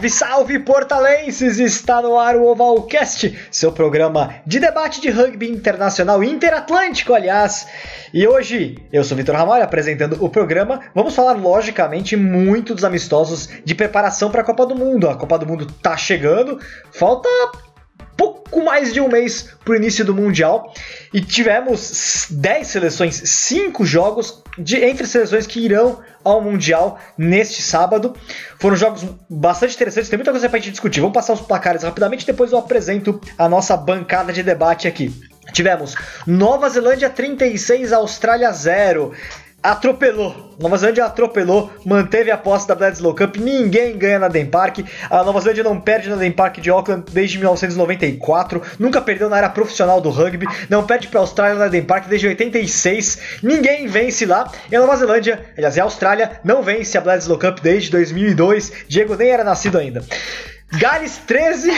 Salve, 0.00 0.08
salve, 0.08 0.58
portalenses! 0.60 1.58
Está 1.58 2.00
no 2.00 2.18
ar 2.18 2.34
o 2.34 2.46
Ovalcast, 2.46 3.38
seu 3.50 3.70
programa 3.70 4.36
de 4.46 4.58
debate 4.58 4.98
de 4.98 5.10
rugby 5.10 5.50
internacional 5.50 6.24
interatlântico, 6.24 7.12
aliás. 7.12 7.66
E 8.14 8.26
hoje, 8.26 8.78
eu 8.90 9.04
sou 9.04 9.14
Vitor 9.14 9.34
Ramalho 9.34 9.62
apresentando 9.62 10.16
o 10.24 10.30
programa. 10.30 10.80
Vamos 10.94 11.14
falar, 11.14 11.32
logicamente, 11.32 12.16
muito 12.16 12.74
dos 12.74 12.84
amistosos 12.84 13.50
de 13.62 13.74
preparação 13.74 14.30
para 14.30 14.40
a 14.40 14.44
Copa 14.44 14.64
do 14.64 14.74
Mundo. 14.74 15.06
A 15.06 15.16
Copa 15.16 15.38
do 15.38 15.46
Mundo 15.46 15.66
tá 15.66 15.96
chegando, 15.98 16.58
falta 16.90 17.28
pouco 18.20 18.62
mais 18.62 18.92
de 18.92 19.00
um 19.00 19.08
mês 19.08 19.48
para 19.64 19.72
o 19.72 19.76
início 19.76 20.04
do 20.04 20.14
Mundial 20.14 20.74
e 21.10 21.22
tivemos 21.22 22.26
10 22.28 22.66
seleções, 22.66 23.14
5 23.24 23.82
jogos 23.86 24.42
de, 24.58 24.76
entre 24.84 25.06
seleções 25.06 25.46
que 25.46 25.58
irão 25.58 26.00
ao 26.22 26.42
Mundial 26.42 26.98
neste 27.16 27.62
sábado. 27.62 28.14
Foram 28.58 28.76
jogos 28.76 29.06
bastante 29.28 29.74
interessantes, 29.74 30.10
tem 30.10 30.18
muita 30.18 30.32
coisa 30.32 30.50
para 30.50 30.58
a 30.58 30.60
gente 30.60 30.72
discutir. 30.72 31.00
Vamos 31.00 31.14
passar 31.14 31.32
os 31.32 31.40
placares 31.40 31.82
rapidamente, 31.82 32.26
depois 32.26 32.52
eu 32.52 32.58
apresento 32.58 33.18
a 33.38 33.48
nossa 33.48 33.74
bancada 33.74 34.34
de 34.34 34.42
debate 34.42 34.86
aqui. 34.86 35.10
Tivemos 35.52 35.94
Nova 36.26 36.68
Zelândia 36.68 37.08
36, 37.08 37.92
Austrália 37.92 38.52
0 38.52 39.12
atropelou. 39.62 40.50
Nova 40.58 40.76
Zelândia 40.76 41.04
atropelou, 41.06 41.70
manteve 41.84 42.30
a 42.30 42.36
posse 42.36 42.68
da 42.68 42.74
Bledsoe 42.74 43.14
Cup. 43.14 43.36
Ninguém 43.36 43.96
ganha 43.96 44.18
na 44.18 44.28
Den 44.28 44.46
Park. 44.46 44.80
A 45.08 45.22
Nova 45.22 45.40
Zelândia 45.40 45.64
não 45.64 45.80
perde 45.80 46.08
na 46.08 46.16
Den 46.16 46.32
Park 46.32 46.58
de 46.58 46.70
Auckland 46.70 47.04
desde 47.10 47.38
1994. 47.38 48.62
Nunca 48.78 49.00
perdeu 49.00 49.28
na 49.28 49.38
era 49.38 49.48
profissional 49.48 50.00
do 50.00 50.10
rugby. 50.10 50.46
Não 50.68 50.84
perde 50.84 51.08
para 51.08 51.20
a 51.20 51.22
Austrália 51.22 51.58
na 51.58 51.68
Den 51.68 51.82
Park 51.82 52.06
desde 52.08 52.26
86. 52.26 53.40
Ninguém 53.42 53.86
vence 53.86 54.26
lá. 54.26 54.50
E 54.70 54.76
a 54.76 54.80
Nova 54.80 54.96
Zelândia, 54.96 55.40
aliás, 55.56 55.78
a 55.78 55.82
Austrália, 55.82 56.40
não 56.44 56.62
vence 56.62 56.96
a 56.96 57.00
Bledsoe 57.00 57.38
Cup 57.38 57.60
desde 57.60 57.90
2002. 57.90 58.84
Diego 58.88 59.16
nem 59.16 59.30
era 59.30 59.44
nascido 59.44 59.78
ainda. 59.78 60.04
Gales 60.72 61.18
13, 61.26 61.72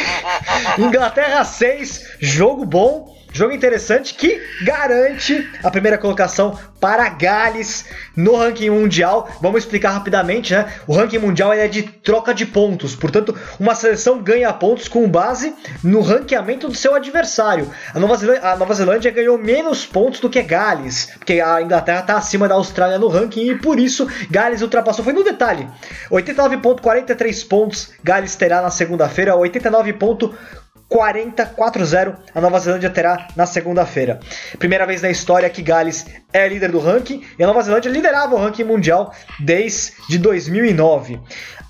Inglaterra 0.78 1.44
6. 1.44 2.16
Jogo 2.20 2.64
bom. 2.64 3.21
Jogo 3.32 3.54
interessante 3.54 4.14
que 4.14 4.42
garante 4.62 5.48
a 5.62 5.70
primeira 5.70 5.96
colocação 5.96 6.58
para 6.78 7.08
Gales 7.08 7.86
no 8.14 8.36
ranking 8.36 8.68
mundial. 8.68 9.28
Vamos 9.40 9.62
explicar 9.62 9.92
rapidamente, 9.92 10.52
né? 10.52 10.70
O 10.86 10.92
ranking 10.92 11.18
mundial 11.18 11.52
é 11.52 11.66
de 11.66 11.82
troca 11.82 12.34
de 12.34 12.44
pontos, 12.44 12.94
portanto, 12.94 13.34
uma 13.58 13.74
seleção 13.74 14.22
ganha 14.22 14.52
pontos 14.52 14.88
com 14.88 15.08
base 15.08 15.54
no 15.82 16.00
ranqueamento 16.00 16.68
do 16.68 16.74
seu 16.74 16.94
adversário. 16.94 17.70
A 17.94 17.98
Nova, 17.98 18.16
Zelândia, 18.16 18.50
a 18.50 18.56
Nova 18.56 18.74
Zelândia 18.74 19.10
ganhou 19.10 19.38
menos 19.38 19.86
pontos 19.86 20.20
do 20.20 20.28
que 20.28 20.42
Gales, 20.42 21.12
porque 21.16 21.40
a 21.40 21.62
Inglaterra 21.62 22.00
está 22.00 22.16
acima 22.16 22.48
da 22.48 22.54
Austrália 22.54 22.98
no 22.98 23.08
ranking 23.08 23.48
e 23.48 23.54
por 23.58 23.78
isso 23.78 24.06
Gales 24.30 24.60
ultrapassou. 24.60 25.04
Foi 25.04 25.12
no 25.14 25.24
detalhe: 25.24 25.68
89,43 26.10 27.48
pontos 27.48 27.92
Gales 28.02 28.34
terá 28.36 28.60
na 28.60 28.70
segunda-feira, 28.70 29.34
89,43 29.34 30.32
40-4-0 30.92 32.16
a 32.34 32.40
Nova 32.40 32.58
Zelândia 32.58 32.90
terá 32.90 33.28
na 33.34 33.46
segunda-feira. 33.46 34.20
Primeira 34.58 34.86
vez 34.86 35.00
na 35.00 35.10
história 35.10 35.48
que 35.48 35.62
Gales 35.62 36.06
é 36.32 36.46
líder 36.46 36.70
do 36.70 36.78
ranking 36.78 37.22
e 37.38 37.42
a 37.42 37.46
Nova 37.46 37.62
Zelândia 37.62 37.90
liderava 37.90 38.34
o 38.34 38.38
ranking 38.38 38.64
mundial 38.64 39.14
desde 39.40 40.18
2009. 40.18 41.18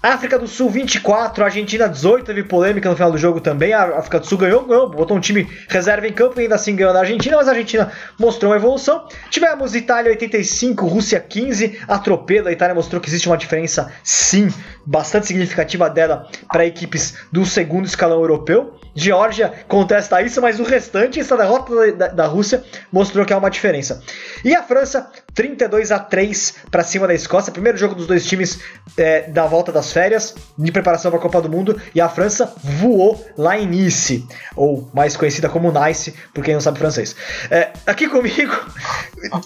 África 0.02 0.36
do 0.36 0.48
Sul 0.48 0.68
24, 0.68 1.44
Argentina 1.44 1.88
18, 1.88 2.24
teve 2.24 2.42
polêmica 2.42 2.88
no 2.88 2.96
final 2.96 3.12
do 3.12 3.18
jogo 3.18 3.40
também. 3.40 3.72
A 3.72 3.98
África 3.98 4.18
do 4.18 4.26
Sul 4.26 4.36
ganhou, 4.36 4.64
ganhou, 4.64 4.90
botou 4.90 5.16
um 5.16 5.20
time 5.20 5.48
reserva 5.68 6.08
em 6.08 6.12
campo 6.12 6.40
e 6.40 6.42
ainda 6.42 6.56
assim 6.56 6.74
ganhou 6.74 6.92
da 6.92 6.98
Argentina, 6.98 7.36
mas 7.36 7.46
a 7.46 7.52
Argentina 7.52 7.92
mostrou 8.18 8.50
uma 8.50 8.56
evolução. 8.56 9.06
Tivemos 9.30 9.76
Itália 9.76 10.10
85, 10.10 10.86
Rússia 10.86 11.20
15, 11.20 11.82
atropelo. 11.86 12.48
A 12.48 12.52
Itália 12.52 12.74
mostrou 12.74 13.00
que 13.00 13.08
existe 13.08 13.28
uma 13.28 13.36
diferença, 13.36 13.92
sim, 14.02 14.48
bastante 14.84 15.28
significativa 15.28 15.88
dela 15.88 16.26
para 16.52 16.66
equipes 16.66 17.14
do 17.30 17.46
segundo 17.46 17.86
escalão 17.86 18.20
europeu. 18.20 18.74
Geórgia 18.94 19.52
contesta 19.68 20.20
isso, 20.20 20.42
mas 20.42 20.60
o 20.60 20.64
restante, 20.64 21.18
essa 21.18 21.36
derrota 21.36 21.92
da, 21.92 22.08
da, 22.08 22.26
Rússia, 22.26 22.62
mostrou 22.90 23.24
que 23.24 23.32
há 23.32 23.38
uma 23.38 23.50
diferença. 23.50 24.02
E 24.44 24.54
a 24.54 24.62
França, 24.62 25.10
32 25.32 25.90
a 25.90 25.98
3 25.98 26.56
para 26.70 26.82
cima 26.82 27.06
da 27.06 27.14
Escócia, 27.14 27.52
primeiro 27.52 27.78
jogo 27.78 27.94
dos 27.94 28.06
dois 28.06 28.26
times 28.26 28.60
é, 28.98 29.30
da 29.30 29.46
volta 29.46 29.72
das 29.72 29.91
férias, 29.92 30.34
de 30.56 30.72
preparação 30.72 31.10
para 31.10 31.18
a 31.18 31.22
Copa 31.22 31.40
do 31.40 31.48
Mundo, 31.48 31.80
e 31.94 32.00
a 32.00 32.08
França 32.08 32.54
voou 32.62 33.24
lá 33.36 33.58
em 33.58 33.66
Nice, 33.66 34.26
ou 34.56 34.90
mais 34.92 35.16
conhecida 35.16 35.48
como 35.48 35.72
Nice, 35.72 36.12
por 36.34 36.42
quem 36.42 36.54
não 36.54 36.60
sabe 36.60 36.78
francês. 36.78 37.14
É, 37.50 37.72
aqui 37.86 38.08
comigo, 38.08 38.52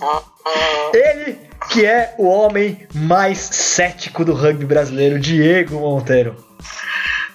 ele 0.94 1.46
que 1.68 1.84
é 1.84 2.14
o 2.18 2.28
homem 2.28 2.86
mais 2.94 3.38
cético 3.38 4.24
do 4.24 4.32
rugby 4.34 4.64
brasileiro, 4.64 5.18
Diego 5.18 5.80
Monteiro. 5.80 6.36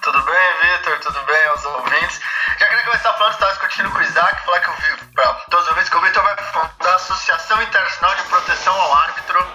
Tudo 0.01 0.21
bem, 0.23 0.35
Vitor? 0.61 0.99
Tudo 0.99 1.19
bem 1.25 1.47
aos 1.49 1.65
ouvintes? 1.65 2.19
Já 2.59 2.67
queria 2.67 2.83
começar 2.85 3.13
falando, 3.13 3.33
estava 3.33 3.51
discutindo 3.51 3.91
com 3.91 3.97
o 3.97 4.01
Isaac, 4.01 4.45
falar 4.45 4.59
que 4.59 4.69
eu 4.69 4.73
vi, 4.73 5.05
pra 5.13 5.33
todos 5.49 5.65
os 5.65 5.69
ouvintes, 5.69 5.89
que 5.89 5.97
o 5.97 6.01
Vitor 6.01 6.23
vai 6.23 6.35
fundar 6.37 6.91
a 6.91 6.95
Associação 6.95 7.61
Internacional 7.61 8.15
de 8.15 8.23
Proteção 8.23 8.73
ao 8.73 8.93
Árbitro 8.93 9.47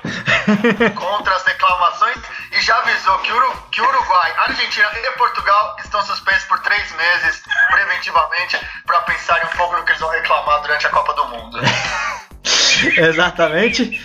contra 0.95 1.35
as 1.35 1.45
reclamações 1.45 2.17
e 2.57 2.61
já 2.63 2.77
avisou 2.79 3.19
que, 3.19 3.31
Uru, 3.33 3.53
que 3.71 3.81
Uruguai, 3.83 4.33
Argentina 4.39 4.89
e 4.95 5.11
Portugal 5.19 5.77
estão 5.85 6.03
suspensos 6.05 6.45
por 6.45 6.59
três 6.61 6.91
meses, 6.93 7.43
preventivamente, 7.71 8.59
para 8.87 9.01
pensarem 9.01 9.45
um 9.47 9.57
pouco 9.57 9.77
no 9.77 9.85
que 9.85 9.91
eles 9.91 10.01
vão 10.01 10.11
reclamar 10.11 10.63
durante 10.63 10.87
a 10.87 10.91
Copa 10.91 11.13
do 11.15 11.29
Mundo. 11.29 11.59
Exatamente. 12.97 14.03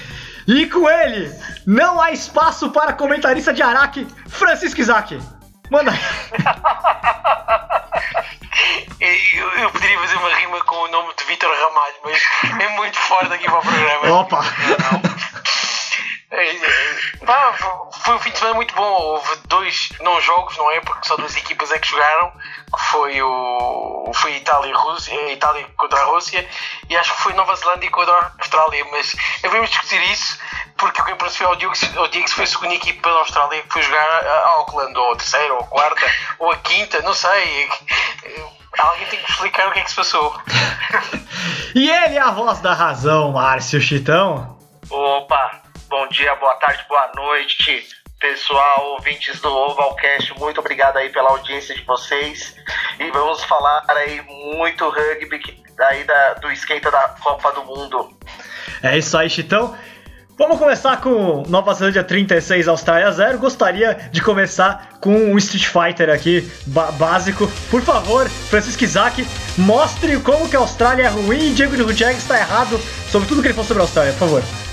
E 0.48 0.66
com 0.68 0.90
ele, 0.90 1.32
não 1.66 2.02
há 2.02 2.12
espaço 2.12 2.72
para 2.72 2.94
comentarista 2.94 3.54
de 3.54 3.62
Araque, 3.62 4.06
Francisco 4.28 4.82
Isaac. 4.82 5.22
Manda 5.70 5.94
eu, 9.00 9.52
eu, 9.60 9.70
poderia 9.72 10.00
fazer 10.00 10.18
uma 10.18 10.36
rima 10.36 10.60
com 10.66 10.76
o 10.76 10.88
nome 10.90 11.14
de 11.16 11.24
Vitor 11.24 11.50
Ramalho, 11.50 11.96
mas 12.04 12.22
é 12.62 12.68
muito 12.76 13.00
fora 13.00 13.30
daqui 13.30 13.46
para 13.46 13.60
o 13.60 13.62
programa. 13.62 14.12
Opa! 14.20 14.44
É, 14.44 15.38
é, 15.38 15.41
pá, 17.26 17.54
foi 18.04 18.16
um 18.16 18.20
fim 18.20 18.32
de 18.32 18.38
semana 18.38 18.56
muito 18.56 18.74
bom. 18.74 18.84
Houve 18.84 19.36
dois 19.48 19.90
não 20.02 20.20
jogos, 20.22 20.58
não 20.58 20.72
é? 20.72 20.80
Porque 20.80 21.08
só 21.08 21.18
duas 21.18 21.36
equipas 21.36 21.72
é 21.72 21.80
que 21.80 21.90
jogaram. 21.90 22.32
Que 22.32 22.84
foi 22.90 23.22
o 23.22 24.12
foi 24.14 24.38
Itália 24.38 24.70
e 24.70 24.74
Rússia, 24.74 25.14
a 25.14 25.32
Itália 25.32 25.68
contra 25.76 26.00
a 26.00 26.06
Rússia 26.06 26.48
e 26.90 26.96
acho 26.96 27.16
que 27.16 27.22
foi 27.22 27.34
Nova 27.34 27.56
Zelândia 27.56 27.90
contra 27.90 28.14
a 28.14 28.32
Austrália. 28.40 28.86
Mas 28.92 29.16
vamos 29.44 29.70
discutir 29.70 30.02
isso 30.12 30.40
porque 30.78 31.02
o 31.02 31.06
que 31.06 31.16
percebi 31.16 31.46
ao 31.46 31.56
Diego, 31.56 31.74
ao 31.98 32.08
Diego 32.08 32.30
foi 32.30 32.44
a 32.44 32.48
segunda 32.48 32.74
equipa 32.74 33.10
da 33.10 33.20
Austrália 33.20 33.62
que 33.62 33.72
foi 33.72 33.82
jogar 33.82 34.26
a 34.26 34.48
Auckland, 34.50 34.98
ou 34.98 35.14
a 35.14 35.16
terceira, 35.16 35.54
ou 35.54 35.60
a 35.60 35.68
quarta, 35.68 36.06
ou 36.40 36.52
a 36.52 36.58
quinta, 36.58 37.02
não 37.02 37.14
sei. 37.14 37.70
Alguém 38.80 39.06
tem 39.08 39.20
que 39.22 39.32
explicar 39.32 39.68
o 39.68 39.72
que 39.72 39.80
é 39.80 39.84
que 39.84 39.90
se 39.90 39.96
passou. 39.96 40.36
e 41.76 41.90
ele 41.90 42.16
é 42.16 42.22
a 42.22 42.32
voz 42.32 42.60
da 42.60 42.74
razão, 42.74 43.32
Márcio 43.34 43.80
Chitão. 43.80 44.58
Opa, 44.90 45.61
bom 45.92 46.08
dia, 46.08 46.34
boa 46.36 46.54
tarde, 46.54 46.86
boa 46.88 47.12
noite, 47.14 47.86
pessoal, 48.18 48.94
ouvintes 48.94 49.42
do 49.42 49.50
Ovalcast, 49.50 50.34
muito 50.40 50.62
obrigado 50.62 50.96
aí 50.96 51.10
pela 51.10 51.32
audiência 51.32 51.76
de 51.76 51.84
vocês. 51.84 52.56
E 52.98 53.12
vamos 53.12 53.44
falar 53.44 53.84
aí 53.90 54.22
muito 54.56 54.88
rugby 54.88 55.42
aí 55.78 56.06
da, 56.06 56.36
do 56.36 56.50
skate 56.54 56.90
da 56.90 57.10
Copa 57.22 57.52
do 57.52 57.66
Mundo. 57.66 58.10
É 58.82 58.98
isso 58.98 59.18
aí, 59.18 59.30
Chitão. 59.30 59.78
Vamos 60.38 60.58
começar 60.58 61.02
com 61.02 61.44
Nova 61.50 61.74
Zelândia 61.74 62.06
36, 62.06 62.70
Austrália 62.70 63.12
0. 63.12 63.38
Gostaria 63.38 63.94
de 64.14 64.22
começar 64.22 64.92
com 65.02 65.14
um 65.14 65.38
Street 65.38 65.68
Fighter 65.68 66.10
aqui, 66.10 66.50
básico. 66.98 67.52
Por 67.70 67.82
favor, 67.82 68.30
Francisco 68.30 68.86
Isaac, 68.86 69.28
mostre 69.58 70.18
como 70.22 70.50
que 70.50 70.56
a 70.56 70.60
Austrália 70.60 71.04
é 71.04 71.10
ruim 71.10 71.52
e 71.52 71.54
Diego 71.54 71.76
Rutieg 71.84 72.18
está 72.18 72.40
errado 72.40 72.80
sobre 73.10 73.28
tudo 73.28 73.42
que 73.42 73.50
ele 73.50 73.54
falou 73.54 73.68
sobre 73.68 73.82
a 73.82 73.84
Austrália, 73.84 74.14
por 74.14 74.20
favor. 74.20 74.71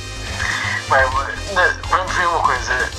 Vamos 0.88 2.12
ver 2.14 2.26
uma 2.29 2.43
coisa. 2.43 2.90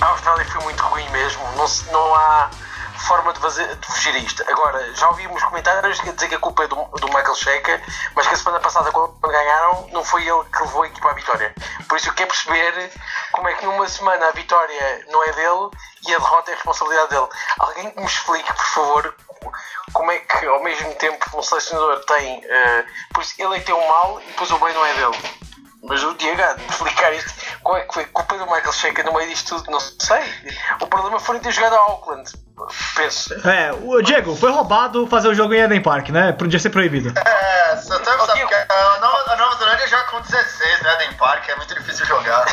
A 0.00 0.06
Austrália 0.06 0.44
foi 0.46 0.62
muito 0.62 0.82
ruim 0.82 1.08
mesmo. 1.10 1.42
Não, 1.56 1.66
não 1.92 2.14
há 2.14 2.50
forma 3.02 3.32
de, 3.32 3.40
fazer, 3.40 3.76
de 3.76 3.86
fugir 3.86 4.14
a 4.14 4.18
isto. 4.18 4.42
Agora, 4.48 4.94
já 4.94 5.08
ouvimos 5.08 5.42
comentários 5.42 6.00
que 6.00 6.12
dizer 6.12 6.28
que 6.28 6.34
a 6.36 6.38
culpa 6.38 6.64
é 6.64 6.68
do, 6.68 6.76
do 6.76 7.06
Michael 7.08 7.34
Checa, 7.34 7.82
mas 8.14 8.26
que 8.26 8.34
a 8.34 8.36
semana 8.36 8.60
passada, 8.60 8.90
quando 8.92 9.12
ganharam, 9.20 9.88
não 9.92 10.04
foi 10.04 10.22
ele 10.22 10.44
que 10.44 10.62
levou 10.62 10.82
a 10.82 10.86
equipa 10.86 11.10
à 11.10 11.12
vitória. 11.12 11.54
Por 11.88 11.98
isso 11.98 12.08
eu 12.08 12.14
quero 12.14 12.28
perceber 12.28 12.90
como 13.32 13.48
é 13.48 13.54
que 13.54 13.66
numa 13.66 13.88
semana 13.88 14.28
a 14.28 14.32
vitória 14.32 15.06
não 15.10 15.22
é 15.24 15.32
dele 15.32 15.70
e 16.08 16.14
a 16.14 16.18
derrota 16.18 16.50
é 16.50 16.54
a 16.54 16.56
responsabilidade 16.56 17.10
dele. 17.10 17.28
Alguém 17.58 17.90
que 17.90 18.00
me 18.00 18.06
explique, 18.06 18.52
por 18.52 18.66
favor, 18.66 19.14
como 19.92 20.10
é 20.10 20.18
que 20.20 20.46
ao 20.46 20.62
mesmo 20.62 20.94
tempo 20.94 21.26
um 21.36 21.42
selecionador 21.42 22.04
tem. 22.06 22.38
Uh, 22.38 23.12
por 23.12 23.22
isso 23.22 23.34
ele 23.38 23.56
é 23.56 23.58
que 23.58 23.66
tem 23.66 23.74
o 23.74 23.88
mal 23.88 24.20
e 24.22 24.26
depois 24.26 24.50
o 24.50 24.58
bem 24.58 24.72
não 24.72 24.86
é 24.86 24.94
dele. 24.94 25.51
Mas 25.82 26.02
o 26.04 26.14
Diego 26.14 26.40
explicar 26.70 27.12
isto. 27.12 27.32
Qual 27.62 27.76
é 27.76 27.80
que 27.80 27.92
foi 27.92 28.04
culpa 28.06 28.38
do 28.38 28.46
Michael 28.46 28.72
Checa 28.72 29.02
no 29.02 29.12
meio 29.12 29.28
disto 29.28 29.56
tudo? 29.56 29.70
Não 29.70 29.80
sei. 29.80 30.22
O 30.80 30.86
problema 30.86 31.18
foi 31.18 31.36
não 31.36 31.42
ter 31.42 31.50
jogado 31.50 31.74
a 31.74 31.78
Auckland. 31.78 32.30
Penso. 32.94 33.34
É, 33.48 33.72
o 33.72 34.00
Diego, 34.00 34.36
foi 34.36 34.52
roubado 34.52 35.06
fazer 35.08 35.28
o 35.28 35.34
jogo 35.34 35.54
em 35.54 35.60
Eden 35.60 35.82
Park, 35.82 36.10
né? 36.10 36.32
Podia 36.32 36.58
ser 36.60 36.70
proibido. 36.70 37.12
É, 37.18 37.76
só 37.76 37.98
tem 37.98 38.12
a 38.12 38.98
Nova, 39.00 39.32
a 39.32 39.36
Nova 39.36 39.56
Zelândia 39.56 39.88
joga 39.88 40.04
com 40.04 40.20
16 40.20 40.82
no 40.82 40.88
Eden 40.90 41.12
Park, 41.14 41.48
é 41.48 41.56
muito 41.56 41.74
difícil 41.74 42.06
jogar. 42.06 42.44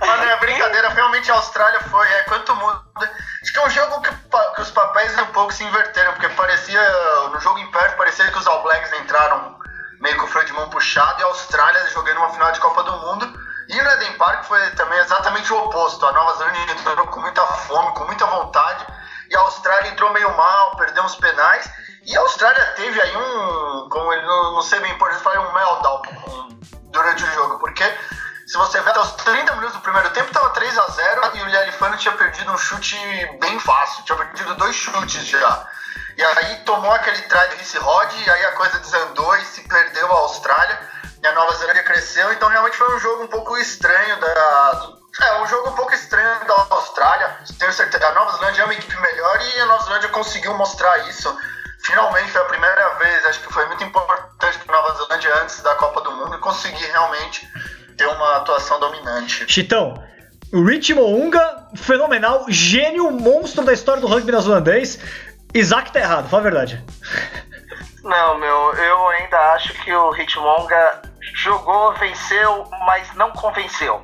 Mas 0.00 0.20
não 0.20 0.30
é 0.30 0.36
brincadeira, 0.38 0.88
realmente 0.88 1.30
a 1.30 1.34
Austrália 1.34 1.80
foi. 1.80 2.06
É 2.08 2.22
quanto 2.22 2.54
mundo. 2.56 2.82
Acho 3.42 3.52
que 3.52 3.58
é 3.58 3.66
um 3.66 3.70
jogo 3.70 4.00
que, 4.00 4.10
que 4.54 4.60
os 4.62 4.70
papéis 4.70 5.18
um 5.18 5.26
pouco 5.26 5.52
se 5.52 5.64
inverteram, 5.64 6.12
porque 6.12 6.28
parecia. 6.30 6.80
No 7.30 7.40
jogo 7.40 7.58
em 7.58 7.70
perto 7.70 7.96
parecia 7.96 8.30
que 8.30 8.38
os 8.38 8.46
All 8.46 8.62
Blacks 8.62 8.92
entraram 8.94 9.58
meio 10.00 10.16
com 10.18 10.24
o 10.24 10.28
freio 10.28 10.46
de 10.46 10.52
mão 10.52 10.68
puxado 10.68 11.13
Austrália 11.34 11.90
jogando 11.90 12.18
uma 12.18 12.30
final 12.30 12.52
de 12.52 12.60
Copa 12.60 12.82
do 12.84 12.92
Mundo. 12.92 13.40
E 13.68 13.82
no 13.82 13.90
Eden 13.90 14.12
Park 14.12 14.44
foi 14.44 14.70
também 14.70 14.98
exatamente 15.00 15.52
o 15.52 15.58
oposto. 15.64 16.06
A 16.06 16.12
Nova 16.12 16.38
Zelândia 16.38 16.72
entrou 16.72 17.06
com 17.08 17.20
muita 17.20 17.44
fome, 17.44 17.92
com 17.94 18.04
muita 18.04 18.24
vontade. 18.26 18.86
E 19.28 19.36
a 19.36 19.40
Austrália 19.40 19.90
entrou 19.90 20.12
meio 20.12 20.34
mal, 20.36 20.76
perdeu 20.76 21.04
os 21.04 21.16
penais. 21.16 21.68
E 22.06 22.16
a 22.16 22.20
Austrália 22.20 22.64
teve 22.76 23.00
aí 23.00 23.16
um, 23.16 23.88
como 23.88 24.12
ele 24.12 24.22
não, 24.22 24.54
não 24.54 24.62
sei 24.62 24.78
bem 24.80 24.96
por 24.96 25.10
isso, 25.10 25.20
falei 25.20 25.40
um 25.40 25.52
meltdown 25.52 26.02
durante 26.92 27.24
o 27.24 27.32
jogo, 27.32 27.58
porque 27.58 27.84
se 28.46 28.56
você 28.58 28.80
ver 28.80 28.90
até 28.90 29.00
os 29.00 29.12
30 29.12 29.56
minutos 29.56 29.76
do 29.76 29.80
primeiro 29.80 30.10
tempo, 30.10 30.26
estava 30.26 30.50
3 30.50 30.78
a 30.78 30.86
0 30.86 31.30
e 31.34 31.42
o 31.42 31.46
Lelifano 31.46 31.96
tinha 31.96 32.14
perdido 32.14 32.52
um 32.52 32.58
chute 32.58 32.96
bem 33.40 33.58
fácil, 33.58 34.04
tinha 34.04 34.18
perdido 34.18 34.54
dois 34.54 34.76
chutes 34.76 35.26
já. 35.26 35.66
E 36.16 36.22
aí 36.22 36.56
tomou 36.64 36.92
aquele 36.92 37.22
try 37.22 37.48
de 37.48 37.56
Vice 37.56 37.78
Rod, 37.78 38.12
e 38.12 38.30
aí 38.30 38.44
a 38.44 38.52
coisa 38.52 38.78
desandou 38.78 39.13
Chitão, 59.26 60.02
o 60.52 60.64
Rich 60.64 60.94
Mounga, 60.94 61.68
fenomenal, 61.74 62.44
gênio, 62.48 63.10
monstro 63.10 63.64
da 63.64 63.72
história 63.72 64.00
do 64.00 64.06
rugby 64.06 64.30
neozelandês. 64.30 65.00
Isaac 65.52 65.92
tá 65.92 66.00
errado, 66.00 66.28
fala 66.28 66.42
a 66.42 66.50
verdade. 66.50 66.84
Não, 68.02 68.38
meu, 68.38 68.74
eu 68.74 69.08
ainda 69.08 69.38
acho 69.54 69.72
que 69.82 69.92
o 69.92 70.14
Hitmonga 70.14 71.02
jogou, 71.36 71.92
venceu, 71.94 72.64
mas 72.86 73.12
não 73.14 73.30
convenceu. 73.30 74.02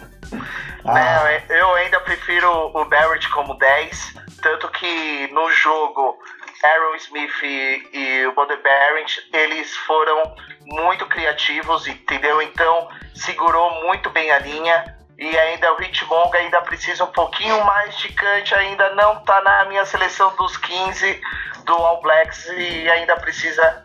Ah. 0.84 0.94
Né? 0.94 1.44
Eu 1.50 1.75
ainda 1.75 2.00
prefiro 2.00 2.50
o 2.75 2.84
Barrett 2.87 3.28
como 3.31 3.55
10, 3.55 4.14
tanto 4.43 4.69
que 4.69 5.28
no 5.32 5.50
jogo 5.52 6.19
Aaron 6.64 6.96
Smith 6.96 7.43
e, 7.43 7.88
e 7.93 8.26
o 8.26 8.32
Bode 8.32 8.56
Barrett, 8.56 9.28
eles 9.32 9.76
foram 9.78 10.34
muito 10.62 11.06
criativos, 11.06 11.87
entendeu? 11.87 12.40
Então 12.40 12.88
segurou 13.14 13.82
muito 13.82 14.08
bem 14.11 14.31
a 14.31 14.38
linha 14.38 15.00
e 15.20 15.38
ainda 15.38 15.70
o 15.75 15.82
Hitmonga 15.82 16.38
ainda 16.38 16.62
precisa 16.62 17.05
um 17.05 17.12
pouquinho 17.12 17.62
mais 17.62 17.94
de 17.99 18.08
cante, 18.14 18.55
ainda 18.55 18.94
não 18.94 19.17
tá 19.17 19.43
na 19.43 19.67
minha 19.67 19.84
seleção 19.84 20.34
dos 20.37 20.56
15 20.56 21.20
do 21.67 21.75
All 21.75 22.00
Blacks 22.00 22.46
e 22.46 22.88
ainda 22.88 23.14
precisa 23.19 23.84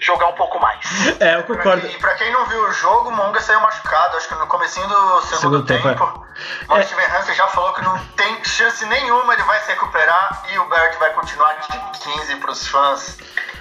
jogar 0.00 0.28
um 0.28 0.32
pouco 0.32 0.58
mais. 0.58 0.80
É, 1.20 1.36
eu 1.36 1.42
concordo. 1.42 1.86
E 1.86 1.98
pra 1.98 2.14
quem 2.14 2.32
não 2.32 2.46
viu 2.46 2.62
o 2.62 2.72
jogo, 2.72 3.10
o 3.10 3.12
Monga 3.12 3.38
saiu 3.42 3.60
machucado, 3.60 4.16
acho 4.16 4.26
que 4.26 4.34
no 4.36 4.46
comecinho 4.46 4.88
do 4.88 5.20
segundo, 5.20 5.40
segundo 5.40 5.66
tempo. 5.66 5.86
tempo 5.86 6.26
é. 6.70 6.74
O 6.74 6.82
Steven 6.82 7.06
Hansen 7.06 7.34
já 7.34 7.46
falou 7.48 7.74
que 7.74 7.82
não 7.82 7.98
tem 8.16 8.42
chance 8.42 8.86
nenhuma, 8.86 9.34
ele 9.34 9.42
vai 9.42 9.60
se 9.60 9.68
recuperar 9.68 10.42
e 10.50 10.58
o 10.58 10.64
Bert 10.64 10.98
vai 10.98 11.12
continuar 11.12 11.52
de 11.60 11.98
15 11.98 12.36
pros 12.36 12.66
fãs. 12.66 13.18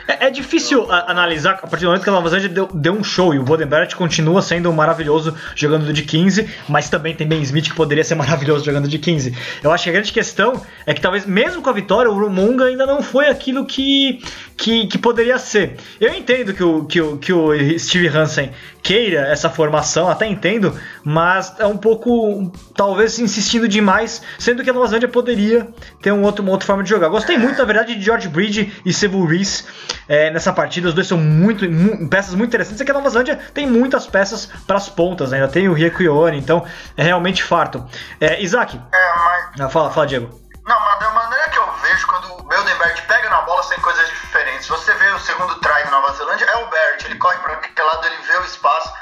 É, 0.10 0.26
é 0.26 0.30
difícil 0.32 0.92
a, 0.92 1.12
analisar 1.12 1.60
a 1.62 1.68
partir 1.68 1.86
do 1.86 1.90
momento 1.90 2.04
que 2.04 2.10
a 2.10 2.14
Nova 2.14 2.28
Zelândia 2.28 2.50
deu, 2.50 2.68
deu 2.74 2.94
um 2.94 3.04
show 3.04 3.32
e 3.32 3.38
o 3.38 3.44
Bodenbert 3.44 3.96
continua 3.96 4.42
sendo 4.42 4.74
maravilhoso 4.74 5.36
jogando 5.54 5.94
de 5.94 6.02
15, 6.02 6.50
mas 6.68 6.90
também 6.90 7.14
tem 7.16 7.28
Ben 7.28 7.40
Smith 7.44 7.66
que 7.66 7.76
poderia 7.76 8.04
ser 8.04 8.16
maravilhoso 8.16 8.66
jogando 8.66 8.88
de 8.88 8.98
15. 8.98 9.38
Eu 9.62 9.72
acho 9.72 9.84
que 9.84 9.90
a 9.92 9.94
grande 9.94 10.12
questão 10.12 10.60
é 10.88 10.96
que 10.96 11.02
talvez 11.02 11.28
mesmo 11.28 11.62
com 11.62 11.70
a 11.70 11.74
vitória, 11.74 12.10
o 12.10 12.20
Rumunga 12.20 12.66
ainda 12.66 12.88
não 12.88 13.04
foi 13.04 13.28
aquilo 13.28 13.68
que, 13.68 14.20
que, 14.58 14.88
que 14.88 14.98
poderia 14.98 15.38
ser. 15.38 15.78
Eu 16.02 16.12
entendo 16.12 16.56
que 16.56 16.64
o, 16.64 16.86
que 16.86 17.00
o, 17.00 17.18
que 17.18 17.32
o 17.32 17.52
Steve 17.78 18.08
Hansen 18.08 18.50
queira 18.82 19.28
essa 19.28 19.50
formação, 19.50 20.10
até 20.10 20.26
entendo, 20.26 20.74
mas 21.04 21.54
é 21.60 21.66
um 21.68 21.78
pouco, 21.78 22.52
talvez, 22.76 23.20
insistindo 23.20 23.68
demais, 23.68 24.24
sendo 24.40 24.64
que 24.64 24.70
a 24.70 24.74
Nova 24.74 24.88
Zelândia 24.88 25.10
poderia 25.10 25.68
ter 26.02 26.12
um 26.12 26.24
outro, 26.24 26.42
uma 26.42 26.54
outra 26.54 26.66
forma 26.66 26.82
de 26.82 26.90
jogar. 26.90 27.10
Gostei 27.10 27.38
muito, 27.38 27.60
na 27.60 27.66
verdade, 27.66 27.96
de 27.96 28.02
George 28.02 28.28
Bridge 28.28 28.74
e 28.84 28.92
Sevu 28.92 29.26
Reese 29.26 29.66
é, 30.08 30.30
nessa 30.32 30.54
partida. 30.54 30.88
Os 30.88 30.94
dois 30.94 31.08
são 31.08 31.18
muito, 31.18 31.70
mu 31.70 32.10
peças 32.10 32.34
muito 32.36 32.50
interessantes. 32.50 32.82
É 32.82 32.86
que 32.86 32.92
a 32.92 32.94
Nova 32.94 33.10
Zelândia 33.10 33.40
tem 33.54 33.68
muitas 33.68 34.08
peças 34.08 34.48
para 34.66 34.78
as 34.78 34.90
pontas, 34.90 35.32
né? 35.32 35.38
ainda 35.38 35.52
tem 35.52 35.68
o 35.68 35.74
Rieko 35.74 36.02
Ione, 36.02 36.38
então 36.38 36.66
é 36.96 37.04
realmente 37.04 37.44
farto. 37.44 37.86
É, 38.20 38.42
Isaac, 38.42 38.80
é, 38.92 39.14
mas... 39.16 39.62
ah, 39.62 39.70
fala, 39.70 39.92
fala, 39.92 40.08
Diego. 40.08 40.40
Não, 40.66 40.80
mas 40.80 41.00
da 41.00 41.10
maneira 41.10 41.50
que 41.50 41.58
eu 41.58 41.72
vejo, 41.82 42.08
quando 42.08 42.26
o 42.40 42.44
Beldenberg 42.44 43.02
pega 43.04 43.30
na 43.30 43.42
bola, 43.42 43.64
sem 43.64 43.80
coisas 43.80 44.08
diferentes. 44.08 44.68
Você 44.68 44.94
vê 44.94 45.10
o 45.12 45.20
segundo 45.20 45.56
try 45.56 45.84
da 45.84 45.92
Nova 45.92 46.14
Zelândia, 46.14 46.46
é 46.46 46.58
o 46.58 46.70
Bert, 46.70 47.06
ele 47.06 47.16
corre 47.16 47.38
para 47.38 47.54
aquele 47.54 47.88
lado, 47.88 48.06
ele 48.06 48.18
vê 48.28 48.38
o 48.38 48.44
espaço. 48.44 48.94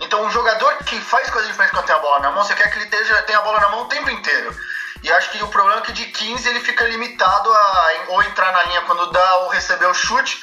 Então, 0.00 0.24
um 0.24 0.30
jogador 0.30 0.76
que 0.84 1.00
faz 1.00 1.28
coisas 1.30 1.50
diferentes 1.50 1.76
quando 1.76 1.86
tem 1.86 1.96
a 1.96 1.98
bola 1.98 2.20
na 2.20 2.30
mão, 2.30 2.44
você 2.44 2.54
quer 2.54 2.70
que 2.70 2.78
ele 2.78 2.86
tenha 2.86 3.38
a 3.38 3.42
bola 3.42 3.60
na 3.60 3.68
mão 3.70 3.82
o 3.82 3.88
tempo 3.88 4.10
inteiro. 4.10 4.54
E 5.02 5.10
acho 5.12 5.30
que 5.30 5.42
o 5.42 5.48
problema 5.48 5.80
é 5.80 5.82
que 5.82 5.92
de 5.92 6.04
15 6.06 6.48
ele 6.48 6.60
fica 6.60 6.84
limitado 6.84 7.52
a 7.52 7.92
ou 8.08 8.22
entrar 8.22 8.52
na 8.52 8.62
linha 8.64 8.82
quando 8.82 9.10
dá 9.10 9.36
ou 9.38 9.48
receber 9.48 9.86
o 9.86 9.94
chute 9.94 10.40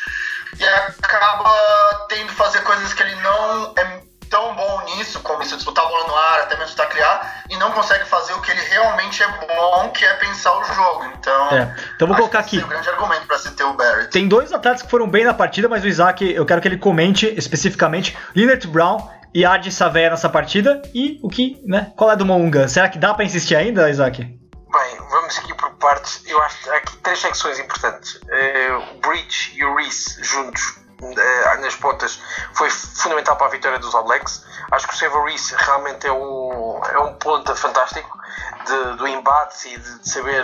e 0.60 0.66
acaba 0.66 2.06
tendo 2.08 2.28
que 2.28 2.36
fazer 2.36 2.62
coisas 2.62 2.94
que 2.94 3.02
ele 3.02 3.16
não 3.16 3.74
é 3.76 4.04
tão 4.34 4.56
bom 4.56 4.82
nisso, 4.86 5.20
como 5.20 5.44
isso, 5.44 5.56
disputar 5.56 5.86
a 5.86 5.88
bola 5.88 6.08
no 6.08 6.16
ar, 6.16 6.40
até 6.42 6.58
mesmo 6.58 6.76
criar, 6.88 7.44
e 7.52 7.58
não 7.58 7.72
consegue 7.72 8.04
fazer 8.06 8.34
o 8.34 8.42
que 8.42 8.50
ele 8.50 8.62
realmente 8.62 9.22
é 9.22 9.28
bom, 9.28 9.90
que 9.90 10.04
é 10.04 10.14
pensar 10.16 10.58
o 10.58 10.64
jogo. 10.64 11.06
Então, 11.20 11.50
é. 11.52 11.76
então 11.96 12.08
vou 12.08 12.18
colocar 12.18 12.40
aqui. 12.40 12.60
É 12.60 12.66
um 12.66 12.68
grande 12.68 12.90
argumento 12.90 13.28
para 13.28 13.38
se 13.38 13.52
ter 13.52 13.64
o 13.64 13.74
Barrett. 13.74 14.10
Tem 14.10 14.28
dois 14.28 14.52
atletas 14.52 14.82
que 14.82 14.90
foram 14.90 15.08
bem 15.08 15.24
na 15.24 15.36
partida, 15.36 15.70
mas 15.70 15.84
o 15.84 15.88
Isaac, 15.88 16.28
eu 16.34 16.46
quero 16.48 16.62
que 16.62 16.68
ele 16.68 16.78
comente 16.78 17.28
especificamente. 17.38 18.18
Leonard 18.36 18.68
Brown 18.68 19.08
e 19.36 19.46
Adi 19.46 19.72
Saveia 19.72 20.10
nessa 20.10 20.30
partida 20.30 20.82
e 20.96 21.20
o 21.22 21.30
que, 21.30 21.62
né? 21.64 21.92
Qual 21.96 22.12
é 22.12 22.16
do 22.16 22.26
Mounga? 22.26 22.68
Será 22.68 22.90
que 22.90 22.98
dá 22.98 23.14
para 23.14 23.26
insistir 23.26 23.56
ainda, 23.56 23.88
Isaac? 23.88 24.43
Bem, 24.74 24.98
vamos 25.12 25.38
aqui 25.38 25.54
por 25.54 25.70
partes. 25.76 26.24
Eu 26.26 26.42
acho 26.42 26.64
que 26.64 26.70
há 26.72 26.78
aqui 26.78 26.98
três 26.98 27.20
secções 27.20 27.60
importantes. 27.60 28.16
Uh, 28.16 28.96
o 28.96 29.00
Bridge 29.02 29.54
e 29.56 29.64
o 29.64 29.76
Reese 29.76 30.24
juntos 30.24 30.64
uh, 31.00 31.62
nas 31.62 31.76
pontas 31.76 32.20
foi 32.56 32.72
fundamental 32.72 33.36
para 33.36 33.46
a 33.46 33.50
vitória 33.52 33.78
dos 33.78 33.94
All. 33.94 34.12
Acho 34.12 34.88
que 34.88 34.96
o 34.96 34.98
Trevor 34.98 35.26
Reese 35.26 35.54
realmente 35.56 36.08
é 36.08 36.12
um, 36.12 36.84
é 36.86 36.98
um 36.98 37.14
ponta 37.14 37.56
fantástico 37.56 38.18
de, 38.66 38.98
do 38.98 39.08
embate 39.08 39.68
e 39.68 39.78
de, 39.78 40.00
de 40.00 40.10
saber 40.10 40.44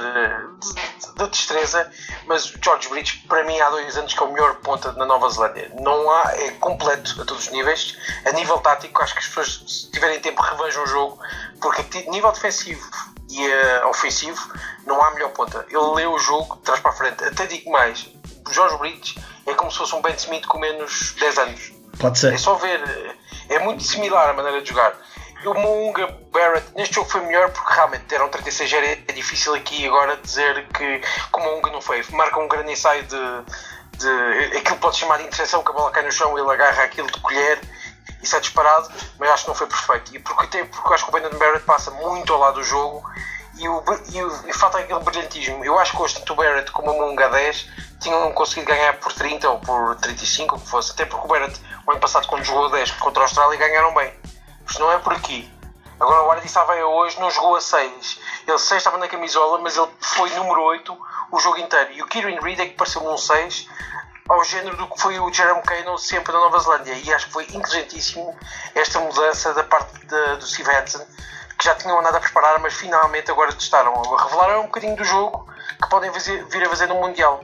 da 1.15 1.25
de, 1.25 1.31
destreza, 1.31 1.91
mas 2.27 2.53
o 2.53 2.59
George 2.63 2.87
Bridge 2.87 3.25
para 3.27 3.43
mim 3.45 3.59
há 3.59 3.71
dois 3.71 3.97
anos 3.97 4.13
que 4.13 4.21
é 4.21 4.25
o 4.27 4.31
melhor 4.31 4.57
ponta 4.57 4.91
na 4.91 5.07
Nova 5.07 5.27
Zelândia. 5.27 5.71
Não 5.79 6.11
há, 6.11 6.35
é 6.35 6.51
completo 6.59 7.19
a 7.19 7.25
todos 7.25 7.47
os 7.47 7.51
níveis. 7.51 7.97
A 8.27 8.31
nível 8.33 8.59
tático, 8.59 9.01
acho 9.01 9.13
que 9.13 9.21
as 9.21 9.27
pessoas 9.27 9.63
se 9.67 9.91
tiverem 9.91 10.19
tempo 10.19 10.39
revejam 10.39 10.83
o 10.83 10.87
jogo, 10.87 11.19
porque 11.59 11.81
a 11.97 12.11
nível 12.11 12.31
defensivo 12.31 12.87
e 13.29 13.47
uh, 13.47 13.87
ofensivo 13.87 14.41
não 14.85 15.01
há 15.01 15.11
melhor 15.11 15.29
ponta. 15.29 15.65
Ele 15.69 15.93
lê 15.93 16.05
o 16.05 16.17
jogo 16.17 16.55
de 16.57 16.63
trás 16.63 16.79
para 16.79 16.91
a 16.91 16.93
frente. 16.93 17.23
Até 17.23 17.45
digo 17.45 17.71
mais, 17.71 18.09
o 18.47 18.53
George 18.53 18.77
Bridge 18.77 19.19
é 19.45 19.53
como 19.53 19.71
se 19.71 19.77
fosse 19.77 19.95
um 19.95 20.01
Ben 20.01 20.15
Smith 20.15 20.45
com 20.47 20.57
menos 20.57 21.13
10 21.19 21.37
anos. 21.37 21.71
Pode 21.99 22.17
ser. 22.17 22.33
É 22.33 22.37
só 22.37 22.55
ver, 22.55 22.81
é 23.49 23.59
muito 23.59 23.83
similar 23.83 24.29
a 24.29 24.33
maneira 24.33 24.61
de 24.61 24.69
jogar. 24.69 24.95
O 25.45 25.53
Moonga 25.53 26.07
Barrett 26.33 26.67
neste 26.75 26.95
jogo 26.95 27.09
foi 27.09 27.21
melhor 27.21 27.49
porque 27.51 27.73
realmente 27.73 28.13
eram 28.13 28.27
36 28.27 28.73
é, 28.73 28.91
é 29.07 29.13
difícil 29.13 29.53
aqui 29.53 29.87
agora 29.87 30.17
dizer 30.17 30.67
que, 30.67 31.01
como 31.31 31.47
o 31.47 31.51
Moonga 31.53 31.71
não 31.71 31.81
foi, 31.81 32.03
marca 32.11 32.39
um 32.39 32.47
grande 32.47 32.73
ensaio 32.73 33.03
de, 33.03 33.17
de 33.97 34.57
aquilo 34.57 34.77
pode 34.77 34.97
chamar 34.97 35.17
de 35.17 35.23
interseção 35.23 35.63
que 35.63 35.69
a 35.69 35.73
bola 35.73 35.91
cai 35.91 36.03
no 36.03 36.11
chão 36.11 36.37
e 36.37 36.41
ele 36.41 36.51
agarra 36.51 36.83
aquilo 36.83 37.09
de 37.09 37.19
colher 37.21 37.59
isso 38.21 38.35
é 38.35 38.39
disparado, 38.39 38.89
mas 39.17 39.29
acho 39.29 39.43
que 39.43 39.49
não 39.49 39.55
foi 39.55 39.67
perfeito. 39.67 40.15
E 40.15 40.19
porque, 40.19 40.47
tem, 40.47 40.65
porque 40.65 40.93
acho 40.93 41.03
que 41.05 41.09
o 41.09 41.11
Brandon 41.11 41.37
Barrett 41.37 41.65
passa 41.65 41.91
muito 41.91 42.33
ao 42.33 42.39
lado 42.39 42.55
do 42.55 42.63
jogo 42.63 43.03
e, 43.57 43.67
o, 43.67 43.83
e, 44.11 44.23
o, 44.23 44.49
e 44.49 44.53
falta 44.53 44.79
aquele 44.79 44.99
brilhantismo. 44.99 45.63
Eu 45.63 45.77
acho 45.77 45.91
que 45.95 46.01
hoje 46.01 46.15
tanto 46.15 46.33
o 46.33 46.35
Barrett 46.35 46.71
como 46.71 46.91
o 46.91 46.97
Munga 46.97 47.29
10 47.29 47.67
tinham 47.99 48.31
conseguido 48.31 48.67
ganhar 48.67 48.97
por 48.99 49.11
30 49.11 49.49
ou 49.49 49.59
por 49.59 49.95
35, 49.97 50.55
o 50.55 50.59
que 50.59 50.67
fosse. 50.67 50.91
Até 50.91 51.05
porque 51.05 51.25
o 51.25 51.27
Barrett, 51.27 51.59
o 51.85 51.91
ano 51.91 51.99
passado, 51.99 52.27
quando 52.27 52.43
jogou 52.43 52.69
10 52.69 52.91
contra 52.91 53.23
a 53.23 53.25
Austrália, 53.25 53.57
ganharam 53.57 53.93
bem. 53.93 54.13
Isto 54.67 54.79
não 54.79 54.91
é 54.91 54.97
por 54.99 55.13
aqui. 55.13 55.51
Agora 55.99 56.23
o 56.23 56.31
Ardi 56.31 56.47
Saveia 56.47 56.87
hoje 56.87 57.19
não 57.19 57.29
jogou 57.29 57.57
a 57.57 57.61
6. 57.61 58.19
Ele 58.47 58.57
6 58.57 58.77
estava 58.77 58.97
na 58.97 59.07
camisola, 59.07 59.59
mas 59.59 59.75
ele 59.75 59.89
foi 59.99 60.29
número 60.29 60.61
8 60.61 60.97
o 61.31 61.39
jogo 61.39 61.57
inteiro. 61.57 61.91
E 61.91 62.01
o 62.01 62.07
Kieran 62.07 62.39
Reid 62.41 62.61
é 62.61 62.65
que 62.67 62.75
pareceu 62.75 63.05
um 63.05 63.17
6 63.17 63.67
ao 64.29 64.43
género 64.43 64.77
do 64.77 64.87
que 64.87 65.01
foi 65.01 65.19
o 65.19 65.33
Jerome 65.33 65.63
Kano 65.63 65.97
sempre 65.97 66.31
na 66.31 66.39
Nova 66.39 66.59
Zelândia. 66.59 66.93
E 66.93 67.11
acho 67.11 67.25
que 67.25 67.33
foi 67.33 67.43
inteligentíssimo 67.45 68.37
esta 68.75 68.99
mudança 68.99 69.53
da 69.55 69.63
parte 69.63 70.05
de, 70.05 70.35
do 70.37 70.45
Steve 70.45 70.69
Hansen, 70.69 71.01
que 71.57 71.65
já 71.65 71.73
tinham 71.75 71.99
andado 71.99 72.15
a 72.15 72.19
preparar, 72.19 72.59
mas 72.59 72.75
finalmente 72.75 73.31
agora 73.31 73.51
testaram. 73.51 73.99
Revelaram 74.01 74.61
um 74.61 74.65
bocadinho 74.65 74.95
do 74.95 75.03
jogo 75.03 75.47
que 75.81 75.89
podem 75.89 76.11
vir 76.11 76.63
a 76.63 76.69
fazer 76.69 76.87
no 76.87 76.95
Mundial. 76.95 77.43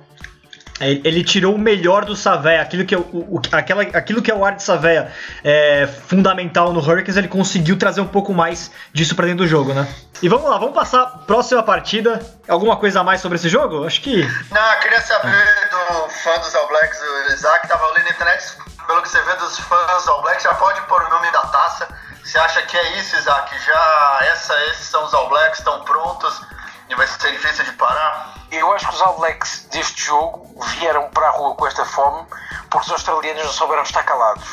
Ele 0.80 1.24
tirou 1.24 1.56
o 1.56 1.58
melhor 1.58 2.04
do 2.04 2.18
Saveia, 2.18 2.62
aquilo 2.62 2.84
que 2.84 2.94
é 2.94 2.98
o, 2.98 3.02
o, 3.02 3.42
aquela, 3.54 3.84
aquilo 3.84 4.22
que 4.22 4.30
é 4.30 4.36
o 4.36 4.44
ar 4.44 4.56
de 4.56 4.64
Saveia 4.64 5.10
é, 5.42 5.88
fundamental 5.88 6.74
no 6.74 6.82
Hurricanes, 6.82 7.16
ele 7.16 7.30
conseguiu 7.30 7.78
trazer 7.78 8.02
um 8.02 8.08
pouco 8.08 8.34
mais 8.34 8.70
disso 8.92 9.16
para 9.16 9.26
dentro 9.26 9.46
do 9.46 9.48
jogo, 9.48 9.74
né? 9.74 9.88
E 10.22 10.28
vamos 10.28 10.50
lá, 10.50 10.58
vamos 10.58 10.76
passar 10.76 11.06
próxima 11.26 11.64
partida. 11.64 12.20
Alguma 12.46 12.76
coisa 12.76 13.00
a 13.00 13.04
mais 13.06 13.22
sobre 13.22 13.38
esse 13.38 13.48
jogo? 13.48 13.86
Acho 13.86 14.02
que. 14.02 14.22
Não, 14.52 14.74
eu 14.74 14.80
queria 14.82 15.00
saber 15.00 15.70
do 15.72 16.10
fã 16.10 16.38
dos 16.40 16.54
All 16.54 16.68
Blacks, 16.68 17.00
o 17.02 17.32
Isaac, 17.32 17.68
tava 17.70 17.86
ali 17.92 18.04
na 18.04 18.10
internet, 18.10 18.58
pelo 18.86 19.02
que 19.02 19.08
você 19.08 19.22
vê 19.22 19.34
dos 19.36 19.58
fãs 19.58 20.08
All 20.10 20.22
Blacks, 20.24 20.44
já 20.44 20.54
pode 20.56 20.82
pôr 20.82 21.02
o 21.02 21.10
nome 21.10 21.32
da 21.32 21.42
taça. 21.42 21.88
Você 22.22 22.38
acha 22.38 22.62
que 22.64 22.76
é 22.76 23.00
isso, 23.00 23.16
Isaac? 23.16 23.50
Já 23.66 24.20
essa, 24.24 24.54
esses 24.66 24.88
são 24.88 25.06
os 25.06 25.14
All 25.14 25.30
Blacks, 25.30 25.60
estão 25.60 25.86
prontos 25.86 26.42
e 26.90 26.96
vai 26.96 27.08
ser 27.08 27.32
difícil 27.32 27.64
de 27.64 27.72
parar? 27.74 28.35
Eu 28.56 28.72
acho 28.74 28.88
que 28.88 28.96
os 28.96 29.02
All 29.02 29.18
Blacks 29.18 29.68
deste 29.72 30.04
jogo 30.04 30.56
vieram 30.80 31.10
para 31.10 31.28
a 31.28 31.32
rua 31.32 31.56
com 31.56 31.68
esta 31.68 31.86
fome 31.86 32.26
porque 32.70 32.88
os 32.88 32.92
australianos 32.92 33.44
não 33.44 33.52
souberam 33.52 33.84
estar 33.84 34.04
calados. 34.04 34.48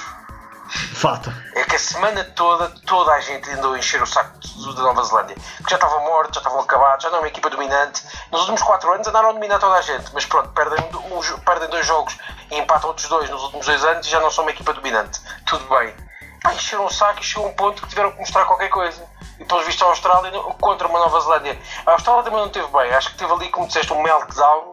Fato. 0.95 1.33
É 1.55 1.65
que 1.65 1.77
a 1.77 1.79
semana 1.79 2.25
toda, 2.25 2.69
toda 2.87 3.13
a 3.13 3.21
gente 3.21 3.51
andou 3.51 3.75
a 3.75 3.79
encher 3.79 4.03
o 4.03 4.07
saco 4.07 4.39
da 4.75 4.83
Nova 4.83 5.03
Zelândia. 5.05 5.37
Que 5.37 5.71
já 5.71 5.77
estavam 5.77 6.01
mortos, 6.05 6.35
já 6.35 6.41
estavam 6.41 6.61
acabados, 6.61 7.03
já 7.03 7.11
não 7.11 7.19
é 7.19 7.21
uma 7.21 7.29
equipa 7.29 7.51
dominante. 7.51 8.03
Nos 8.31 8.41
últimos 8.43 8.63
4 8.63 8.93
anos 8.93 9.07
andaram 9.07 9.31
a 9.31 9.33
dominar 9.33 9.59
toda 9.59 9.75
a 9.75 9.83
gente, 9.83 10.11
mas 10.15 10.25
pronto, 10.25 10.49
perdem, 10.51 10.79
um, 10.95 11.39
perdem 11.41 11.69
dois 11.69 11.87
jogos 11.87 12.17
e 12.51 12.59
empatam 12.59 12.89
outros 12.89 13.09
dois 13.09 13.29
nos 13.29 13.43
últimos 13.43 13.67
dois 13.67 13.85
anos 13.85 14.07
e 14.07 14.11
já 14.11 14.21
não 14.21 14.31
são 14.31 14.45
uma 14.45 14.51
equipa 14.51 14.73
dominante. 14.73 15.21
Tudo 15.47 15.69
bem. 15.69 15.95
Pá, 16.43 16.55
encheram 16.55 16.87
o 16.87 16.91
saco 16.91 17.21
e 17.21 17.25
chegou 17.25 17.47
um 17.47 17.55
ponto 17.55 17.83
que 17.83 17.89
tiveram 17.89 18.11
que 18.13 18.19
mostrar 18.19 18.45
qualquer 18.47 18.69
coisa. 18.69 19.07
E 19.43 19.45
depois 19.45 19.67
visto 19.67 19.85
a 19.85 19.89
Austrália 19.89 20.31
contra 20.61 20.87
uma 20.87 21.01
Nova 21.01 21.21
Zelândia. 21.21 21.59
A 21.85 21.93
Austrália 21.93 22.23
também 22.23 22.41
não 22.41 22.49
teve 22.49 22.69
bem. 22.69 22.95
Acho 22.95 23.11
que 23.11 23.19
teve 23.19 23.33
ali, 23.33 23.49
como 23.49 23.67
disseste, 23.67 23.93
um 23.93 24.01
meltdown 24.01 24.73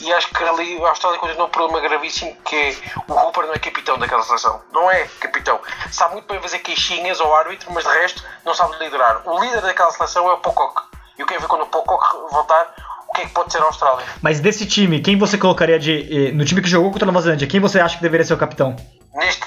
e 0.00 0.12
acho 0.12 0.28
que 0.28 0.44
ali 0.44 0.84
a 0.84 0.90
Austrália 0.90 1.18
continua 1.18 1.46
um 1.46 1.50
problema 1.50 1.80
gravíssimo 1.80 2.36
que 2.44 2.54
é 2.54 2.76
o 3.08 3.14
Hooper 3.14 3.46
não 3.46 3.54
é 3.54 3.58
capitão 3.58 3.98
daquela 3.98 4.22
seleção. 4.22 4.60
Não 4.72 4.90
é 4.90 5.04
capitão. 5.20 5.58
Sabe 5.90 6.14
muito 6.14 6.28
bem 6.28 6.40
fazer 6.40 6.58
queixinhas 6.60 7.20
ao 7.20 7.34
árbitro, 7.34 7.72
mas 7.72 7.84
de 7.84 7.90
resto 7.90 8.22
não 8.44 8.54
sabe 8.54 8.76
liderar. 8.78 9.22
O 9.26 9.40
líder 9.40 9.62
daquela 9.62 9.90
seleção 9.90 10.28
é 10.28 10.34
o 10.34 10.38
Pocock. 10.38 10.82
E 11.18 11.22
eu 11.22 11.26
quero 11.26 11.40
ver 11.40 11.48
quando 11.48 11.62
o 11.62 11.66
Pocock 11.66 12.30
voltar 12.30 12.74
o 13.08 13.12
que 13.12 13.22
é 13.22 13.24
que 13.26 13.32
pode 13.32 13.50
ser 13.50 13.58
a 13.58 13.64
Austrália. 13.64 14.04
Mas 14.20 14.38
desse 14.38 14.66
time, 14.66 15.00
quem 15.00 15.18
você 15.18 15.38
colocaria 15.38 15.78
de. 15.78 16.30
No 16.32 16.44
time 16.44 16.60
que 16.60 16.68
jogou 16.68 16.90
contra 16.90 17.08
a 17.08 17.10
Nova 17.12 17.22
Zelândia, 17.22 17.48
quem 17.48 17.58
você 17.58 17.80
acha 17.80 17.96
que 17.96 18.02
deveria 18.02 18.24
ser 18.24 18.34
o 18.34 18.38
capitão? 18.38 18.76
Neste. 19.14 19.46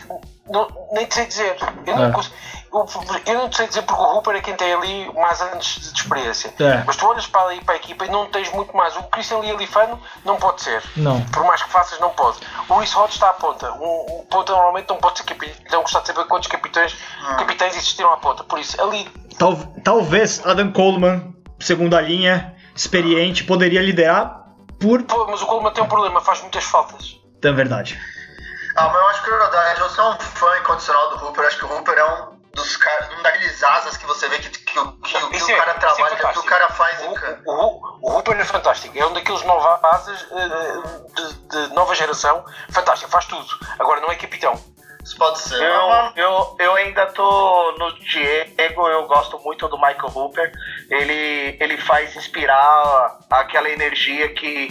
Não, 0.50 0.68
nem 0.92 1.10
sei 1.10 1.28
dizer. 1.28 1.56
Eu 1.86 1.96
não, 1.96 2.06
é. 2.06 2.12
consigo, 2.12 2.36
eu, 2.72 3.34
não 3.34 3.52
sei 3.52 3.68
dizer 3.68 3.82
porque 3.82 4.02
o 4.02 4.16
Hooper 4.16 4.36
é 4.36 4.42
quem 4.42 4.56
tem 4.56 4.74
ali 4.74 5.12
mais 5.14 5.42
anos 5.42 5.66
de 5.66 6.00
experiência. 6.00 6.54
É. 6.60 6.84
Mas 6.86 6.96
tu 6.96 7.08
olhas 7.08 7.26
para, 7.26 7.42
ali, 7.42 7.62
para 7.62 7.74
a 7.74 7.78
equipa 7.78 8.06
e 8.06 8.10
não 8.10 8.28
tens 8.28 8.52
muito 8.52 8.76
mais. 8.76 8.96
O 8.96 9.04
Christian 9.04 9.40
Lialifano 9.40 10.00
não 10.24 10.38
pode 10.38 10.62
ser. 10.62 10.84
Não. 10.96 11.20
Por 11.26 11.44
mais 11.46 11.64
que 11.64 11.70
faças, 11.70 12.00
não 12.00 12.12
pode. 12.12 12.40
O 12.68 12.78
Reese 12.78 12.96
Hodge 12.96 13.14
está 13.14 13.30
à 13.30 13.34
ponta. 13.34 13.72
O, 13.74 14.20
o 14.20 14.26
ponta 14.30 14.52
normalmente 14.52 14.88
não 14.90 14.98
pode 14.98 15.18
ser 15.18 15.26
capitão. 15.26 15.82
Gostar 15.82 16.02
de 16.02 16.08
saber 16.08 16.26
quantos 16.26 16.48
capitães, 16.48 16.96
hum. 17.22 17.38
capitães 17.38 17.76
existiram 17.76 18.14
à 18.14 18.18
ponta. 18.18 18.44
Por 18.44 18.60
isso, 18.60 18.80
ali. 18.82 19.10
Tal, 19.38 19.56
talvez 19.84 20.46
Adam 20.46 20.72
Coleman, 20.72 21.34
segunda 21.60 22.00
linha, 22.00 22.56
experiente, 22.76 23.44
poderia 23.44 23.82
liderar 23.82 24.46
por. 24.80 25.04
Pô, 25.04 25.28
mas 25.28 25.42
o 25.42 25.46
Coleman 25.46 25.72
tem 25.72 25.84
um 25.84 25.88
problema, 25.88 26.22
faz 26.22 26.42
muitas 26.42 26.64
faltas. 26.64 27.20
É 27.42 27.52
verdade. 27.52 28.00
Ah, 28.76 28.88
mas 28.88 28.96
eu 28.96 29.08
acho 29.08 29.24
que 29.24 29.30
verdade. 29.30 29.80
Eu 29.82 29.90
sou 29.90 30.12
um 30.12 30.20
fã 30.20 30.58
incondicional 30.60 31.10
do 31.10 31.26
Hooper. 31.26 31.46
Acho 31.46 31.58
que 31.58 31.66
o 31.66 31.76
Hooper 31.76 31.98
é 31.98 32.06
um 32.06 32.39
dos 32.54 32.78
caras, 32.78 33.10
um 33.18 33.22
daqueles 33.22 33.64
asas 33.64 33.98
que 33.98 34.06
você 34.06 34.28
vê 34.28 34.40
que, 34.40 34.50
que, 34.50 34.60
que, 34.60 34.82
que, 35.04 35.46
que 35.46 35.54
o 35.54 35.58
cara 35.58 35.74
trabalha, 35.76 36.14
é 36.14 36.34
que 36.34 36.40
o 36.40 36.44
cara 36.44 36.70
faz. 36.70 37.02
O, 37.02 37.14
o, 37.46 37.52
o, 37.52 38.00
o 38.02 38.12
Hooper 38.16 38.40
é 38.40 38.46
fantástico. 38.46 38.98
É 38.98 39.06
um 39.06 39.14
daqueles 39.14 39.44
novos 39.44 39.66
asas 39.84 40.22
uh, 40.24 41.14
de, 41.16 41.68
de, 41.68 41.74
nova 41.74 41.94
geração. 41.96 42.44
Fantástico, 42.72 43.12
faz 43.12 43.26
tudo. 43.26 43.48
Agora 43.78 44.02
não 44.02 44.12
é 44.12 44.16
capitão. 44.16 44.60
Isso 45.04 45.18
pode 45.18 45.40
ser. 45.40 45.62
Eu, 45.62 46.12
eu, 46.16 46.56
eu 46.60 46.76
ainda 46.76 47.06
tô 47.08 47.72
no 47.78 47.94
Diego, 48.00 48.88
eu 48.88 49.08
gosto 49.08 49.40
muito 49.40 49.68
do 49.68 49.78
Michael 49.78 50.12
Hooper. 50.14 50.52
Ele, 50.90 51.58
ele 51.60 51.78
faz 51.78 52.16
inspirar 52.16 53.20
aquela 53.30 53.70
energia 53.70 54.34
que 54.34 54.68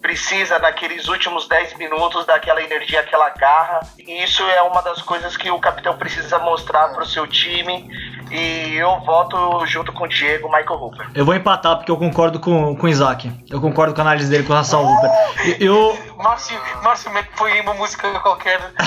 precisa 0.00 0.58
naqueles 0.58 1.08
últimos 1.08 1.46
10 1.48 1.74
minutos 1.76 2.24
daquela 2.26 2.62
energia, 2.62 3.00
aquela 3.00 3.28
garra. 3.30 3.80
E 3.98 4.22
isso 4.22 4.42
é 4.42 4.62
uma 4.62 4.82
das 4.82 5.02
coisas 5.02 5.36
que 5.36 5.50
o 5.50 5.58
capitão 5.58 5.96
precisa 5.96 6.38
mostrar 6.38 6.88
para 6.88 7.02
o 7.02 7.06
seu 7.06 7.26
time. 7.26 7.88
E 8.30 8.76
eu 8.76 9.00
voto 9.00 9.66
junto 9.66 9.92
com 9.92 10.04
o 10.04 10.08
Diego, 10.08 10.48
Michael 10.48 10.80
Hooper. 10.80 11.08
Eu 11.14 11.24
vou 11.24 11.34
empatar 11.34 11.76
porque 11.76 11.90
eu 11.90 11.96
concordo 11.96 12.38
com, 12.38 12.76
com 12.76 12.86
o 12.86 12.88
Isaac. 12.88 13.30
Eu 13.50 13.60
concordo 13.60 13.94
com 13.94 14.00
a 14.00 14.04
análise 14.04 14.30
dele 14.30 14.44
com 14.44 14.52
relação 14.52 14.80
ao 14.80 14.86
Hooper. 14.86 15.10
Eu. 15.58 15.98
Márcio, 16.16 16.58
Márcio 16.82 17.10
põe 17.36 17.60
uma 17.60 17.74
música 17.74 18.08
qualquer. 18.20 18.60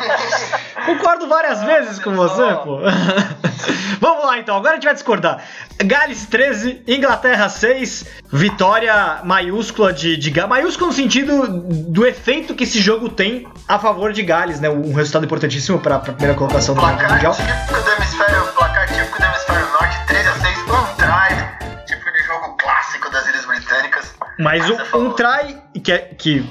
É... 0.00 0.82
concordo 0.86 1.28
várias 1.28 1.62
vezes 1.62 1.98
com 1.98 2.14
você, 2.14 2.54
pô. 2.64 2.78
Vamos 4.00 4.24
lá 4.24 4.38
então, 4.38 4.56
agora 4.56 4.72
a 4.72 4.74
gente 4.76 4.84
vai 4.84 4.94
discordar. 4.94 5.44
Gales 5.84 6.26
13, 6.26 6.82
Inglaterra 6.86 7.48
6, 7.48 8.06
vitória 8.32 9.20
maiúscula 9.24 9.92
de, 9.92 10.16
de 10.16 10.30
Gales. 10.30 10.48
Maiúscula 10.48 10.88
no 10.88 10.96
sentido 10.96 11.46
do 11.48 12.06
efeito 12.06 12.54
que 12.54 12.64
esse 12.64 12.80
jogo 12.80 13.08
tem 13.08 13.46
a 13.68 13.78
favor 13.78 14.12
de 14.12 14.22
Gales, 14.22 14.60
né? 14.60 14.70
Um 14.70 14.94
resultado 14.94 15.24
importantíssimo 15.24 15.78
para 15.78 15.96
a 15.96 16.00
primeira 16.00 16.34
colocação 16.34 16.74
do 16.74 16.80
Mundial. 16.80 17.34
Do 17.34 17.90
hemisfério, 17.90 18.39
Mas 24.40 24.68
um, 24.70 24.98
um 24.98 25.12
try 25.12 25.56
que, 25.82 25.92
é, 25.92 25.98
que 25.98 26.44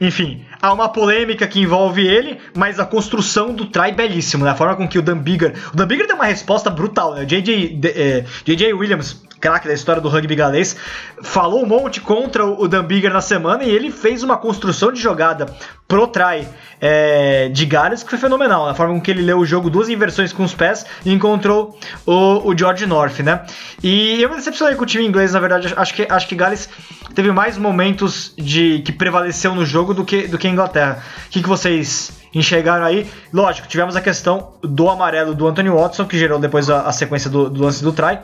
enfim, 0.00 0.44
há 0.60 0.72
uma 0.72 0.88
polêmica 0.88 1.46
que 1.46 1.60
envolve 1.60 2.06
ele, 2.06 2.38
mas 2.54 2.78
a 2.78 2.86
construção 2.86 3.52
do 3.52 3.66
try 3.66 3.92
belíssimo, 3.92 4.44
né? 4.44 4.50
A 4.50 4.54
forma 4.54 4.76
com 4.76 4.86
que 4.86 4.98
o 4.98 5.02
Dan 5.02 5.18
Bigger. 5.18 5.54
O 5.72 5.76
Dan 5.76 5.86
Bigger 5.86 6.06
deu 6.06 6.16
uma 6.16 6.24
resposta 6.24 6.70
brutal, 6.70 7.14
né? 7.14 7.22
O 7.22 7.26
JJ, 7.26 7.80
é, 7.84 8.24
JJ 8.44 8.72
Williams, 8.74 9.22
craque 9.40 9.68
da 9.68 9.74
história 9.74 10.00
do 10.00 10.08
rugby 10.08 10.34
galês, 10.34 10.76
falou 11.22 11.62
um 11.62 11.66
monte 11.66 12.00
contra 12.00 12.44
o 12.44 12.66
Dan 12.68 12.84
Bigger 12.84 13.12
na 13.12 13.20
semana 13.20 13.64
e 13.64 13.70
ele 13.70 13.90
fez 13.90 14.22
uma 14.22 14.36
construção 14.36 14.92
de 14.92 15.00
jogada 15.00 15.46
pro 15.88 16.06
try 16.06 16.46
é, 16.80 17.48
de 17.48 17.64
Gales 17.64 18.02
que 18.02 18.10
foi 18.10 18.18
fenomenal. 18.18 18.66
Né? 18.66 18.72
A 18.72 18.74
forma 18.74 18.94
com 18.94 19.00
que 19.00 19.10
ele 19.10 19.22
leu 19.22 19.38
o 19.38 19.46
jogo, 19.46 19.70
duas 19.70 19.88
inversões 19.88 20.32
com 20.32 20.44
os 20.44 20.54
pés 20.54 20.84
e 21.04 21.12
encontrou 21.12 21.78
o, 22.04 22.50
o 22.50 22.56
George 22.56 22.84
North, 22.86 23.20
né? 23.20 23.44
E 23.82 24.22
eu 24.22 24.28
me 24.28 24.36
decepcionei 24.36 24.76
com 24.76 24.82
o 24.82 24.86
time 24.86 25.04
inglês, 25.04 25.32
na 25.32 25.40
verdade. 25.40 25.72
Acho 25.74 25.94
que, 25.94 26.06
acho 26.08 26.28
que 26.28 26.34
Gales 26.34 26.68
teve 27.14 27.32
mais 27.32 27.56
momentos 27.56 28.34
de 28.36 28.80
que 28.80 28.92
prevaleceu 28.92 29.54
no 29.54 29.64
jogo 29.64 29.94
do 29.94 30.04
que, 30.04 30.28
do 30.28 30.36
que 30.36 30.46
a 30.46 30.50
Inglaterra. 30.50 31.02
O 31.26 31.30
que, 31.30 31.42
que 31.42 31.48
vocês 31.48 32.12
enxergaram 32.34 32.84
aí? 32.84 33.10
Lógico, 33.32 33.66
tivemos 33.66 33.96
a 33.96 34.00
questão 34.00 34.52
do 34.62 34.90
amarelo 34.90 35.34
do 35.34 35.46
Anthony 35.46 35.70
Watson, 35.70 36.04
que 36.04 36.18
gerou 36.18 36.38
depois 36.38 36.68
a, 36.68 36.82
a 36.82 36.92
sequência 36.92 37.30
do, 37.30 37.48
do 37.48 37.62
lance 37.62 37.82
do 37.82 37.92
try 37.92 38.18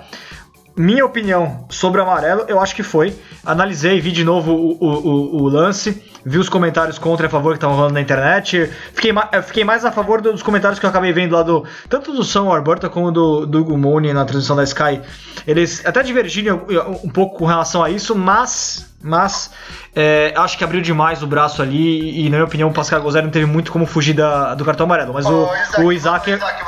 minha 0.76 1.04
opinião 1.04 1.66
sobre 1.70 2.00
o 2.00 2.04
amarelo, 2.04 2.44
eu 2.48 2.60
acho 2.60 2.74
que 2.74 2.82
foi. 2.82 3.16
Analisei, 3.44 4.00
vi 4.00 4.10
de 4.10 4.24
novo 4.24 4.52
o, 4.52 4.76
o, 4.80 5.42
o 5.42 5.48
lance, 5.48 6.02
vi 6.24 6.38
os 6.38 6.48
comentários 6.48 6.98
contra 6.98 7.26
e 7.26 7.28
a 7.28 7.30
favor 7.30 7.52
que 7.52 7.58
estavam 7.58 7.76
rolando 7.76 7.94
na 7.94 8.00
internet. 8.00 8.70
Fiquei, 8.92 9.12
fiquei 9.44 9.64
mais 9.64 9.84
a 9.84 9.92
favor 9.92 10.20
dos 10.20 10.42
comentários 10.42 10.78
que 10.78 10.86
eu 10.86 10.90
acabei 10.90 11.12
vendo 11.12 11.32
lá 11.32 11.42
do. 11.42 11.64
Tanto 11.88 12.12
do 12.12 12.24
Sam 12.24 12.44
Warburton 12.44 12.88
como 12.88 13.12
do, 13.12 13.46
do 13.46 13.78
Mooney 13.78 14.12
na 14.12 14.24
transmissão 14.24 14.56
da 14.56 14.64
Sky. 14.64 15.00
Eles 15.46 15.84
até 15.86 16.02
divergiram 16.02 16.62
um 17.04 17.10
pouco 17.10 17.38
com 17.38 17.46
relação 17.46 17.82
a 17.82 17.90
isso, 17.90 18.14
mas. 18.14 18.92
Mas 19.06 19.50
é, 19.94 20.32
acho 20.34 20.56
que 20.56 20.64
abriu 20.64 20.80
demais 20.80 21.22
o 21.22 21.26
braço 21.26 21.60
ali 21.60 22.24
e, 22.24 22.30
na 22.30 22.38
minha 22.38 22.44
opinião, 22.46 22.70
o 22.70 22.72
Pascal 22.72 23.02
Gozé 23.02 23.20
não 23.20 23.28
teve 23.28 23.44
muito 23.44 23.70
como 23.70 23.84
fugir 23.84 24.14
da, 24.14 24.54
do 24.54 24.64
cartão 24.64 24.86
amarelo. 24.86 25.12
Mas 25.12 25.26
o, 25.26 25.44
Isaac, 25.44 25.80
o 25.82 25.92
Isaac. 25.92 26.30
Isaac 26.30 26.64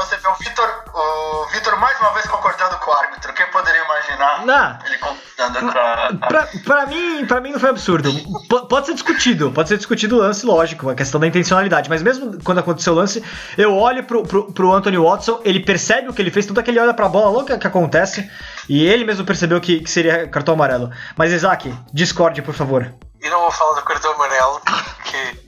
o 1.46 1.48
Vitor, 1.48 1.78
mais 1.78 1.98
uma 2.00 2.12
vez 2.12 2.26
concordando 2.26 2.76
com 2.78 2.90
o 2.90 2.94
árbitro. 2.94 3.32
Quem 3.32 3.46
poderia 3.46 3.82
imaginar 3.84 4.44
não. 4.44 4.78
ele 4.84 4.98
concordando 4.98 5.72
com 5.72 5.78
a. 5.78 6.28
Pra, 6.28 6.48
pra, 6.64 6.86
mim, 6.86 7.26
pra 7.26 7.40
mim 7.40 7.52
não 7.52 7.60
foi 7.60 7.70
absurdo. 7.70 8.12
P 8.12 8.66
pode 8.68 8.86
ser 8.86 8.94
discutido, 8.94 9.52
pode 9.52 9.68
ser 9.68 9.76
discutido 9.76 10.16
o 10.16 10.18
lance, 10.18 10.44
lógico, 10.44 10.90
a 10.90 10.94
questão 10.94 11.20
da 11.20 11.26
intencionalidade. 11.26 11.88
Mas 11.88 12.02
mesmo 12.02 12.42
quando 12.42 12.58
aconteceu 12.58 12.92
o 12.92 12.96
lance, 12.96 13.22
eu 13.56 13.74
olho 13.74 14.02
pro, 14.04 14.22
pro, 14.24 14.52
pro 14.52 14.72
Anthony 14.72 14.98
Watson, 14.98 15.40
ele 15.44 15.60
percebe 15.60 16.08
o 16.08 16.12
que 16.12 16.20
ele 16.20 16.30
fez, 16.30 16.46
tudo 16.46 16.58
aquele 16.58 16.80
olha 16.80 16.94
pra 16.94 17.08
bola 17.08 17.30
louca 17.30 17.58
que 17.58 17.66
acontece. 17.66 18.28
E 18.68 18.84
ele 18.84 19.04
mesmo 19.04 19.24
percebeu 19.24 19.60
que, 19.60 19.80
que 19.80 19.90
seria 19.90 20.28
cartão 20.28 20.54
amarelo. 20.54 20.90
Mas 21.16 21.32
Isaac, 21.32 21.72
discorde, 21.92 22.42
por 22.42 22.54
favor. 22.54 22.92
Eu 23.20 23.30
não 23.30 23.40
vou 23.40 23.50
falar 23.50 23.80
do 23.80 23.84
cartão 23.84 24.12
amarelo, 24.12 24.60
porque, 24.60 25.45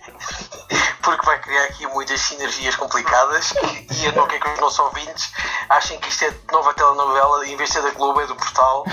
porque 1.03 1.25
vai 1.25 1.41
criar 1.41 1.65
aqui 1.65 1.87
muitas 1.87 2.21
sinergias 2.21 2.77
complicadas 2.77 3.55
e 3.97 4.07
eu 4.07 4.13
não 4.13 4.27
quero 4.27 4.45
que 4.45 4.51
os 4.51 4.61
nossos 4.61 4.79
ouvintes 4.79 5.33
achem 5.69 5.99
que 5.99 6.09
isto 6.09 6.25
é 6.25 6.35
nova 6.53 6.75
telenovela 6.75 7.47
em 7.47 7.57
vez 7.57 7.71
de 7.71 7.77
ser 7.77 7.83
da 7.83 7.91
Globo, 7.91 8.21
é 8.21 8.27
do 8.27 8.37
portal. 8.37 8.85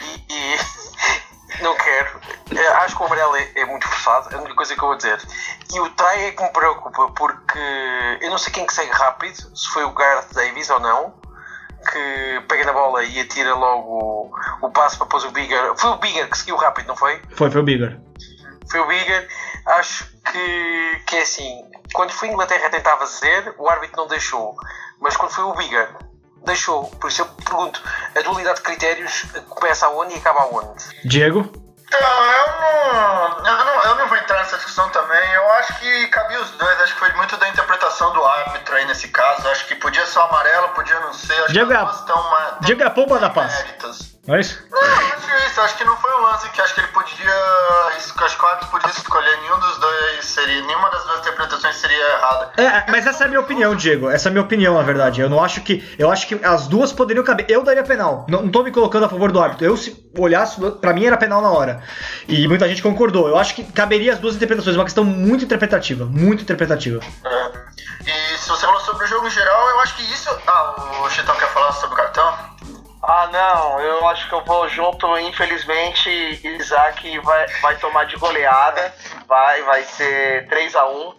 E, 0.00 0.32
e 0.32 1.62
não 1.62 1.76
quero. 1.76 2.20
Acho 2.82 2.96
que 2.96 3.02
o 3.02 3.06
amarelo 3.06 3.36
é, 3.36 3.52
é, 3.56 3.64
muito 3.64 3.86
forçado, 3.86 4.30
é 4.30 4.34
a 4.34 4.38
única 4.38 4.54
coisa 4.54 4.74
que 4.74 4.82
eu 4.82 4.88
vou 4.88 4.96
dizer. 4.96 5.20
E 5.72 5.80
o 5.80 5.88
try 5.90 6.24
é 6.24 6.32
que 6.32 6.42
me 6.42 6.50
preocupa, 6.50 7.08
porque 7.12 8.18
eu 8.20 8.30
não 8.30 8.38
sei 8.38 8.52
quem 8.52 8.66
que 8.66 8.74
segue 8.74 8.90
rápido, 8.92 9.56
se 9.56 9.68
foi 9.68 9.84
o 9.84 9.92
Gareth 9.92 10.32
Davis 10.32 10.70
ou 10.70 10.80
não 10.80 11.20
que 11.80 12.42
pega 12.46 12.64
na 12.66 12.72
bola 12.72 13.02
e 13.02 13.20
atira 13.20 13.54
logo 13.54 14.30
o, 14.60 14.66
o 14.66 14.70
passo 14.70 14.98
para 14.98 15.06
pôr 15.06 15.24
o 15.24 15.30
Bigger. 15.30 15.74
Foi 15.76 15.90
o 15.90 15.96
Bigger 15.96 16.28
que 16.28 16.36
seguiu 16.36 16.56
rápido, 16.56 16.88
não 16.88 16.96
foi? 16.96 17.20
Foi, 17.36 17.50
foi 17.50 17.60
o 17.60 17.64
Bigger. 17.64 17.98
Foi 18.70 18.80
o 18.80 18.86
Bigger. 18.86 19.28
Acho 19.66 20.04
que, 20.30 21.02
que 21.06 21.16
é 21.16 21.22
assim. 21.22 21.64
Quando 21.92 22.12
foi 22.12 22.28
a 22.28 22.32
Inglaterra 22.32 22.70
tentar 22.70 22.96
fazer, 22.96 23.54
o 23.58 23.68
árbitro 23.68 23.96
não 23.96 24.06
deixou. 24.08 24.54
Mas 25.00 25.16
quando 25.16 25.32
foi 25.32 25.44
o 25.44 25.54
Bigger, 25.54 25.88
deixou. 26.44 26.84
Por 27.00 27.08
isso 27.10 27.22
eu 27.22 27.26
pergunto: 27.26 27.82
a 28.16 28.20
dualidade 28.22 28.56
de 28.58 28.62
critérios 28.62 29.24
começa 29.48 29.86
aonde 29.86 30.14
e 30.14 30.18
acaba 30.18 30.40
aonde? 30.42 30.84
Diego? 31.04 31.50
Eu 31.92 32.00
não, 32.00 33.46
eu, 33.46 33.64
não, 33.64 33.82
eu 33.82 33.94
não 33.96 34.06
vou 34.08 34.16
entrar 34.16 34.38
nessa 34.38 34.56
discussão 34.56 34.88
também. 34.90 35.32
Eu 35.32 35.50
acho 35.54 35.76
que 35.80 36.06
cabia 36.08 36.40
os 36.40 36.50
dois. 36.52 36.80
Acho 36.82 36.92
que 36.94 37.00
foi 37.00 37.12
muito 37.14 37.36
da 37.36 37.48
interpretação 37.48 38.12
do 38.12 38.24
árbitro 38.24 38.76
aí 38.76 38.84
nesse 38.86 39.08
caso. 39.08 39.48
Acho 39.48 39.66
que 39.66 39.74
podia 39.74 40.06
ser 40.06 40.20
o 40.20 40.22
amarelo, 40.22 40.68
podia 40.68 41.00
não 41.00 41.12
ser. 41.12 41.34
Acho 41.42 41.52
Diego 41.52 41.68
que 41.68 41.74
é 41.74 41.76
as 41.76 41.82
a- 41.82 41.84
duas 41.92 42.04
tão 42.04 42.20
uma- 42.20 42.40
tão 42.52 42.60
Diego 42.60 42.82
é 42.82 42.86
a 42.86 42.90
pomba 42.90 43.18
da 43.18 43.28
paz. 43.30 43.52
méritos. 43.56 44.09
Não 44.26 44.34
é 44.34 44.40
isso? 44.40 44.62
Não, 44.70 44.78
eu 44.78 45.14
acho 45.16 45.46
isso. 45.46 45.60
Acho 45.60 45.76
que 45.76 45.84
não 45.84 45.96
foi 45.96 46.10
um 46.14 46.22
lance 46.22 46.48
que 46.50 46.60
acho 46.60 46.74
que 46.74 46.80
ele 46.80 46.88
podia. 46.88 47.34
Acho 47.96 48.36
que 48.36 48.44
o 48.44 48.70
podia 48.70 48.90
escolher. 48.90 49.36
Nenhum 49.40 49.58
dos 49.58 49.78
dois 49.78 50.24
seria. 50.24 50.60
Nenhuma 50.62 50.90
das 50.90 51.04
duas 51.04 51.20
interpretações 51.20 51.76
seria 51.76 52.12
errada. 52.12 52.52
É, 52.58 52.90
mas 52.90 53.06
essa 53.06 53.24
é 53.24 53.26
a 53.26 53.28
minha 53.28 53.40
opinião, 53.40 53.74
Diego. 53.74 54.10
Essa 54.10 54.28
é 54.28 54.30
a 54.30 54.32
minha 54.32 54.44
opinião, 54.44 54.74
na 54.74 54.82
verdade. 54.82 55.20
Eu 55.20 55.30
não 55.30 55.42
acho 55.42 55.62
que. 55.62 55.82
Eu 55.98 56.10
acho 56.10 56.26
que 56.26 56.38
as 56.44 56.66
duas 56.66 56.92
poderiam 56.92 57.24
caber. 57.24 57.46
Eu 57.48 57.62
daria 57.62 57.82
penal. 57.82 58.26
Não, 58.28 58.42
não 58.42 58.50
tô 58.50 58.62
me 58.62 58.70
colocando 58.70 59.06
a 59.06 59.08
favor 59.08 59.32
do 59.32 59.40
árbitro. 59.40 59.64
Eu, 59.64 59.76
se 59.76 59.96
olhasse, 60.18 60.60
pra 60.80 60.92
mim 60.92 61.06
era 61.06 61.16
penal 61.16 61.40
na 61.40 61.50
hora. 61.50 61.82
E 62.28 62.46
muita 62.46 62.68
gente 62.68 62.82
concordou. 62.82 63.26
Eu 63.26 63.38
acho 63.38 63.54
que 63.54 63.64
caberia 63.64 64.12
as 64.12 64.18
duas 64.18 64.36
interpretações. 64.36 64.76
Uma 64.76 64.84
questão 64.84 65.04
muito 65.04 65.44
interpretativa. 65.44 66.04
Muito 66.04 66.42
interpretativa. 66.42 67.00
É. 67.24 67.70
E 68.06 68.38
se 68.38 68.48
você 68.48 68.66
falou 68.66 68.80
sobre 68.80 69.04
o 69.04 69.08
jogo 69.08 69.26
em 69.26 69.30
geral, 69.30 69.68
eu 69.70 69.80
acho 69.80 69.96
que 69.96 70.02
isso. 70.02 70.30
Ah, 70.46 71.02
o 71.04 71.10
Chitão 71.10 71.34
quer 71.36 71.48
falar 71.48 71.72
sobre 71.72 71.94
o 71.94 71.96
cartão? 71.96 72.59
Ah, 73.02 73.28
não, 73.32 73.80
eu 73.80 74.06
acho 74.08 74.28
que 74.28 74.34
eu 74.34 74.44
vou 74.44 74.68
junto, 74.68 75.18
infelizmente, 75.18 76.10
Isaac 76.44 77.18
vai, 77.20 77.46
vai 77.62 77.76
tomar 77.78 78.04
de 78.04 78.16
goleada, 78.16 78.94
vai, 79.26 79.62
vai 79.62 79.82
ser 79.84 80.46
3 80.48 80.76
a 80.76 80.86
1 80.86 81.14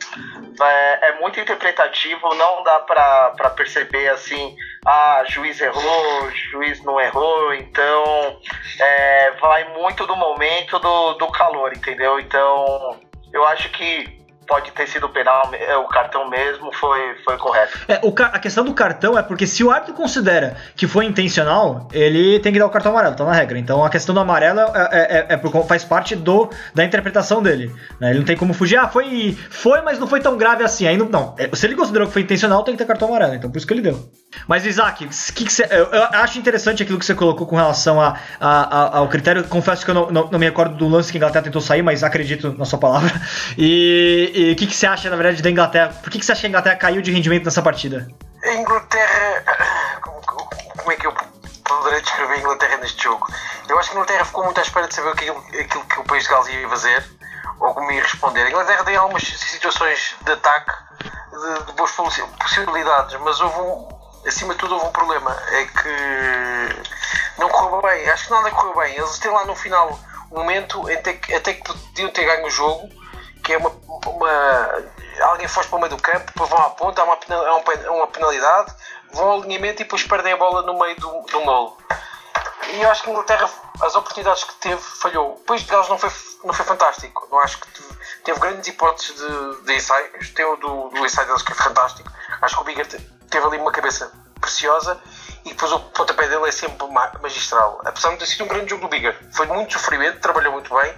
vai, 0.58 0.74
É 1.02 1.20
muito 1.20 1.40
interpretativo, 1.40 2.36
não 2.36 2.64
dá 2.64 2.80
pra 2.82 3.50
perceber 3.56 4.10
assim, 4.10 4.56
ah, 4.86 5.24
juiz 5.28 5.60
errou, 5.60 6.32
juiz 6.52 6.84
não 6.84 7.02
errou, 7.02 7.54
então 7.56 8.40
é, 8.80 9.32
vai 9.40 9.64
muito 9.74 10.06
do 10.06 10.16
momento 10.16 10.78
do, 10.78 11.14
do 11.14 11.28
calor, 11.32 11.74
entendeu? 11.74 12.20
Então, 12.20 13.00
eu 13.34 13.44
acho 13.46 13.70
que 13.70 14.21
pode 14.52 14.70
ter 14.74 14.86
sido 14.86 15.08
penal, 15.08 15.50
é, 15.54 15.78
o 15.78 15.86
cartão 15.86 16.30
mesmo 16.30 16.74
foi, 16.74 17.16
foi 17.24 17.38
correto. 17.38 17.80
É, 17.88 18.02
o 18.04 18.14
a 18.22 18.38
questão 18.38 18.66
do 18.66 18.74
cartão 18.74 19.18
é 19.18 19.24
porque 19.24 19.48
se 19.48 19.64
o 19.64 19.72
árbitro 19.72 19.94
considera 19.94 20.58
que 20.76 20.86
foi 20.88 21.06
intencional, 21.06 21.88
ele 21.94 22.38
tem 22.42 22.52
que 22.52 22.60
dar 22.60 22.66
o 22.66 22.70
cartão 22.70 22.92
amarelo, 22.92 23.16
tá 23.16 23.24
na 23.24 23.32
regra. 23.32 23.58
Então 23.58 23.86
a 23.86 23.90
questão 23.90 24.14
do 24.14 24.20
amarelo 24.20 24.60
é, 24.60 24.66
é- 24.92 25.28
é- 25.30 25.36
é 25.36 25.64
faz 25.64 25.86
parte 25.86 26.18
do, 26.18 26.50
da 26.76 26.84
interpretação 26.84 27.42
dele. 27.42 27.74
né? 27.98 28.10
Ele 28.10 28.20
não 28.20 28.26
tem 28.26 28.36
como 28.36 28.54
fugir, 28.54 28.76
ah, 28.78 28.90
foi, 28.90 29.38
foi, 29.50 29.82
mas 29.82 29.98
não 29.98 30.06
foi 30.08 30.20
tão 30.20 30.38
grave 30.38 30.66
assim. 30.66 30.86
Aí 30.86 30.98
não, 30.98 31.06
não. 31.08 31.34
É, 31.40 31.50
se 31.56 31.66
ele 31.66 31.76
considerou 31.76 32.08
que 32.08 32.14
foi 32.14 32.24
intencional, 32.24 32.62
tem 32.64 32.74
que 32.74 32.78
ter 32.80 32.86
cartão 32.86 33.08
amarelo. 33.08 33.36
Então 33.36 33.50
por 33.50 33.58
isso 33.58 33.66
que 33.66 33.74
ele 33.74 33.82
deu. 33.82 33.98
Mas 34.48 34.66
Isaac, 34.66 35.08
que 35.34 35.46
que 35.46 35.52
você- 35.52 35.68
eu, 35.70 35.86
eu 35.92 36.04
acho 36.04 36.40
interessante 36.40 36.82
aquilo 36.84 36.98
que 36.98 37.06
você 37.06 37.14
colocou 37.16 37.46
com 37.46 37.56
relação 37.56 38.00
a, 38.02 38.18
a- 38.40 38.78
a- 38.78 38.98
ao 39.00 39.08
critério. 39.10 39.44
Confesso 39.46 39.84
que 39.84 39.92
eu 39.92 39.96
não, 39.96 40.10
não- 40.12 40.28
não 40.32 40.40
me 40.40 40.46
recordo 40.46 40.76
do 40.76 40.88
lance 40.88 41.12
que 41.12 41.18
a 41.18 41.20
Inglaterra 41.20 41.44
tentou 41.44 41.62
sair, 41.62 41.82
mas 41.82 42.04
acredito 42.04 42.54
na 42.58 42.66
sua 42.66 42.80
palavra. 42.80 43.12
E 43.58 44.52
o 44.54 44.56
que, 44.56 44.66
você 44.74 44.88
acha, 44.88 45.10
na 45.10 45.16
verdade, 45.16 45.42
da 45.42 45.50
Inglaterra? 45.50 45.90
Por 46.02 46.10
que, 46.10 46.20
que 46.20 46.26
você 46.26 46.32
acha 46.32 46.42
que 46.42 46.48
a 46.48 46.50
Inglaterra 46.50 46.76
caiu 46.78 47.02
de 47.02 47.12
rendimento 47.12 47.46
nessa 47.46 47.62
partida? 47.62 48.08
Inglaterra. 48.44 49.44
Como, 50.02 50.92
é 50.92 50.96
que 50.96 51.06
eu 51.08 51.14
poderei 51.64 52.02
descrever 52.02 52.34
a 52.34 52.40
Inglaterra 52.40 52.78
neste 52.78 53.04
jogo? 53.04 53.28
Eu 53.70 53.78
acho 53.80 53.90
que 53.92 53.96
a 53.98 54.00
Inglaterra 54.00 54.26
ficou 54.26 54.44
muito 54.46 54.60
à 54.60 54.64
espera 54.64 54.88
de 54.88 54.96
saber 54.96 55.10
aquilo, 55.12 55.38
aquilo 55.60 55.86
que 55.86 56.00
o 56.00 56.04
país 56.06 56.24
de 56.24 56.30
Gales 56.30 56.48
ia 56.50 56.70
fazer 56.70 57.04
ou 57.60 57.74
como 57.74 57.92
ia 57.92 58.02
responder. 58.02 58.42
A 58.44 58.50
Inglaterra 58.50 58.84
tem 58.84 58.96
algumas 58.96 59.24
situações 59.24 60.16
de 60.26 60.32
ataque 60.32 60.72
de, 61.32 61.66
de 61.66 61.72
boas 61.74 61.92
possi- 61.92 62.24
possibilidades, 62.40 63.18
mas 63.24 63.40
houve 63.40 63.60
um, 63.60 63.88
acima 64.26 64.54
de 64.54 64.60
tudo 64.60 64.76
houve 64.76 64.88
um 64.88 64.92
problema. 64.92 65.32
É 65.50 65.66
que 65.66 67.40
não 67.40 67.50
correu 67.50 67.82
bem. 67.82 68.10
Acho 68.10 68.26
que 68.26 68.32
nada 68.32 68.52
correu 68.52 68.76
bem. 68.76 68.96
Eles 68.96 69.20
têm 69.20 69.32
lá 69.32 69.46
no 69.46 69.56
final 69.56 70.00
um 70.32 70.40
momento 70.40 70.82
até 70.92 71.14
que, 71.14 71.34
até 71.34 71.54
que 71.54 71.64
podiam 71.64 72.10
ter 72.12 72.26
ganho 72.26 72.46
o 72.46 72.50
jogo, 72.50 72.90
que 73.44 73.54
é 73.54 73.58
uma, 73.58 73.70
uma- 73.70 74.84
alguém 75.22 75.48
foge 75.48 75.68
para 75.68 75.78
o 75.78 75.80
meio 75.82 75.96
do 75.96 76.02
campo, 76.02 76.26
depois 76.28 76.50
vão 76.50 76.60
à 76.60 76.70
ponta, 76.70 77.02
há 77.02 77.06
uma, 77.06 77.14
há 77.16 77.56
um 77.58 77.64
há 77.88 77.92
uma 77.92 78.08
penalidade, 78.08 78.74
vão 79.14 79.32
ao 79.32 79.42
alinhamento 79.42 79.82
e 79.82 79.86
depois 79.86 80.04
perdem 80.04 80.34
a 80.34 80.38
bola 80.38 80.62
no 80.62 80.80
meio 80.80 80.96
do, 81.00 81.22
do 81.24 81.42
molo. 81.42 81.78
E 82.74 82.82
eu 82.82 82.90
acho 82.90 83.04
que 83.04 83.10
a 83.10 83.12
Inglaterra, 83.12 83.50
as 83.82 83.96
oportunidades 83.96 84.44
que 84.46 84.54
teve, 84.56 84.82
falhou. 84.82 85.36
País 85.46 85.64
de 85.64 85.68
Gales 85.68 85.90
não 85.90 85.98
foi, 85.98 86.10
não 86.46 86.54
foi 86.54 86.66
fantástico. 86.66 87.28
Não 87.30 87.40
acho 87.40 87.60
que 87.60 87.68
teve, 87.68 87.90
teve 88.24 88.40
grandes 88.40 88.68
hipóteses 88.70 89.16
de, 89.18 89.62
de 89.66 89.76
ensaios. 89.76 90.30
Tem 90.30 90.46
o 90.46 90.56
do, 90.56 90.88
do 90.90 91.06
ensaio 91.06 91.28
deles 91.28 91.42
que 91.42 91.52
é 91.52 91.56
fantástico. 91.56 92.10
Acho 92.42 92.56
que 92.56 92.62
o 92.62 92.64
Bigger 92.66 92.88
teve 93.32 93.46
ali 93.48 93.58
uma 93.58 93.72
cabeça 93.72 94.12
preciosa 94.40 95.00
e 95.46 95.50
depois 95.50 95.72
o 95.72 95.80
pontapé 95.80 96.28
dele 96.28 96.48
é 96.48 96.52
sempre 96.52 96.88
ma- 96.92 97.12
magistral. 97.22 97.82
Apesar 97.84 98.10
de 98.10 98.14
não 98.14 98.20
ter 98.20 98.28
sido 98.28 98.44
um 98.44 98.48
grande 98.48 98.70
jogo 98.70 98.84
do 98.84 98.88
Bigger. 98.88 99.18
Foi 99.34 99.48
muito 99.48 99.74
sofrimento, 99.74 100.20
trabalhou 100.20 100.52
muito 100.54 100.72
bem. 100.76 100.94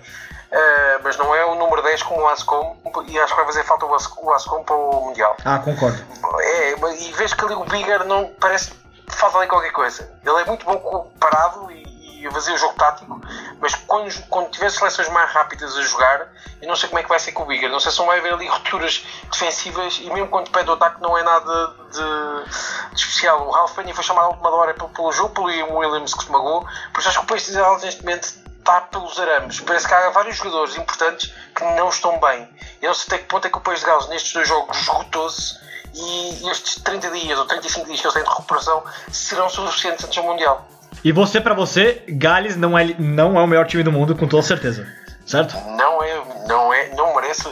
eh, 0.56 1.00
mas 1.04 1.18
não 1.18 1.34
é 1.34 1.44
o 1.46 1.56
número 1.56 1.82
10 1.82 2.04
como 2.04 2.22
o 2.22 2.28
Ascom 2.28 2.78
e 3.08 3.20
acho 3.20 3.34
que 3.34 3.38
vai 3.38 3.46
fazer 3.48 3.64
falta 3.64 3.86
o 3.88 3.96
As- 3.96 4.06
o 4.18 4.32
Ascom 4.34 4.64
para 4.64 4.76
o 4.76 5.06
Mundial. 5.06 5.36
Ah, 5.46 5.58
concordo. 5.58 5.98
É, 6.42 6.72
e 7.00 7.12
vês 7.14 7.34
que 7.34 7.44
ali 7.44 7.56
o 7.56 7.64
Bigger 7.66 8.04
não 8.06 8.28
parece 8.40 8.70
que 8.72 9.16
falta 9.16 9.40
ali 9.40 9.48
qualquer 9.48 9.72
coisa. 9.72 10.12
Ele 10.24 10.42
é 10.42 10.46
muito 10.46 10.64
bom 10.64 11.12
parado 11.20 11.72
e, 11.72 11.82
e 12.24 12.28
a 12.28 12.32
fazer 12.32 12.54
o 12.54 12.58
jogo 12.58 12.74
tático, 12.76 13.22
mas 13.60 13.76
quando, 13.76 14.28
quando 14.30 14.50
tiver 14.50 14.70
seleções 14.70 15.10
mais 15.10 15.30
rápidas 15.32 15.76
a 15.76 15.82
jogar, 15.82 16.28
eu 16.62 16.68
não 16.68 16.76
sei 16.76 16.88
como 16.88 17.00
é 17.00 17.04
que 17.04 17.10
vai 17.10 17.20
ser 17.20 17.34
com 17.34 17.44
o 17.44 17.46
Bigger. 17.46 17.70
Não 17.70 17.80
sei 17.80 17.92
se 17.92 18.00
não 18.00 18.06
vai 18.06 18.20
haver 18.20 18.34
ali 18.34 18.48
rupturas 18.48 19.06
defensivas 19.30 20.00
e 20.02 20.10
mesmo 20.10 20.30
quando 20.30 20.50
pede 20.50 20.70
o 20.70 20.74
ataque 20.74 21.02
não 21.02 21.18
é 21.18 21.24
nada 21.24 21.76
de, 21.92 22.96
de 22.96 23.02
especial. 23.02 23.46
O 23.46 23.52
Ralph 23.52 23.76
Penny 23.76 23.94
foi 23.94 24.04
chamado 24.04 24.26
à 24.26 24.30
última 24.30 24.50
hora 24.50 24.74
pelo, 24.74 24.90
pelo 24.90 25.12
jogo, 25.12 25.34
pelo 25.34 25.52
Ian 25.52 25.66
Williams 25.66 26.14
que 26.14 26.20
se 26.20 26.26
esmagou, 26.26 26.66
por 26.94 27.00
isso 27.00 27.10
acho 27.10 27.20
que 27.20 27.26
o 27.26 27.28
país 27.28 27.46
de 27.46 27.54
Gales 27.54 27.84
neste 27.84 28.02
momento 28.02 28.24
está 28.60 28.80
pelos 28.82 29.20
arames. 29.20 29.60
Parece 29.60 29.86
que 29.86 29.94
há 29.94 30.10
vários 30.12 30.38
jogadores 30.38 30.78
importantes 30.78 31.34
que 31.54 31.64
não 31.76 31.90
estão 31.90 32.18
bem. 32.20 32.48
Eu 32.82 32.88
não 32.88 32.96
sei 32.96 33.08
até 33.08 33.18
que 33.18 33.26
ponto 33.26 33.46
é 33.46 33.50
que 33.50 33.58
o 33.58 33.62
país 33.62 33.82
de 33.82 33.86
Gales 33.86 34.08
nestes 34.08 34.32
dois 34.32 34.48
jogos 34.48 34.78
esgotou-se 34.78 35.56
e 35.94 36.50
estes 36.50 36.82
30 36.82 37.12
dias 37.12 37.38
ou 37.38 37.46
35 37.46 37.86
dias 37.86 38.00
que 38.00 38.08
eles 38.08 38.14
têm 38.14 38.24
de 38.24 38.30
recuperação 38.30 38.84
serão 39.12 39.50
suficientes 39.50 40.06
antes 40.06 40.16
do 40.16 40.24
Mundial. 40.24 40.66
E 41.04 41.12
você, 41.12 41.42
pra 41.42 41.54
você, 41.54 42.04
Gales 42.08 42.56
não 42.56 42.78
é, 42.78 42.96
não 42.98 43.38
é 43.38 43.44
o 43.44 43.48
melhor 43.48 43.68
time 43.68 43.84
do 43.84 43.92
mundo, 43.92 44.16
com 44.16 44.28
toda 44.28 44.42
certeza. 44.42 44.88
Certo? 45.26 45.56
Não 45.72 46.04
é, 46.04 46.22
não 46.48 46.74
é, 46.74 46.90
não 46.96 47.16
merece, 47.16 47.44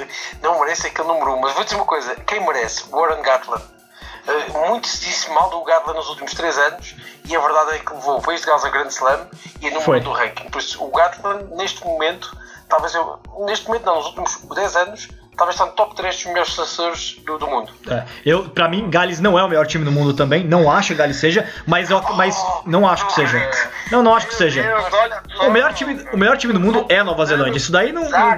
não 0.41 0.59
merece 0.59 0.87
aquele 0.87 1.07
número 1.07 1.31
1. 1.31 1.35
Um. 1.35 1.41
Mas 1.41 1.53
vou 1.53 1.63
dizer 1.63 1.75
uma 1.75 1.85
coisa: 1.85 2.15
quem 2.15 2.45
merece? 2.45 2.83
Warren 2.89 3.21
Gatland. 3.21 3.63
Uh, 4.21 4.69
muito 4.69 4.87
se 4.87 4.99
disse 5.05 5.31
mal 5.31 5.49
do 5.49 5.63
Gatland 5.63 5.97
nos 5.97 6.07
últimos 6.09 6.33
3 6.33 6.55
anos 6.59 6.95
e 7.25 7.35
a 7.35 7.39
verdade 7.39 7.71
é 7.71 7.79
que 7.79 7.91
levou 7.91 8.19
o 8.19 8.21
país 8.21 8.41
de 8.41 8.45
Gales 8.45 8.63
a 8.63 8.69
grande 8.69 8.93
slam 8.93 9.27
e 9.59 9.67
a 9.67 9.69
número 9.69 9.81
Foi. 9.81 9.99
um 9.99 10.03
do 10.03 10.11
ranking. 10.11 10.49
Por 10.49 10.59
isso, 10.59 10.83
o 10.83 10.91
Gatland, 10.91 11.55
neste 11.55 11.83
momento, 11.83 12.37
talvez 12.69 12.93
eu, 12.93 13.19
neste 13.45 13.67
momento 13.67 13.85
não, 13.85 13.95
nos 13.95 14.05
últimos 14.07 14.35
10 14.53 14.75
anos, 14.75 15.07
talvez 15.36 15.56
está 15.56 15.65
no 15.65 15.72
top 15.74 15.96
3 15.96 16.15
dos 16.15 16.26
melhores 16.26 16.54
seleçores 16.54 17.17
do, 17.26 17.38
do 17.38 17.48
mundo. 17.48 17.72
É. 17.89 18.04
Eu, 18.26 18.50
pra 18.50 18.67
mim, 18.70 18.89
Gales 18.89 19.20
não 19.20 19.38
é 19.38 19.44
o 19.44 19.50
melhor 19.50 19.65
time 19.65 19.84
do 19.84 19.91
mundo 19.91 20.13
também. 20.13 20.44
Não 20.44 20.72
acho 20.72 20.89
que 20.89 20.96
Gales 20.96 21.17
seja, 21.17 21.48
mas, 21.65 21.89
eu, 21.89 22.02
mas 22.15 22.36
não 22.65 22.88
acho 22.88 23.08
que 23.08 23.13
seja. 23.13 23.50
Não, 23.91 24.04
não 24.04 24.13
acho 24.13 24.28
que 24.28 24.36
seja. 24.36 24.63
Deus, 24.63 24.94
olha. 24.94 25.24
O 25.48 25.52
melhor 25.52 25.74
time, 25.74 26.06
o 26.13 26.17
melhor 26.17 26.38
time 26.38 26.54
do 26.54 26.60
mundo 26.60 26.86
é 26.89 27.00
a 27.00 27.04
Nova 27.04 27.26
Zelândia. 27.26 27.58
Isso 27.58 27.72
daí 27.72 27.91
não. 27.91 28.10
não 28.10 28.38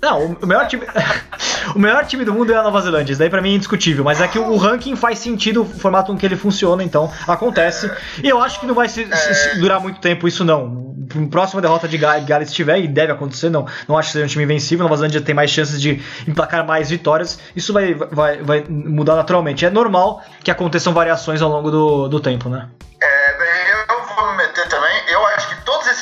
não, 0.00 0.36
o 0.40 0.46
melhor 0.46 0.66
time. 0.66 0.84
o 1.74 1.78
melhor 1.78 2.04
time 2.06 2.24
do 2.24 2.32
mundo 2.32 2.52
é 2.52 2.56
a 2.56 2.62
Nova 2.62 2.80
Zelândia. 2.80 3.12
Isso 3.12 3.18
daí 3.18 3.28
pra 3.30 3.42
mim 3.42 3.52
é 3.52 3.54
indiscutível. 3.56 4.04
Mas 4.04 4.20
é 4.20 4.28
que 4.28 4.38
o 4.38 4.56
ranking 4.56 4.94
faz 4.96 5.18
sentido 5.18 5.62
o 5.62 5.64
formato 5.64 6.12
com 6.12 6.18
que 6.18 6.24
ele 6.24 6.36
funciona, 6.36 6.82
então 6.84 7.10
acontece. 7.26 7.90
E 8.22 8.28
eu 8.28 8.40
acho 8.40 8.60
que 8.60 8.66
não 8.66 8.74
vai 8.74 8.88
se- 8.88 9.06
se- 9.06 9.34
se 9.34 9.58
durar 9.58 9.80
muito 9.80 10.00
tempo 10.00 10.26
isso, 10.28 10.44
não. 10.44 10.88
Próxima 11.30 11.62
derrota 11.62 11.88
de 11.88 11.96
Ga- 11.96 12.18
Gales 12.20 12.52
tiver, 12.52 12.78
e 12.80 12.86
deve 12.86 13.10
acontecer, 13.12 13.48
não, 13.48 13.66
não 13.88 13.96
acho 13.96 14.08
que 14.08 14.12
seja 14.12 14.24
um 14.26 14.28
time 14.28 14.44
invencível. 14.44 14.84
A 14.84 14.88
Nova 14.88 14.96
Zelândia 14.96 15.20
tem 15.22 15.34
mais 15.34 15.50
chances 15.50 15.80
de 15.80 16.02
emplacar 16.28 16.66
mais 16.66 16.90
vitórias. 16.90 17.38
Isso 17.56 17.72
vai, 17.72 17.94
vai, 17.94 18.42
vai 18.42 18.64
mudar 18.68 19.16
naturalmente. 19.16 19.64
É 19.64 19.70
normal 19.70 20.22
que 20.44 20.50
aconteçam 20.50 20.92
variações 20.92 21.40
ao 21.40 21.48
longo 21.48 21.70
do, 21.70 22.08
do 22.08 22.20
tempo, 22.20 22.48
né? 22.48 22.68
É, 23.02 23.17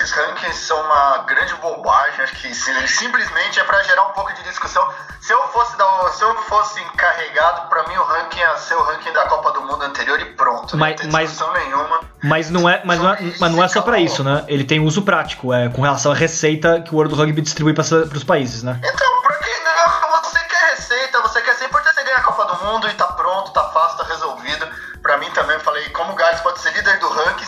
esses 0.06 0.16
rankings 0.16 0.54
são 0.66 0.80
uma 0.80 1.18
grande 1.26 1.52
bobagem. 1.56 2.22
Acho 2.22 2.32
que 2.36 2.54
sim- 2.54 2.86
simplesmente 2.86 3.58
é 3.58 3.64
pra 3.64 3.82
gerar 3.82 4.04
um 4.06 4.12
pouco 4.12 4.32
de 4.34 4.42
discussão. 4.44 4.88
Se 5.20 5.32
eu 5.32 5.48
fosse, 5.48 5.76
dar, 5.76 6.08
se 6.12 6.22
eu 6.22 6.34
fosse 6.42 6.80
encarregado, 6.80 7.68
pra 7.68 7.82
mim 7.88 7.96
o 7.96 8.04
ranking 8.04 8.38
ia 8.38 8.56
ser 8.56 8.74
o 8.74 8.82
ranking 8.82 9.12
da 9.12 9.26
Copa 9.26 9.50
do 9.52 9.62
Mundo 9.62 9.82
anterior 9.82 10.20
e 10.20 10.24
pronto. 10.26 10.76
Mas- 10.76 10.92
não 10.92 10.96
tem 11.02 11.10
mas- 11.10 11.30
discussão 11.30 11.52
nenhuma. 11.54 12.00
Mas 12.22 12.50
não 12.50 12.68
é, 12.68 12.80
mas 12.84 13.00
não 13.00 13.10
é, 13.12 13.18
mas 13.40 13.52
não 13.52 13.64
é 13.64 13.68
só 13.68 13.82
pra 13.82 13.98
isso, 13.98 14.22
né? 14.22 14.44
Ele 14.48 14.64
tem 14.64 14.80
uso 14.80 15.02
prático, 15.02 15.52
é 15.52 15.68
com 15.68 15.82
relação 15.82 16.12
à 16.12 16.14
receita 16.14 16.80
que 16.80 16.92
o 16.94 16.96
World 16.98 17.14
Rugby 17.14 17.40
distribui 17.40 17.74
para 17.74 17.82
os 17.82 18.24
países, 18.24 18.62
né? 18.62 18.80
Então, 18.84 19.22
pra 19.22 19.36
que 19.38 19.50
não? 19.60 20.20
Você 20.22 20.38
quer 20.44 20.70
receita, 20.70 21.20
você 21.22 21.40
quer 21.42 21.54
ser 21.56 21.64
importante, 21.66 21.94
você 21.94 22.04
ganha 22.04 22.16
a 22.18 22.22
Copa 22.22 22.44
do 22.46 22.64
Mundo 22.64 22.88
e 22.88 22.94
tá 22.94 23.05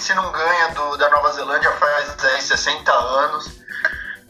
se 0.09 0.15
não 0.15 0.33
ganha 0.33 0.69
do, 0.69 0.97
da 0.97 1.11
Nova 1.11 1.31
Zelândia 1.33 1.71
faz 1.73 2.25
aí, 2.25 2.41
60 2.41 2.91
anos. 2.91 3.61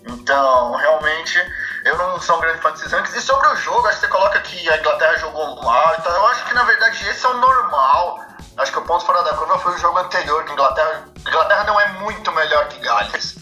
Então, 0.08 0.74
realmente, 0.74 1.38
eu 1.84 1.96
não 1.96 2.20
sou 2.20 2.36
um 2.36 2.40
grande 2.40 2.60
fã 2.60 2.72
desses 2.72 2.90
rankings. 2.90 3.16
E 3.16 3.22
sobre 3.22 3.46
o 3.46 3.54
jogo, 3.54 3.86
acho 3.86 4.00
que 4.00 4.06
você 4.06 4.08
coloca 4.08 4.40
que 4.40 4.68
a 4.68 4.76
Inglaterra 4.76 5.16
jogou 5.18 5.62
mal. 5.62 5.94
Então, 5.96 6.12
eu 6.12 6.26
acho 6.26 6.44
que 6.46 6.54
na 6.54 6.64
verdade 6.64 7.08
esse 7.08 7.24
é 7.24 7.28
o 7.28 7.34
normal. 7.34 8.18
Acho 8.56 8.72
que 8.72 8.78
o 8.78 8.82
ponto 8.82 9.06
fora 9.06 9.22
da 9.22 9.34
curva 9.34 9.56
foi 9.60 9.72
o 9.72 9.78
jogo 9.78 9.98
anterior, 9.98 10.42
que 10.42 10.50
a 10.50 10.54
Inglaterra, 10.54 11.04
Inglaterra 11.20 11.64
não 11.64 11.80
é 11.80 11.88
muito 12.00 12.32
melhor 12.32 12.66
que 12.66 12.80
Gales. 12.80 13.36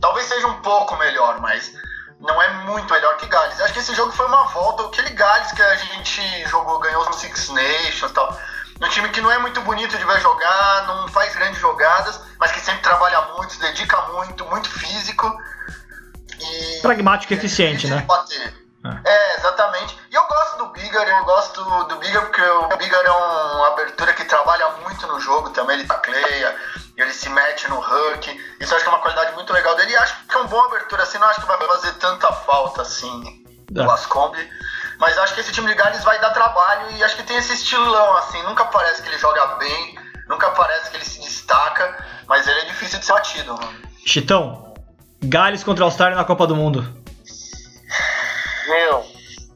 Talvez 0.00 0.26
seja 0.26 0.46
um 0.46 0.62
pouco 0.62 0.96
melhor, 0.96 1.38
mas 1.40 1.70
não 2.18 2.40
é 2.40 2.48
muito 2.64 2.90
melhor 2.94 3.18
que 3.18 3.26
Gales. 3.26 3.60
Acho 3.60 3.74
que 3.74 3.80
esse 3.80 3.94
jogo 3.94 4.10
foi 4.12 4.24
uma 4.24 4.44
volta. 4.44 4.86
Aquele 4.86 5.10
Gales 5.10 5.52
que 5.52 5.60
a 5.60 5.76
gente 5.76 6.48
jogou, 6.48 6.78
ganhou 6.78 7.06
os 7.10 7.16
Six 7.16 7.50
Nations 7.50 8.10
e 8.10 8.14
tal. 8.14 8.38
Um 8.80 8.88
time 8.88 9.08
que 9.10 9.20
não 9.20 9.30
é 9.30 9.38
muito 9.38 9.60
bonito 9.62 9.96
de 9.96 10.04
ver 10.04 10.20
jogar, 10.20 10.86
não 10.86 11.08
faz 11.08 11.34
grandes 11.34 11.60
jogadas, 11.60 12.20
mas 12.38 12.50
que 12.52 12.60
sempre 12.60 12.82
trabalha 12.82 13.20
muito, 13.36 13.52
se 13.52 13.60
dedica 13.60 14.00
muito, 14.12 14.44
muito 14.46 14.68
físico. 14.68 15.32
E 16.40 16.80
Pragmático 16.82 17.32
e 17.32 17.36
eficiente, 17.36 17.86
né? 17.86 18.04
É. 18.84 19.10
é, 19.10 19.36
exatamente. 19.38 19.96
E 20.10 20.14
eu 20.14 20.26
gosto 20.26 20.58
do 20.58 20.66
Bigger, 20.66 21.08
eu 21.08 21.24
gosto 21.24 21.84
do 21.84 21.96
Bigger 21.96 22.20
porque 22.20 22.42
o 22.42 22.76
Bigger 22.76 23.00
é 23.02 23.10
uma 23.10 23.68
abertura 23.68 24.12
que 24.12 24.24
trabalha 24.24 24.68
muito 24.82 25.06
no 25.06 25.18
jogo 25.18 25.50
também, 25.50 25.78
ele 25.78 25.88
tacleia, 25.88 26.54
ele 26.96 27.12
se 27.14 27.30
mete 27.30 27.66
no 27.68 27.78
hook. 27.78 28.28
Isso 28.60 28.72
eu 28.72 28.76
acho 28.76 28.84
que 28.84 28.90
é 28.90 28.92
uma 28.92 29.00
qualidade 29.00 29.32
muito 29.32 29.52
legal 29.54 29.74
dele. 29.76 29.92
E 29.92 29.96
acho 29.96 30.26
que 30.26 30.34
é 30.34 30.38
uma 30.38 30.48
boa 30.48 30.66
abertura 30.66 31.02
assim, 31.02 31.16
não 31.16 31.28
acho 31.28 31.40
que 31.40 31.46
vai 31.46 31.58
fazer 31.58 31.94
tanta 31.94 32.30
falta 32.30 32.82
assim 32.82 33.44
é. 33.74 33.80
o 33.80 33.86
Lascombe. 33.86 34.50
Mas 34.98 35.16
acho 35.18 35.34
que 35.34 35.40
esse 35.40 35.52
time 35.52 35.68
de 35.68 35.74
Gales 35.74 36.04
vai 36.04 36.20
dar 36.20 36.30
trabalho 36.30 36.92
e 36.92 37.04
acho 37.04 37.16
que 37.16 37.22
tem 37.22 37.36
esse 37.36 37.54
estilão, 37.54 38.16
assim. 38.16 38.42
Nunca 38.42 38.64
parece 38.66 39.02
que 39.02 39.08
ele 39.08 39.18
joga 39.18 39.46
bem, 39.56 39.98
nunca 40.28 40.50
parece 40.50 40.90
que 40.90 40.96
ele 40.96 41.04
se 41.04 41.20
destaca, 41.20 42.04
mas 42.26 42.46
ele 42.46 42.60
é 42.60 42.64
difícil 42.66 42.98
de 42.98 43.06
ser 43.06 43.12
batido. 43.12 43.54
Mano. 43.54 43.82
Chitão, 44.06 44.74
Gales 45.22 45.64
contra 45.64 45.84
a 45.84 45.86
Austrália 45.86 46.16
na 46.16 46.24
Copa 46.24 46.46
do 46.46 46.54
Mundo. 46.54 47.02
Meu, 48.68 49.04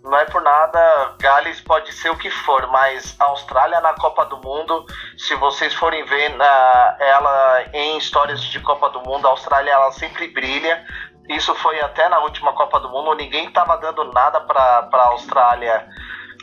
não 0.08 0.16
é 0.18 0.24
por 0.24 0.40
nada, 0.42 1.14
Gales 1.18 1.60
pode 1.60 1.92
ser 1.92 2.10
o 2.10 2.16
que 2.16 2.30
for, 2.30 2.66
mas 2.68 3.14
a 3.18 3.24
Austrália 3.24 3.80
na 3.80 3.92
Copa 3.94 4.24
do 4.24 4.38
Mundo, 4.38 4.86
se 5.16 5.34
vocês 5.36 5.74
forem 5.74 6.04
ver 6.04 6.30
na, 6.36 6.96
ela 6.98 7.64
em 7.74 7.98
histórias 7.98 8.40
de 8.42 8.58
Copa 8.60 8.88
do 8.90 9.00
Mundo, 9.00 9.26
a 9.26 9.30
Austrália 9.30 9.70
ela 9.70 9.92
sempre 9.92 10.28
brilha. 10.28 10.84
Isso 11.28 11.54
foi 11.56 11.80
até 11.80 12.08
na 12.08 12.20
última 12.20 12.52
Copa 12.54 12.80
do 12.80 12.88
Mundo, 12.88 13.14
ninguém 13.14 13.48
estava 13.48 13.76
dando 13.76 14.04
nada 14.12 14.40
para 14.40 14.88
a 14.92 15.08
Austrália. 15.08 15.86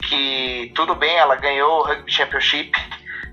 Que 0.07 0.71
tudo 0.75 0.93
bem, 0.93 1.15
ela 1.17 1.35
ganhou 1.35 1.79
o 1.79 1.83
Rugby 1.83 2.11
Championship 2.11 2.71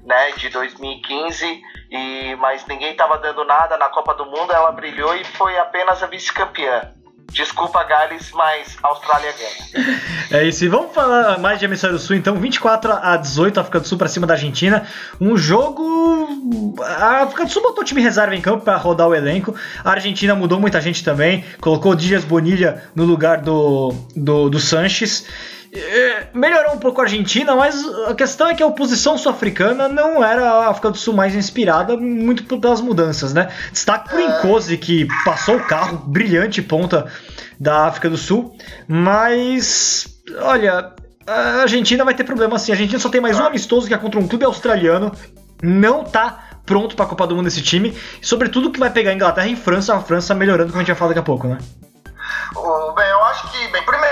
né, 0.04 0.32
de 0.32 0.48
2015, 0.48 1.62
e, 1.90 2.36
mas 2.36 2.66
ninguém 2.66 2.92
estava 2.92 3.18
dando 3.18 3.44
nada 3.44 3.76
na 3.76 3.88
Copa 3.88 4.14
do 4.14 4.24
Mundo, 4.24 4.52
ela 4.52 4.72
brilhou 4.72 5.14
e 5.14 5.24
foi 5.24 5.58
apenas 5.58 6.02
a 6.02 6.06
vice-campeã. 6.06 6.94
Desculpa, 7.30 7.82
Gales, 7.84 8.30
mas 8.32 8.76
a 8.82 8.88
Austrália 8.88 9.32
ganha. 9.32 10.00
É 10.30 10.44
isso. 10.44 10.64
E 10.64 10.68
vamos 10.68 10.94
falar 10.94 11.38
mais 11.38 11.58
de 11.58 11.64
Hemisfério 11.64 11.98
Sul, 11.98 12.16
então. 12.16 12.36
24 12.36 12.92
a 12.92 13.16
18, 13.16 13.60
África 13.60 13.80
do 13.80 13.88
Sul 13.88 13.98
para 13.98 14.08
cima 14.08 14.26
da 14.26 14.34
Argentina. 14.34 14.86
Um 15.20 15.36
jogo. 15.36 16.74
A 16.82 17.22
África 17.22 17.44
do 17.44 17.50
Sul 17.50 17.62
botou 17.62 17.82
o 17.82 17.84
time 17.84 18.02
reserva 18.02 18.34
em 18.34 18.40
campo 18.40 18.64
para 18.64 18.76
rodar 18.76 19.08
o 19.08 19.14
elenco. 19.14 19.54
A 19.84 19.92
Argentina 19.92 20.34
mudou 20.34 20.60
muita 20.60 20.80
gente 20.80 21.04
também. 21.04 21.44
Colocou 21.60 21.94
Dias 21.94 22.24
Bonilha 22.24 22.82
no 22.94 23.04
lugar 23.04 23.40
do, 23.40 23.94
do, 24.14 24.50
do 24.50 24.60
Sanches. 24.60 25.26
É, 25.74 26.26
melhorou 26.34 26.74
um 26.74 26.78
pouco 26.78 27.00
a 27.00 27.04
Argentina, 27.04 27.56
mas 27.56 27.82
a 28.06 28.14
questão 28.14 28.46
é 28.48 28.54
que 28.54 28.62
a 28.62 28.66
oposição 28.66 29.16
sul-africana 29.16 29.88
não 29.88 30.22
era 30.22 30.44
a 30.44 30.68
África 30.68 30.90
do 30.90 30.98
Sul 30.98 31.14
mais 31.14 31.34
inspirada, 31.34 31.96
muito 31.96 32.44
pelas 32.44 32.82
mudanças, 32.82 33.32
né? 33.32 33.50
Destaque 33.72 34.14
o 34.14 34.20
Incosi, 34.20 34.76
que 34.76 35.08
passou 35.24 35.56
o 35.56 35.64
carro, 35.64 35.96
brilhante 35.96 36.60
ponta 36.60 37.10
da 37.58 37.86
África 37.86 38.10
do 38.10 38.18
Sul, 38.18 38.54
mas 38.86 40.06
olha, 40.42 40.92
a 41.26 41.62
Argentina 41.62 42.04
vai 42.04 42.14
ter 42.14 42.24
problema 42.24 42.56
assim. 42.56 42.72
A 42.72 42.74
Argentina 42.74 42.98
só 42.98 43.08
tem 43.08 43.22
mais 43.22 43.40
um 43.40 43.44
amistoso 43.44 43.88
que 43.88 43.94
é 43.94 43.98
contra 43.98 44.20
um 44.20 44.28
clube 44.28 44.44
australiano, 44.44 45.10
não 45.62 46.04
tá 46.04 46.50
pronto 46.66 46.94
para 46.94 47.06
a 47.06 47.08
Copa 47.08 47.26
do 47.26 47.34
Mundo 47.34 47.48
esse 47.48 47.62
time, 47.62 47.96
sobretudo 48.20 48.70
que 48.70 48.78
vai 48.78 48.90
pegar 48.90 49.14
Inglaterra 49.14 49.48
e 49.48 49.56
França, 49.56 49.94
a 49.94 50.00
França 50.00 50.34
melhorando, 50.34 50.70
como 50.70 50.80
a 50.80 50.82
gente 50.82 50.88
vai 50.88 50.96
falar 50.96 51.08
daqui 51.08 51.20
a 51.20 51.22
pouco, 51.22 51.48
né? 51.48 51.56
bem, 52.94 53.08
eu 53.08 53.24
acho 53.24 53.50
que, 53.50 53.68
bem, 53.68 53.82
primeiro 53.84 54.11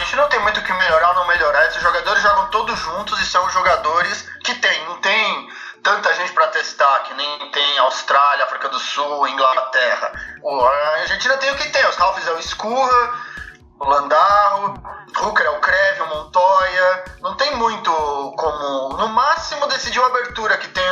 gente 0.00 0.16
não 0.16 0.28
tem 0.28 0.40
muito 0.40 0.60
o 0.60 0.62
que 0.62 0.72
melhorar 0.72 1.10
ou 1.10 1.14
não 1.14 1.26
melhorar. 1.26 1.66
Esses 1.66 1.82
jogadores 1.82 2.22
jogam 2.22 2.46
todos 2.48 2.78
juntos 2.78 3.20
e 3.20 3.26
são 3.26 3.48
jogadores 3.50 4.28
que 4.44 4.54
tem, 4.54 4.84
não 4.86 4.96
tem 5.00 5.48
tanta 5.82 6.12
gente 6.14 6.32
para 6.32 6.48
testar, 6.48 7.00
que 7.00 7.14
nem 7.14 7.50
tem 7.50 7.78
Austrália, 7.78 8.44
África 8.44 8.68
do 8.68 8.78
Sul, 8.78 9.28
Inglaterra. 9.28 10.12
A 10.44 11.00
Argentina 11.00 11.36
tem 11.36 11.50
o 11.50 11.56
que 11.56 11.68
tem, 11.70 11.86
os 11.86 11.96
Ralphs 11.96 12.26
é 12.26 12.32
o 12.32 12.38
Escurra, 12.38 13.14
o 13.78 13.84
Landarro, 13.88 14.74
Hooker 15.18 15.46
é 15.46 15.50
o 15.50 15.60
Creve, 15.60 16.02
o 16.02 16.06
Montoya. 16.06 17.04
Não 17.20 17.36
tem 17.36 17.54
muito 17.56 17.90
como. 18.36 18.96
No 18.96 19.08
máximo 19.08 19.66
decidiu 19.68 20.04
a 20.04 20.08
abertura, 20.08 20.56
que 20.58 20.68
tem, 20.68 20.84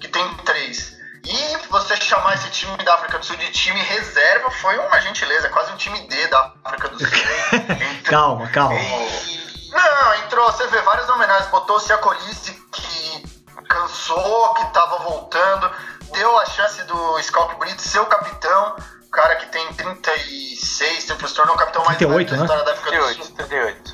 que 0.00 0.08
tem 0.08 0.34
três. 0.38 0.93
E 1.24 1.56
você 1.68 1.96
chamar 1.96 2.34
esse 2.34 2.50
time 2.50 2.76
da 2.84 2.94
África 2.94 3.18
do 3.18 3.24
Sul 3.24 3.36
de 3.36 3.50
time 3.50 3.80
reserva 3.80 4.50
foi 4.50 4.78
uma 4.78 5.00
gentileza, 5.00 5.48
quase 5.48 5.72
um 5.72 5.76
time 5.76 5.98
D 6.06 6.26
da 6.28 6.52
África 6.64 6.88
do 6.88 6.98
Sul. 6.98 7.08
calma, 8.04 8.46
calma. 8.48 8.74
E... 8.74 9.70
Não, 9.70 10.14
entrou, 10.16 10.52
você 10.52 10.66
vê 10.66 10.80
várias 10.82 11.08
homenagens, 11.08 11.50
botou 11.50 11.76
o 11.76 11.80
Siacolisse 11.80 12.52
que 12.70 13.24
cansou, 13.68 14.54
que 14.54 14.66
tava 14.66 14.98
voltando, 14.98 15.70
deu 16.12 16.38
a 16.38 16.46
chance 16.46 16.82
do 16.84 17.22
Scott 17.22 17.56
Brito 17.56 17.80
ser 17.80 18.00
o 18.00 18.06
capitão, 18.06 18.76
o 19.02 19.10
cara 19.10 19.36
que 19.36 19.46
tem 19.46 19.66
36, 19.72 21.02
se 21.02 21.34
tornou 21.34 21.54
o 21.54 21.58
capitão 21.58 21.84
mais 21.84 21.96
38, 21.96 22.30
velho 22.30 22.38
da 22.38 22.44
história 22.44 22.64
da 22.64 22.72
África 22.72 22.90
38, 22.90 23.18
do 23.18 23.24
Sul. 23.24 23.36
38. 23.36 23.92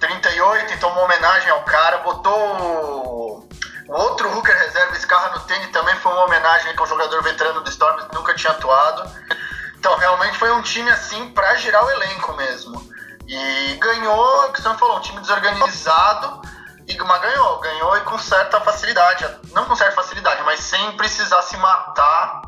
38, 0.00 0.72
então 0.74 0.90
uma 0.90 1.02
homenagem 1.02 1.50
ao 1.50 1.62
cara, 1.62 1.98
botou 1.98 3.48
outro 3.88 4.30
hooker 4.34 4.56
reserva, 4.56 4.98
Scarra 4.98 5.30
no 5.30 5.40
tênis, 5.40 5.70
também 5.70 5.94
foi 5.96 6.12
uma 6.12 6.24
homenagem 6.24 6.74
para 6.74 6.84
um 6.84 6.86
jogador 6.86 7.22
veterano 7.22 7.60
do 7.60 7.70
Storm 7.70 7.98
nunca 8.12 8.34
tinha 8.34 8.52
atuado. 8.52 9.10
Então, 9.78 9.96
realmente 9.96 10.38
foi 10.38 10.50
um 10.52 10.62
time 10.62 10.90
assim 10.90 11.30
para 11.30 11.54
girar 11.56 11.84
o 11.84 11.90
elenco 11.90 12.32
mesmo. 12.34 12.94
E 13.26 13.74
ganhou, 13.80 14.46
o 14.46 14.52
que 14.52 14.60
você 14.60 14.74
falou, 14.76 14.96
um 14.96 15.00
time 15.00 15.20
desorganizado, 15.20 16.42
e, 16.86 16.96
mas 16.98 17.20
ganhou, 17.20 17.58
ganhou 17.60 17.96
e 17.96 18.00
com 18.00 18.18
certa 18.18 18.60
facilidade. 18.60 19.26
Não 19.52 19.64
com 19.64 19.76
certa 19.76 19.94
facilidade, 19.94 20.42
mas 20.44 20.60
sem 20.60 20.92
precisar 20.92 21.42
se 21.42 21.56
matar, 21.56 22.42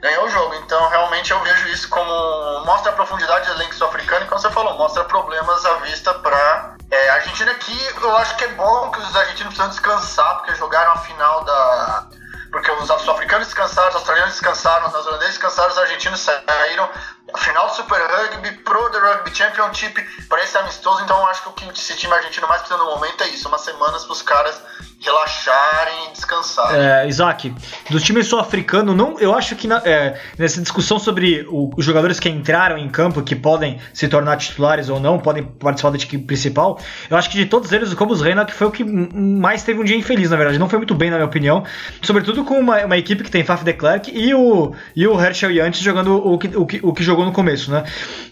ganhou 0.00 0.24
o 0.24 0.30
jogo. 0.30 0.54
Então, 0.56 0.88
realmente, 0.88 1.30
eu 1.30 1.40
vejo 1.40 1.68
isso 1.68 1.88
como. 1.88 2.64
mostra 2.64 2.92
a 2.92 2.94
profundidade 2.94 3.46
do 3.46 3.52
elenco 3.54 3.74
sul-africano 3.74 4.24
e, 4.24 4.28
como 4.28 4.40
você 4.40 4.50
falou, 4.50 4.76
mostra 4.76 5.04
problemas 5.04 5.64
à 5.64 5.74
vista 5.74 6.14
para 6.14 6.76
é, 6.92 7.08
a 7.08 7.14
Argentina 7.14 7.50
aqui, 7.50 7.76
eu 8.02 8.16
acho 8.18 8.36
que 8.36 8.44
é 8.44 8.48
bom 8.48 8.90
que 8.90 9.00
os 9.00 9.16
argentinos 9.16 9.54
precisam 9.54 9.70
descansar, 9.70 10.36
porque 10.36 10.54
jogaram 10.56 10.92
a 10.92 10.98
final 10.98 11.42
da. 11.42 12.06
Porque 12.50 12.70
os 12.70 12.86
sul-africanos 12.86 13.46
descansaram, 13.46 13.88
os 13.88 13.94
australianos 13.94 14.32
descansaram, 14.32 14.86
os 14.86 14.92
neozelandeses 14.92 15.34
descansaram, 15.34 15.70
os 15.70 15.78
argentinos 15.78 16.20
saíram. 16.20 16.90
Final 17.36 17.70
Super 17.70 18.00
Rugby, 18.00 18.52
Pro 18.58 18.90
The 18.90 18.98
Rugby 18.98 19.34
Championship, 19.34 20.00
para 20.28 20.42
esse 20.42 20.56
amistoso. 20.56 21.02
Então, 21.02 21.26
acho 21.26 21.42
que 21.42 21.48
o 21.48 21.52
que 21.52 21.80
esse 21.80 21.96
time 21.96 22.12
argentino 22.12 22.46
mais 22.48 22.62
precisa 22.62 22.82
no 22.82 22.90
momento 22.90 23.22
é 23.22 23.28
isso: 23.28 23.48
umas 23.48 23.62
semanas 23.62 24.04
para 24.04 24.12
os 24.12 24.22
caras 24.22 24.62
relaxarem 25.02 26.08
e 26.08 26.12
descansarem. 26.12 26.80
É, 26.80 27.08
Isaac, 27.08 27.52
do 27.90 28.00
time 28.00 28.22
sul-africano, 28.22 28.94
não, 28.94 29.18
eu 29.18 29.34
acho 29.34 29.56
que 29.56 29.66
na, 29.66 29.82
é, 29.84 30.18
nessa 30.38 30.60
discussão 30.62 30.98
sobre 30.98 31.44
o, 31.48 31.70
os 31.76 31.84
jogadores 31.84 32.20
que 32.20 32.28
entraram 32.28 32.78
em 32.78 32.88
campo, 32.88 33.20
que 33.22 33.34
podem 33.34 33.80
se 33.92 34.06
tornar 34.06 34.36
titulares 34.36 34.88
ou 34.88 35.00
não, 35.00 35.18
podem 35.18 35.42
participar 35.42 35.90
da 35.90 35.96
equipe 35.96 36.24
principal, 36.24 36.78
eu 37.10 37.16
acho 37.16 37.28
que 37.28 37.36
de 37.36 37.46
todos 37.46 37.72
eles, 37.72 37.92
o 37.92 37.96
Cobus 37.96 38.20
Reina 38.20 38.44
que 38.44 38.54
foi 38.54 38.68
o 38.68 38.70
que 38.70 38.84
mais 38.84 39.64
teve 39.64 39.80
um 39.80 39.84
dia 39.84 39.96
infeliz, 39.96 40.30
na 40.30 40.36
verdade. 40.36 40.58
Não 40.58 40.68
foi 40.68 40.78
muito 40.78 40.94
bem, 40.94 41.10
na 41.10 41.16
minha 41.16 41.26
opinião. 41.26 41.64
Sobretudo 42.00 42.44
com 42.44 42.58
uma, 42.58 42.84
uma 42.84 42.96
equipe 42.96 43.24
que 43.24 43.30
tem 43.30 43.44
Faf 43.44 43.64
de 43.64 43.72
Klerk 43.72 44.10
e 44.10 44.32
o, 44.34 44.72
e 44.94 45.06
o 45.06 45.20
Herschel 45.20 45.50
Yantes 45.50 45.80
jogando 45.80 46.16
o 46.16 46.38
que, 46.38 46.56
o, 46.56 46.64
que, 46.64 46.80
o 46.82 46.92
que 46.92 47.02
jogou 47.02 47.21
no 47.24 47.32
começo, 47.32 47.70
né? 47.70 47.84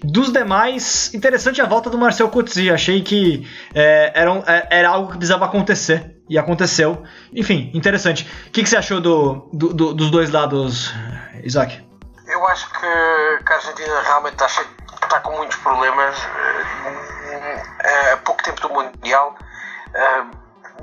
Dos 0.02 0.32
demais, 0.32 1.12
interessante 1.14 1.60
a 1.60 1.66
volta 1.66 1.90
do 1.90 1.98
Marcel 1.98 2.28
Coetzee. 2.28 2.70
Achei 2.70 3.02
que 3.02 3.48
é, 3.74 4.12
era, 4.14 4.32
um, 4.32 4.42
é, 4.46 4.66
era 4.70 4.88
algo 4.88 5.12
que 5.12 5.18
precisava 5.18 5.44
acontecer 5.44 6.16
e 6.28 6.38
aconteceu. 6.38 7.02
Enfim, 7.32 7.70
interessante. 7.74 8.26
O 8.46 8.50
que, 8.50 8.62
que 8.62 8.68
você 8.68 8.76
achou 8.76 9.00
do, 9.00 9.48
do, 9.52 9.72
do, 9.72 9.94
dos 9.94 10.10
dois 10.10 10.30
lados, 10.30 10.92
Isaac? 11.42 11.84
Eu 12.26 12.46
acho 12.46 12.70
que, 12.70 13.44
que 13.44 13.52
a 13.52 13.56
Argentina 13.56 14.00
realmente 14.02 14.34
está, 14.34 14.46
está 14.46 15.20
com 15.20 15.36
muitos 15.36 15.56
problemas. 15.58 16.16
Há 18.12 18.16
pouco 18.18 18.42
tempo 18.42 18.60
do 18.60 18.68
Mundial, 18.72 19.36
eh, 19.94 20.22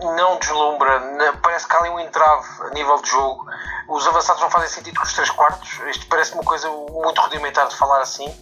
não 0.02 0.38
deslumbra, 0.38 1.02
parece 1.42 1.68
que 1.68 1.76
há 1.76 1.80
ali 1.80 1.90
um 1.90 2.00
entrave 2.00 2.48
a 2.62 2.70
nível 2.70 3.02
de 3.02 3.10
jogo. 3.10 3.46
Os 3.88 4.06
avançados 4.08 4.42
não 4.42 4.50
fazem 4.50 4.70
sentido 4.70 5.00
com 5.00 5.06
os 5.06 5.14
3 5.14 5.30
quartos. 5.32 5.80
Isto 5.88 6.08
parece 6.08 6.34
uma 6.34 6.44
coisa 6.44 6.70
muito 6.70 7.22
rudimentar 7.22 7.68
de 7.68 7.76
falar 7.76 8.02
assim, 8.02 8.34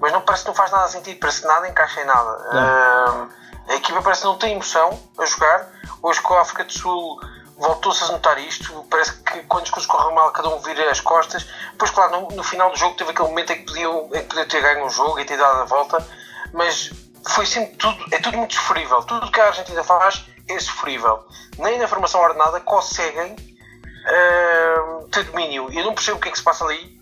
mas 0.00 0.12
não 0.12 0.20
parece 0.20 0.44
que 0.44 0.48
não 0.48 0.54
faz 0.54 0.70
nada 0.70 0.88
sentido, 0.88 1.18
parece 1.20 1.42
que 1.42 1.46
nada 1.46 1.68
encaixa 1.68 2.00
em 2.00 2.04
nada. 2.04 2.30
Uh, 2.30 3.28
a 3.68 3.74
equipa 3.74 4.02
parece 4.02 4.22
que 4.22 4.26
não 4.26 4.38
tem 4.38 4.52
emoção 4.52 4.98
a 5.18 5.24
jogar 5.24 5.68
Hoje 6.02 6.20
com 6.20 6.34
a 6.34 6.42
África 6.42 6.64
do 6.64 6.72
Sul 6.72 7.20
voltou-se 7.56 8.04
a 8.04 8.08
notar 8.08 8.38
isto. 8.38 8.86
Parece 8.88 9.20
que 9.22 9.42
quando 9.42 9.64
as 9.64 9.70
coisas 9.70 9.90
correm 9.90 10.14
mal, 10.14 10.30
cada 10.30 10.48
um 10.48 10.58
vira 10.60 10.90
as 10.90 11.00
costas. 11.00 11.46
Pois, 11.76 11.90
claro, 11.90 12.20
no, 12.20 12.36
no, 12.36 12.44
final 12.44 12.70
do 12.70 12.76
jogo 12.76 12.96
teve 12.96 13.10
aquele 13.10 13.28
momento 13.28 13.52
em 13.52 13.56
que 13.56 13.64
podiam, 13.64 14.06
em 14.06 14.20
que 14.20 14.22
podia 14.24 14.46
ter 14.46 14.62
ganho 14.62 14.86
um 14.86 14.90
jogo 14.90 15.18
e 15.18 15.24
ter 15.24 15.36
dado 15.36 15.62
a 15.62 15.64
volta, 15.64 16.06
mas 16.52 16.90
foi 17.26 17.46
sempre 17.46 17.76
tudo, 17.76 18.04
é 18.10 18.18
tudo 18.18 18.38
muito 18.38 18.54
sofrível. 18.54 19.02
Tudo 19.02 19.30
que 19.30 19.40
a 19.40 19.46
Argentina 19.46 19.82
faz 19.84 20.24
é 20.48 20.58
sofrível. 20.58 21.24
Nem 21.58 21.78
na 21.78 21.88
formação 21.88 22.20
ordenada 22.20 22.60
conseguem 22.60 23.32
uh, 23.32 25.08
ter 25.08 25.24
domínio. 25.24 25.72
Eu 25.72 25.84
não 25.84 25.94
percebo 25.94 26.18
o 26.18 26.20
que 26.20 26.28
é 26.28 26.32
que 26.32 26.38
se 26.38 26.44
passa 26.44 26.64
ali. 26.64 26.98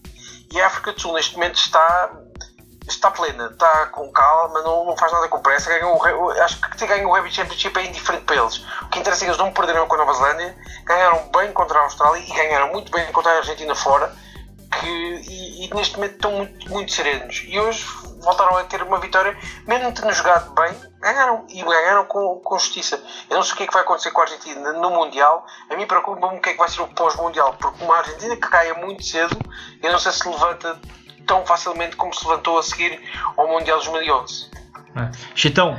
E 0.53 0.61
a 0.61 0.67
África 0.67 0.93
do 0.93 1.01
Sul, 1.01 1.15
neste 1.15 1.35
momento, 1.35 1.57
está 1.57 2.11
está 2.89 3.11
plena, 3.11 3.47
está 3.47 3.87
com 3.87 4.11
calma, 4.13 4.63
não, 4.63 4.85
não 4.85 4.97
faz 4.97 5.11
nada 5.13 5.29
com 5.29 5.41
pressa. 5.41 5.71
O, 5.85 6.31
acho 6.31 6.61
que 6.61 6.77
ter 6.77 6.87
ganho 6.87 7.09
o 7.09 7.13
Rugby 7.13 7.33
Championship 7.33 7.77
é 7.79 7.87
indiferente 7.87 8.25
para 8.25 8.37
eles. 8.37 8.65
O 8.83 8.89
que 8.89 9.01
interessa 9.01 9.25
é 9.25 9.27
que 9.27 9.31
eles 9.31 9.39
não 9.39 9.53
perderam 9.53 9.87
com 9.87 9.95
a 9.95 9.99
Nova 9.99 10.13
Zelândia, 10.13 10.57
ganharam 10.85 11.29
bem 11.37 11.53
contra 11.53 11.81
a 11.81 11.83
Austrália 11.83 12.21
e 12.21 12.33
ganharam 12.33 12.71
muito 12.71 12.93
bem 12.93 13.11
contra 13.13 13.33
a 13.33 13.37
Argentina 13.39 13.75
fora. 13.75 14.15
Que, 14.81 14.87
e, 14.87 15.67
e 15.67 15.75
neste 15.75 15.97
momento 15.97 16.15
estão 16.15 16.33
muito, 16.33 16.71
muito 16.71 16.93
serenos. 16.93 17.43
E 17.47 17.59
hoje 17.59 17.85
voltaram 18.27 18.57
a 18.57 18.65
ter 18.65 18.83
uma 18.83 18.99
vitória, 18.99 19.39
mesmo 19.69 19.93
tendo 19.93 20.13
jogado 20.13 20.53
bem, 20.53 20.75
ganharam 21.01 21.47
e 21.49 21.63
ganharam 21.63 22.05
com, 22.07 22.41
com 22.41 22.59
justiça. 22.59 23.01
Eu 23.31 23.37
não 23.37 23.43
sei 23.45 23.55
o 23.55 23.57
que 23.57 23.63
é 23.63 23.67
que 23.69 23.73
vai 23.73 23.83
acontecer 23.83 24.11
com 24.11 24.21
a 24.21 24.25
Argentina 24.25 24.73
no 24.73 24.91
Mundial. 24.91 25.47
A 25.71 25.77
mim 25.77 25.87
preocupa-me 25.87 26.37
o 26.37 26.41
que 26.41 26.51
é 26.51 26.53
que 26.53 26.59
vai 26.59 26.69
ser 26.69 26.83
o 26.83 26.89
pós-Mundial, 26.89 27.55
porque 27.55 27.85
uma 27.85 27.99
Argentina 27.99 28.35
que 28.35 28.49
caia 28.49 28.75
muito 28.75 29.05
cedo, 29.05 29.39
eu 29.81 29.93
não 29.93 29.99
sei 30.01 30.11
se 30.11 30.29
levanta 30.29 30.77
tão 31.25 31.47
facilmente 31.47 31.95
como 31.95 32.13
se 32.13 32.27
levantou 32.27 32.59
a 32.59 32.63
seguir 32.65 33.01
ao 33.37 33.47
Mundial 33.47 33.79
2011. 33.79 34.51
É. 34.97 35.11
Chitão, 35.37 35.79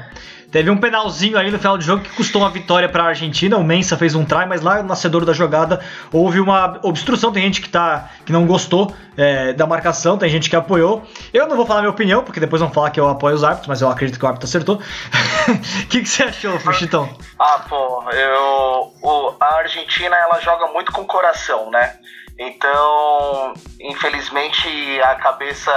teve 0.58 0.72
um 0.72 0.78
penalzinho 0.78 1.38
aí 1.38 1.52
no 1.52 1.60
final 1.60 1.78
do 1.78 1.84
jogo 1.84 2.02
que 2.02 2.10
custou 2.10 2.41
uma 2.41 2.50
vitória 2.50 2.89
para 2.89 3.04
a 3.04 3.08
Argentina. 3.10 3.56
O 3.58 3.63
Mensa 3.63 3.96
fez 3.96 4.15
um 4.15 4.26
try, 4.26 4.48
mas 4.48 4.62
lá 4.62 4.82
no 4.82 4.89
nascedor 4.89 5.24
da 5.24 5.32
jogada 5.32 5.86
houve 6.12 6.39
uma 6.39 6.80
obstrução. 6.82 7.32
Tem 7.32 7.43
gente 7.43 7.62
que, 7.62 7.70
tá, 7.70 8.10
que 8.26 8.32
não 8.32 8.48
gostou 8.48 8.91
é, 9.15 9.54
da 9.54 9.67
marcação, 9.67 10.17
tem 10.17 10.28
gente 10.30 10.50
que 10.50 10.56
apoiou. 10.56 11.04
Eu 11.32 11.48
não 11.48 11.56
vou 11.56 11.63
falar 11.63 11.82
minha 11.82 11.91
opinião, 11.91 12.24
porque 12.24 12.39
depois 12.39 12.60
vão 12.60 12.72
falar 12.72 12.89
que 12.89 13.00
eu 13.00 13.08
apoio 13.08 13.36
os 13.36 13.43
árbitros, 13.43 13.67
mas 13.67 13.84
eu 13.84 13.88
acredito 13.88 14.17
que 14.17 14.26
o 14.26 14.28
árbitro 14.28 14.48
acertou. 14.48 14.82
O 15.48 15.88
que, 15.88 16.02
que, 16.02 16.10
você 16.10 16.24
achou, 16.24 16.60
Chitão? 16.74 17.10
Ah, 17.39 17.63
pô, 17.70 18.04
eu, 18.12 18.93
o, 19.02 19.34
a 19.39 19.56
Argentina 19.60 20.13
ela 20.13 20.41
joga 20.41 20.67
muito 20.67 20.91
com 20.91 21.06
coração, 21.06 21.72
né? 21.72 21.93
Então, 22.38 23.54
infelizmente, 23.80 24.67
a 25.02 25.15
cabeça 25.15 25.72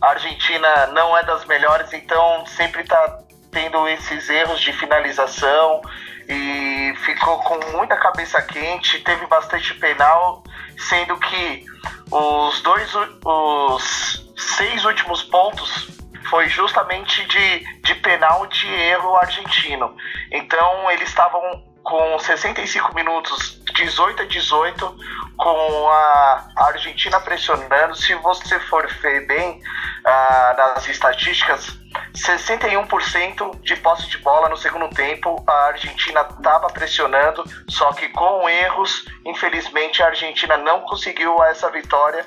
argentina 0.00 0.86
não 0.94 1.16
é 1.18 1.22
das 1.24 1.44
melhores, 1.44 1.92
então 1.92 2.46
sempre 2.46 2.80
está 2.80 3.18
tendo 3.50 3.86
esses 3.88 4.28
erros 4.28 4.60
de 4.60 4.72
finalização 4.72 5.80
e 6.28 6.94
ficou 7.04 7.38
com 7.38 7.58
muita 7.76 7.96
cabeça 7.96 8.40
quente, 8.42 9.00
teve 9.00 9.26
bastante 9.26 9.74
penal, 9.74 10.42
sendo 10.76 11.16
que 11.18 11.64
os 12.10 12.60
dois 12.62 12.90
os 13.24 14.32
seis 14.36 14.84
últimos 14.84 15.22
pontos 15.24 15.88
foi 16.28 16.48
justamente 16.48 17.26
de, 17.26 17.80
de 17.82 17.94
penal 17.96 18.46
de 18.46 18.66
erro 18.66 19.16
argentino. 19.16 19.96
Então 20.30 20.90
eles 20.90 21.08
estavam 21.08 21.40
com 21.88 22.18
65 22.18 22.94
minutos, 22.94 23.62
18 23.72 24.20
a 24.22 24.26
18, 24.26 24.96
com 25.38 25.88
a 25.88 26.46
Argentina 26.54 27.18
pressionando. 27.18 27.94
Se 27.94 28.14
você 28.16 28.60
for 28.60 28.86
ver 29.00 29.26
bem 29.26 29.62
ah, 30.04 30.54
nas 30.58 30.86
estatísticas, 30.86 31.78
61% 32.14 33.62
de 33.62 33.74
posse 33.76 34.06
de 34.08 34.18
bola 34.18 34.50
no 34.50 34.56
segundo 34.58 34.90
tempo, 34.90 35.42
a 35.48 35.68
Argentina 35.68 36.28
estava 36.30 36.66
pressionando, 36.68 37.42
só 37.70 37.90
que 37.94 38.06
com 38.10 38.46
erros, 38.46 39.06
infelizmente 39.24 40.02
a 40.02 40.08
Argentina 40.08 40.58
não 40.58 40.82
conseguiu 40.82 41.42
essa 41.44 41.70
vitória. 41.70 42.26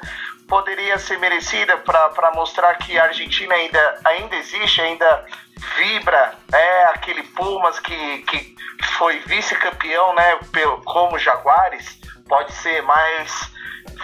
Poderia 0.52 1.00
ser 1.00 1.18
merecida 1.18 1.78
para 1.78 2.32
mostrar 2.36 2.74
que 2.76 3.00
a 3.00 3.06
Argentina 3.06 3.56
ainda, 3.56 4.00
ainda 4.04 4.36
existe, 4.36 4.82
ainda 4.82 5.26
vibra, 5.78 6.34
é 6.52 6.84
aquele 6.88 7.24
Pumas 7.24 7.80
que, 7.80 8.18
que 8.24 8.54
foi 8.98 9.18
vice-campeão, 9.20 10.14
né, 10.14 10.40
pelo, 10.52 10.82
como 10.82 11.18
Jaguares, 11.18 11.98
pode 12.28 12.52
ser, 12.52 12.82
mas 12.82 13.50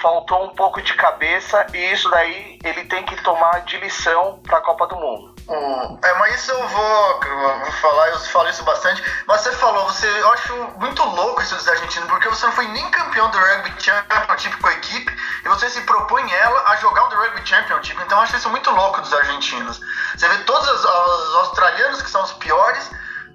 faltou 0.02 0.46
um 0.46 0.56
pouco 0.56 0.82
de 0.82 0.94
cabeça 0.94 1.68
e 1.74 1.92
isso 1.92 2.10
daí 2.10 2.60
ele 2.64 2.86
tem 2.86 3.04
que 3.04 3.22
tomar 3.24 3.66
de 3.66 3.76
lição 3.78 4.40
para 4.48 4.60
a 4.60 4.62
Copa 4.62 4.88
do 4.88 4.96
Mundo. 4.96 5.36
Hum, 5.50 6.00
é, 6.02 6.14
mas 6.14 6.36
isso 6.36 6.52
eu 6.52 6.68
vou, 6.68 7.24
eu 7.24 7.60
vou 7.60 7.72
falar, 7.74 8.08
eu 8.08 8.20
falo 8.20 8.50
isso 8.50 8.64
bastante. 8.64 9.04
Mas 9.28 9.42
você 9.42 9.52
falou, 9.54 9.86
você, 9.86 10.08
eu 10.08 10.32
acho 10.32 10.54
muito 10.78 11.04
louco 11.04 11.42
isso 11.42 11.56
dos 11.56 11.68
argentinos, 11.68 12.10
porque 12.10 12.30
você 12.30 12.46
não 12.46 12.54
foi 12.54 12.68
nem 12.68 12.90
campeão 12.92 13.30
do 13.32 13.38
Rugby 13.38 13.74
Championship 13.82 14.56
com 14.58 14.68
a 14.68 14.74
equipe 14.74 15.12
e 15.44 15.50
você 15.50 15.70
se 15.70 15.82
propõe 15.82 16.32
ela 16.32 16.64
a 16.68 16.76
jogar 16.78 17.04
o 17.04 17.10
Rugby 17.10 17.46
Championship. 17.46 18.02
Então 18.02 18.18
eu 18.18 18.24
acho 18.24 18.36
isso 18.36 18.50
muito 18.50 18.70
louco 18.72 19.02
dos 19.02 19.14
argentinos. 19.14 19.80
Você 20.16 20.28
vê 20.28 20.38
todos 20.40 20.68
os, 20.68 20.84
os 20.84 21.36
australianos 21.36 22.02
que 22.02 22.10
são 22.10 22.24
os 22.24 22.34
piores, 22.34 22.90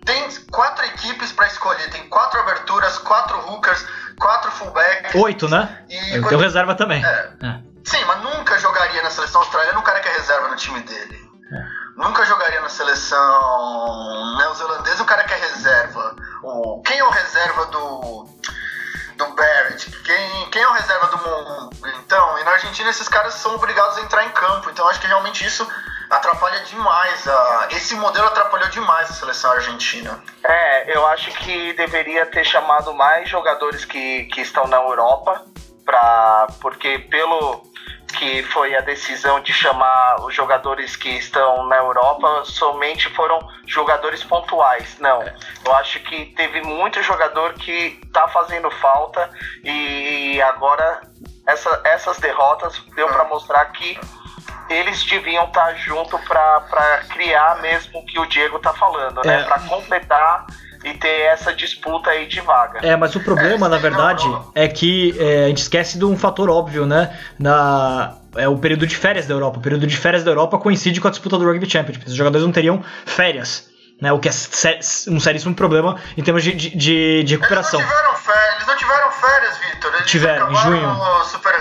tem 0.05 0.31
quatro 0.51 0.85
equipes 0.87 1.33
para 1.33 1.47
escolher, 1.47 1.88
tem 1.91 2.09
quatro 2.09 2.41
aberturas, 2.41 2.99
quatro 2.99 3.38
hookers, 3.49 3.87
quatro 4.19 4.51
fullbacks. 4.53 5.15
Oito, 5.15 5.49
né? 5.49 5.85
E 5.88 6.21
quando... 6.21 6.38
reserva 6.38 6.75
também. 6.75 7.05
É. 7.05 7.33
É. 7.43 7.61
Sim, 7.85 8.05
mas 8.05 8.23
nunca 8.23 8.59
jogaria 8.59 9.03
na 9.03 9.11
seleção 9.11 9.41
australiana 9.41 9.79
um 9.79 9.83
cara 9.83 10.01
que 10.01 10.09
é 10.09 10.12
reserva 10.12 10.49
no 10.49 10.57
time 10.57 10.81
dele. 10.81 11.31
É. 11.53 11.83
Nunca 11.97 12.25
jogaria 12.25 12.61
na 12.61 12.69
seleção 12.69 14.37
neozelandesa 14.38 15.03
o 15.03 15.07
cara 15.07 15.25
que 15.25 15.35
é 15.35 15.37
reserva. 15.37 16.17
O, 16.43 16.83
quem 16.83 16.99
é 16.99 17.05
o 17.05 17.11
reserva 17.11 17.67
do, 17.67 18.29
do 19.16 19.27
Barrett? 19.35 19.90
Quem, 20.03 20.51
quem 20.51 20.62
é 20.62 20.68
o 20.68 20.72
reserva 20.72 21.07
do 21.09 21.18
Mon? 21.18 21.70
Então, 21.98 22.38
e 22.38 22.44
na 22.44 22.53
Argentina 22.53 22.90
esses 22.90 23.09
caras 23.09 23.35
são 23.35 23.55
obrigados 23.55 23.98
a 23.98 24.03
entrar 24.03 24.25
em 24.25 24.31
campo. 24.31 24.70
Então 24.70 24.88
acho 24.88 25.01
que 25.01 25.07
realmente 25.07 25.44
isso 25.44 25.66
atrapalha 26.11 26.61
demais. 26.61 27.27
A, 27.27 27.68
esse 27.70 27.94
modelo 27.94 28.27
atrapalhou 28.27 28.68
demais 28.68 29.11
a 29.11 29.14
seleção 29.14 29.53
argentina. 29.53 30.22
É, 30.44 30.96
eu 30.96 31.07
acho 31.07 31.31
que 31.33 31.72
deveria 31.75 32.27
ter 32.27 32.44
chamado 32.44 32.92
mais 32.94 33.29
jogadores 33.29 33.85
que, 33.85 34.25
que 34.25 34.40
estão 34.40 34.66
na 34.66 34.77
Europa, 34.77 35.44
pra, 35.85 36.46
porque 36.61 36.98
pelo 36.98 37.72
que 38.12 38.42
foi 38.44 38.75
a 38.77 38.81
decisão 38.81 39.40
de 39.40 39.53
chamar 39.53 40.16
os 40.20 40.35
jogadores 40.35 40.96
que 40.96 41.09
estão 41.09 41.66
na 41.66 41.77
Europa 41.77 42.42
somente 42.44 43.09
foram 43.11 43.38
jogadores 43.66 44.22
pontuais. 44.22 44.96
Não, 45.01 45.22
eu 45.64 45.75
acho 45.77 45.98
que 46.01 46.27
teve 46.37 46.62
muito 46.62 47.03
jogador 47.03 47.55
que 47.55 47.98
está 48.05 48.29
fazendo 48.29 48.70
falta 48.70 49.31
e 49.64 50.40
agora 50.42 51.01
essa, 51.46 51.81
essas 51.85 52.18
derrotas 52.18 52.79
deu 52.94 53.09
para 53.09 53.25
mostrar 53.25 53.64
que 53.66 53.98
eles 54.68 55.05
deviam 55.05 55.44
estar 55.44 55.66
tá 55.66 55.75
junto 55.75 56.18
para 56.20 57.05
criar 57.11 57.61
mesmo 57.61 57.98
o 57.98 58.07
que 58.07 58.18
o 58.18 58.27
Diego 58.27 58.57
está 58.57 58.72
falando, 58.72 59.20
né? 59.25 59.40
É. 59.40 59.44
Para 59.44 59.61
completar 59.61 60.46
e 60.85 60.95
ter 60.95 61.23
essa 61.27 61.53
disputa 61.55 62.11
aí 62.11 62.27
de 62.27 62.40
vaga. 62.40 62.81
É, 62.83 62.97
mas 62.97 63.14
o 63.14 63.21
problema, 63.21 63.66
é, 63.66 63.71
na 63.71 63.79
verdade, 63.79 64.25
é 64.55 64.66
que 64.68 65.14
é, 65.18 65.45
a 65.45 65.49
gente 65.49 65.62
esquece 65.62 65.99
de 65.99 66.05
um 66.05 66.16
fator 66.16 66.51
óbvio, 66.51 66.87
né? 66.87 67.16
Na, 67.38 68.16
é 68.37 68.49
o 68.49 68.57
período 68.59 68.87
de 68.87 68.97
férias 68.97 69.27
da 69.27 69.35
Europa. 69.35 69.59
O 69.59 69.62
período 69.62 69.87
de 69.87 69.97
férias 69.97 70.25
da 70.25 70.31
Europa 70.31 70.59
coincide 70.59 71.01
com 71.01 71.09
a 71.09 71.11
disputa 71.11 71.38
do 71.38 71.45
Rugby 71.45 71.68
Championship. 71.71 72.07
Os 72.07 72.14
jogadores 72.14 72.45
não 72.45 72.53
teriam 72.53 72.83
férias. 73.05 73.71
Né, 74.01 74.12
o 74.12 74.18
que 74.18 74.29
é 74.29 74.33
um 75.12 75.21
seríssimo 75.21 75.55
problema 75.55 75.97
em 76.16 76.25
termos 76.25 76.42
de, 76.42 76.53
de, 76.53 77.23
de 77.23 77.37
recuperação. 77.37 77.79
Eles 77.79 77.92
não 77.92 77.97
tiveram 78.01 78.16
férias, 78.16 78.55
eles 78.57 78.66
não 78.66 78.77
tiveram 78.77 79.12
férias 79.12 79.59
Vitor. 79.59 80.03
Tiveram, 80.03 80.51
em 80.51 80.57
junho. 80.57 81.25
Super 81.27 81.55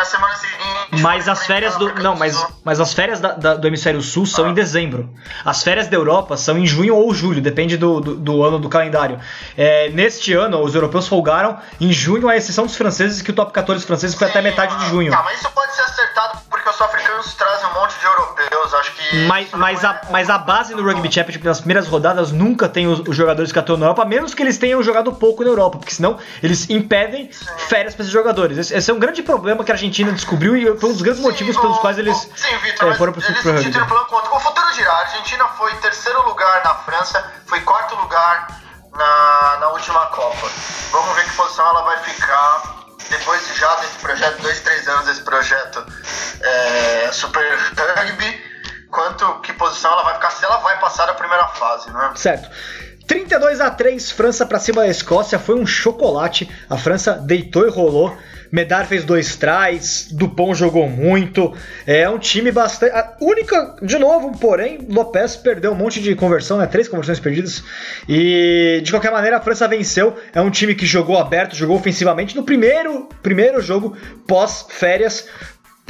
na 0.00 0.04
semana 0.04 0.34
seguinte. 0.36 1.02
Mas 1.02 1.28
as 1.28 1.46
férias 1.46 1.76
do. 1.76 1.94
Não, 1.96 2.16
mas, 2.16 2.46
mas 2.64 2.80
as 2.80 2.92
férias 2.92 3.20
da, 3.20 3.32
da, 3.32 3.54
do 3.54 3.66
Hemisfério 3.66 4.00
Sul 4.00 4.24
são 4.26 4.46
ah. 4.46 4.48
em 4.48 4.54
dezembro. 4.54 5.10
As 5.44 5.62
férias 5.62 5.88
da 5.88 5.96
Europa 5.96 6.36
são 6.36 6.58
em 6.58 6.66
junho 6.66 6.96
ou 6.96 7.12
julho, 7.14 7.40
depende 7.40 7.76
do, 7.76 8.00
do, 8.00 8.16
do 8.16 8.42
ano 8.42 8.58
do 8.58 8.68
calendário. 8.68 9.20
É, 9.56 9.90
neste 9.90 10.32
ano, 10.32 10.62
os 10.62 10.74
europeus 10.74 11.06
folgaram 11.06 11.58
em 11.80 11.92
junho, 11.92 12.28
à 12.28 12.36
exceção 12.36 12.64
dos 12.64 12.76
franceses, 12.76 13.20
que 13.20 13.30
o 13.30 13.34
top 13.34 13.52
14 13.52 13.84
franceses 13.84 14.16
foi 14.16 14.26
Sim, 14.26 14.30
até 14.32 14.42
metade 14.42 14.76
de 14.78 14.86
junho. 14.86 15.12
Tá, 15.12 15.22
mas 15.22 15.38
isso 15.38 15.50
pode 15.50 15.74
ser 15.74 15.82
acertado 15.82 16.40
porque 16.70 16.72
os 16.72 16.76
sul-africanos 16.76 17.34
trazem 17.34 17.66
um 17.68 17.74
monte 17.74 17.98
de 17.98 18.04
europeus, 18.04 18.74
acho 18.74 18.92
que. 18.92 19.26
Mas, 19.26 19.50
mas, 19.52 19.84
a, 19.84 20.00
mas 20.10 20.30
a 20.30 20.38
base 20.38 20.74
no 20.74 20.82
Rugby 20.82 21.12
Championship 21.12 21.44
nas 21.44 21.58
primeiras 21.58 21.86
rodadas 21.88 22.32
nunca 22.32 22.68
tem 22.68 22.86
os, 22.86 23.00
os 23.00 23.16
jogadores 23.16 23.52
que 23.52 23.58
atuam 23.58 23.78
na 23.78 23.86
Europa, 23.86 24.02
a 24.02 24.04
menos 24.04 24.34
que 24.34 24.42
eles 24.42 24.58
tenham 24.58 24.82
jogado 24.82 25.12
pouco 25.12 25.42
na 25.42 25.50
Europa, 25.50 25.78
porque 25.78 25.94
senão 25.94 26.18
eles 26.42 26.68
impedem 26.70 27.30
Sim. 27.32 27.46
férias 27.68 27.94
para 27.94 28.02
esses 28.02 28.12
jogadores. 28.12 28.58
Esse, 28.58 28.74
esse, 28.74 28.90
é 28.90 28.94
um 28.94 28.98
grande 28.98 29.22
problema 29.22 29.64
que 29.64 29.70
a 29.70 29.74
Argentina 29.74 30.12
descobriu 30.12 30.56
e 30.56 30.78
foi 30.78 30.90
um 30.90 30.92
dos 30.92 31.02
grandes 31.02 31.22
Sim, 31.22 31.28
motivos 31.28 31.56
pelos 31.56 31.78
quais 31.78 31.98
eles 31.98 32.16
Sim, 32.36 32.56
Victor, 32.58 32.92
é, 32.92 32.94
foram 32.94 33.12
para 33.12 33.20
o 33.20 33.22
Super 33.22 33.54
Rugby. 33.54 33.78
O 34.32 34.40
futuro 34.40 34.74
girar. 34.74 34.96
A 34.96 35.00
Argentina 35.00 35.44
foi 35.48 35.74
terceiro 35.76 36.22
lugar 36.26 36.62
na 36.64 36.74
França, 36.74 37.32
foi 37.46 37.60
quarto 37.60 37.94
lugar 37.96 38.60
na, 38.92 39.56
na 39.60 39.68
última 39.68 40.06
Copa. 40.06 40.48
Vamos 40.92 41.14
ver 41.16 41.24
que 41.24 41.36
posição 41.36 41.66
ela 41.66 41.82
vai 41.82 41.98
ficar 41.98 42.79
depois 43.10 43.42
já 43.56 43.74
desse 43.76 43.98
projeto, 43.98 44.40
dois, 44.40 44.60
três 44.60 44.88
anos 44.88 45.06
desse 45.06 45.22
projeto 45.22 45.84
é, 46.40 47.10
Super 47.12 47.44
Rugby, 47.96 48.42
quanto 48.90 49.40
que 49.40 49.52
posição 49.52 49.92
ela 49.92 50.04
vai 50.04 50.14
ficar, 50.14 50.30
se 50.30 50.44
ela 50.44 50.58
vai 50.58 50.78
passar 50.80 51.06
da 51.06 51.14
primeira 51.14 51.46
fase, 51.48 51.90
né? 51.90 52.12
Certo. 52.14 52.48
32 53.06 53.60
a 53.60 53.70
3 53.70 54.12
França 54.12 54.46
para 54.46 54.60
cima 54.60 54.82
da 54.82 54.88
Escócia 54.88 55.38
foi 55.38 55.56
um 55.56 55.66
chocolate. 55.66 56.48
A 56.70 56.78
França 56.78 57.14
deitou 57.14 57.66
e 57.66 57.70
rolou. 57.70 58.16
Medar 58.50 58.86
fez 58.86 59.04
dois 59.04 59.36
tries, 59.36 60.08
Dupont 60.10 60.58
jogou 60.58 60.88
muito. 60.88 61.54
É 61.86 62.08
um 62.08 62.18
time 62.18 62.50
bastante. 62.50 62.92
A 62.94 63.16
única, 63.20 63.76
de 63.82 63.98
novo, 63.98 64.36
porém, 64.38 64.86
Lopes 64.88 65.36
perdeu 65.36 65.72
um 65.72 65.76
monte 65.76 66.00
de 66.00 66.14
conversão, 66.14 66.58
né? 66.58 66.66
Três 66.66 66.88
conversões 66.88 67.20
perdidas. 67.20 67.62
E 68.08 68.80
de 68.82 68.90
qualquer 68.90 69.12
maneira, 69.12 69.36
a 69.36 69.40
França 69.40 69.68
venceu. 69.68 70.16
É 70.34 70.40
um 70.40 70.50
time 70.50 70.74
que 70.74 70.86
jogou 70.86 71.18
aberto, 71.18 71.54
jogou 71.54 71.76
ofensivamente 71.76 72.34
no 72.34 72.42
primeiro, 72.42 73.08
primeiro 73.22 73.60
jogo 73.60 73.96
pós-férias 74.26 75.28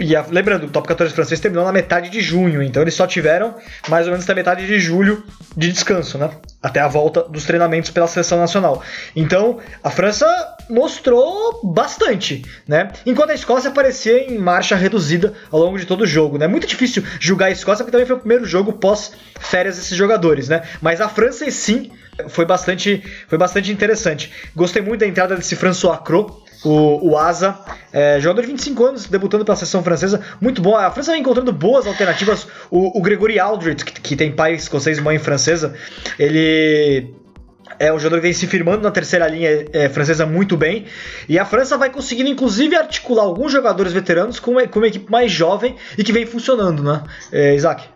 e 0.00 0.16
a, 0.16 0.24
lembrando, 0.26 0.64
o 0.64 0.70
top 0.70 0.88
14 0.88 1.12
francês 1.12 1.38
terminou 1.38 1.64
na 1.66 1.72
metade 1.72 2.08
de 2.08 2.22
junho, 2.22 2.62
então 2.62 2.80
eles 2.82 2.94
só 2.94 3.06
tiveram 3.06 3.54
mais 3.86 4.06
ou 4.06 4.12
menos 4.12 4.24
até 4.24 4.34
metade 4.34 4.66
de 4.66 4.80
julho 4.80 5.22
de 5.54 5.70
descanso, 5.70 6.16
né? 6.16 6.30
Até 6.62 6.80
a 6.80 6.88
volta 6.88 7.22
dos 7.24 7.44
treinamentos 7.44 7.90
pela 7.90 8.06
seleção 8.06 8.38
nacional. 8.38 8.82
Então, 9.14 9.58
a 9.84 9.90
França 9.90 10.26
mostrou 10.70 11.60
bastante, 11.64 12.44
né? 12.66 12.90
Enquanto 13.04 13.30
a 13.30 13.34
Escócia 13.34 13.70
parecia 13.70 14.32
em 14.32 14.38
marcha 14.38 14.76
reduzida 14.76 15.34
ao 15.50 15.60
longo 15.60 15.78
de 15.78 15.86
todo 15.86 16.02
o 16.02 16.06
jogo, 16.06 16.38
né? 16.38 16.46
Muito 16.46 16.66
difícil 16.66 17.02
julgar 17.18 17.46
a 17.46 17.50
Escócia 17.50 17.84
porque 17.84 17.92
também 17.92 18.06
foi 18.06 18.16
o 18.16 18.20
primeiro 18.20 18.44
jogo 18.44 18.72
pós 18.72 19.12
férias 19.38 19.76
desses 19.76 19.96
jogadores, 19.96 20.48
né? 20.48 20.62
Mas 20.80 21.00
a 21.00 21.08
França 21.08 21.50
sim 21.50 21.90
foi 22.28 22.44
bastante, 22.44 23.02
foi 23.28 23.38
bastante 23.38 23.72
interessante. 23.72 24.32
Gostei 24.54 24.82
muito 24.82 25.00
da 25.00 25.06
entrada 25.06 25.36
desse 25.36 25.56
François 25.56 25.98
Cros, 26.00 26.32
o, 26.64 27.10
o 27.10 27.18
Asa, 27.18 27.58
é, 27.92 28.20
jogador 28.20 28.42
de 28.42 28.48
25 28.48 28.84
anos, 28.84 29.06
debutando 29.06 29.44
pela 29.44 29.56
seleção 29.56 29.82
francesa, 29.82 30.20
muito 30.40 30.60
bom. 30.60 30.76
A 30.76 30.90
França 30.90 31.12
vem 31.12 31.20
encontrando 31.20 31.52
boas 31.52 31.86
alternativas. 31.86 32.46
O, 32.70 32.98
o 32.98 33.02
Gregory 33.02 33.38
Aldrit, 33.38 33.84
que, 33.84 34.00
que 34.00 34.16
tem 34.16 34.30
pai 34.30 34.54
escocês 34.54 34.98
e 34.98 35.00
mãe 35.00 35.18
francesa, 35.18 35.74
ele 36.18 37.14
é 37.80 37.90
um 37.90 37.98
jogador 37.98 38.16
que 38.16 38.26
vem 38.26 38.32
se 38.34 38.46
firmando 38.46 38.82
na 38.82 38.90
terceira 38.90 39.26
linha 39.26 39.66
é, 39.72 39.88
francesa 39.88 40.26
muito 40.26 40.54
bem. 40.54 40.86
E 41.26 41.38
a 41.38 41.46
França 41.46 41.78
vai 41.78 41.88
conseguindo, 41.88 42.28
inclusive, 42.28 42.76
articular 42.76 43.22
alguns 43.22 43.50
jogadores 43.50 43.90
veteranos 43.90 44.38
com 44.38 44.50
uma, 44.50 44.68
com 44.68 44.80
uma 44.80 44.88
equipe 44.88 45.10
mais 45.10 45.32
jovem 45.32 45.78
e 45.96 46.04
que 46.04 46.12
vem 46.12 46.26
funcionando, 46.26 46.82
né? 46.82 47.02
É, 47.32 47.54
Isaac? 47.54 47.88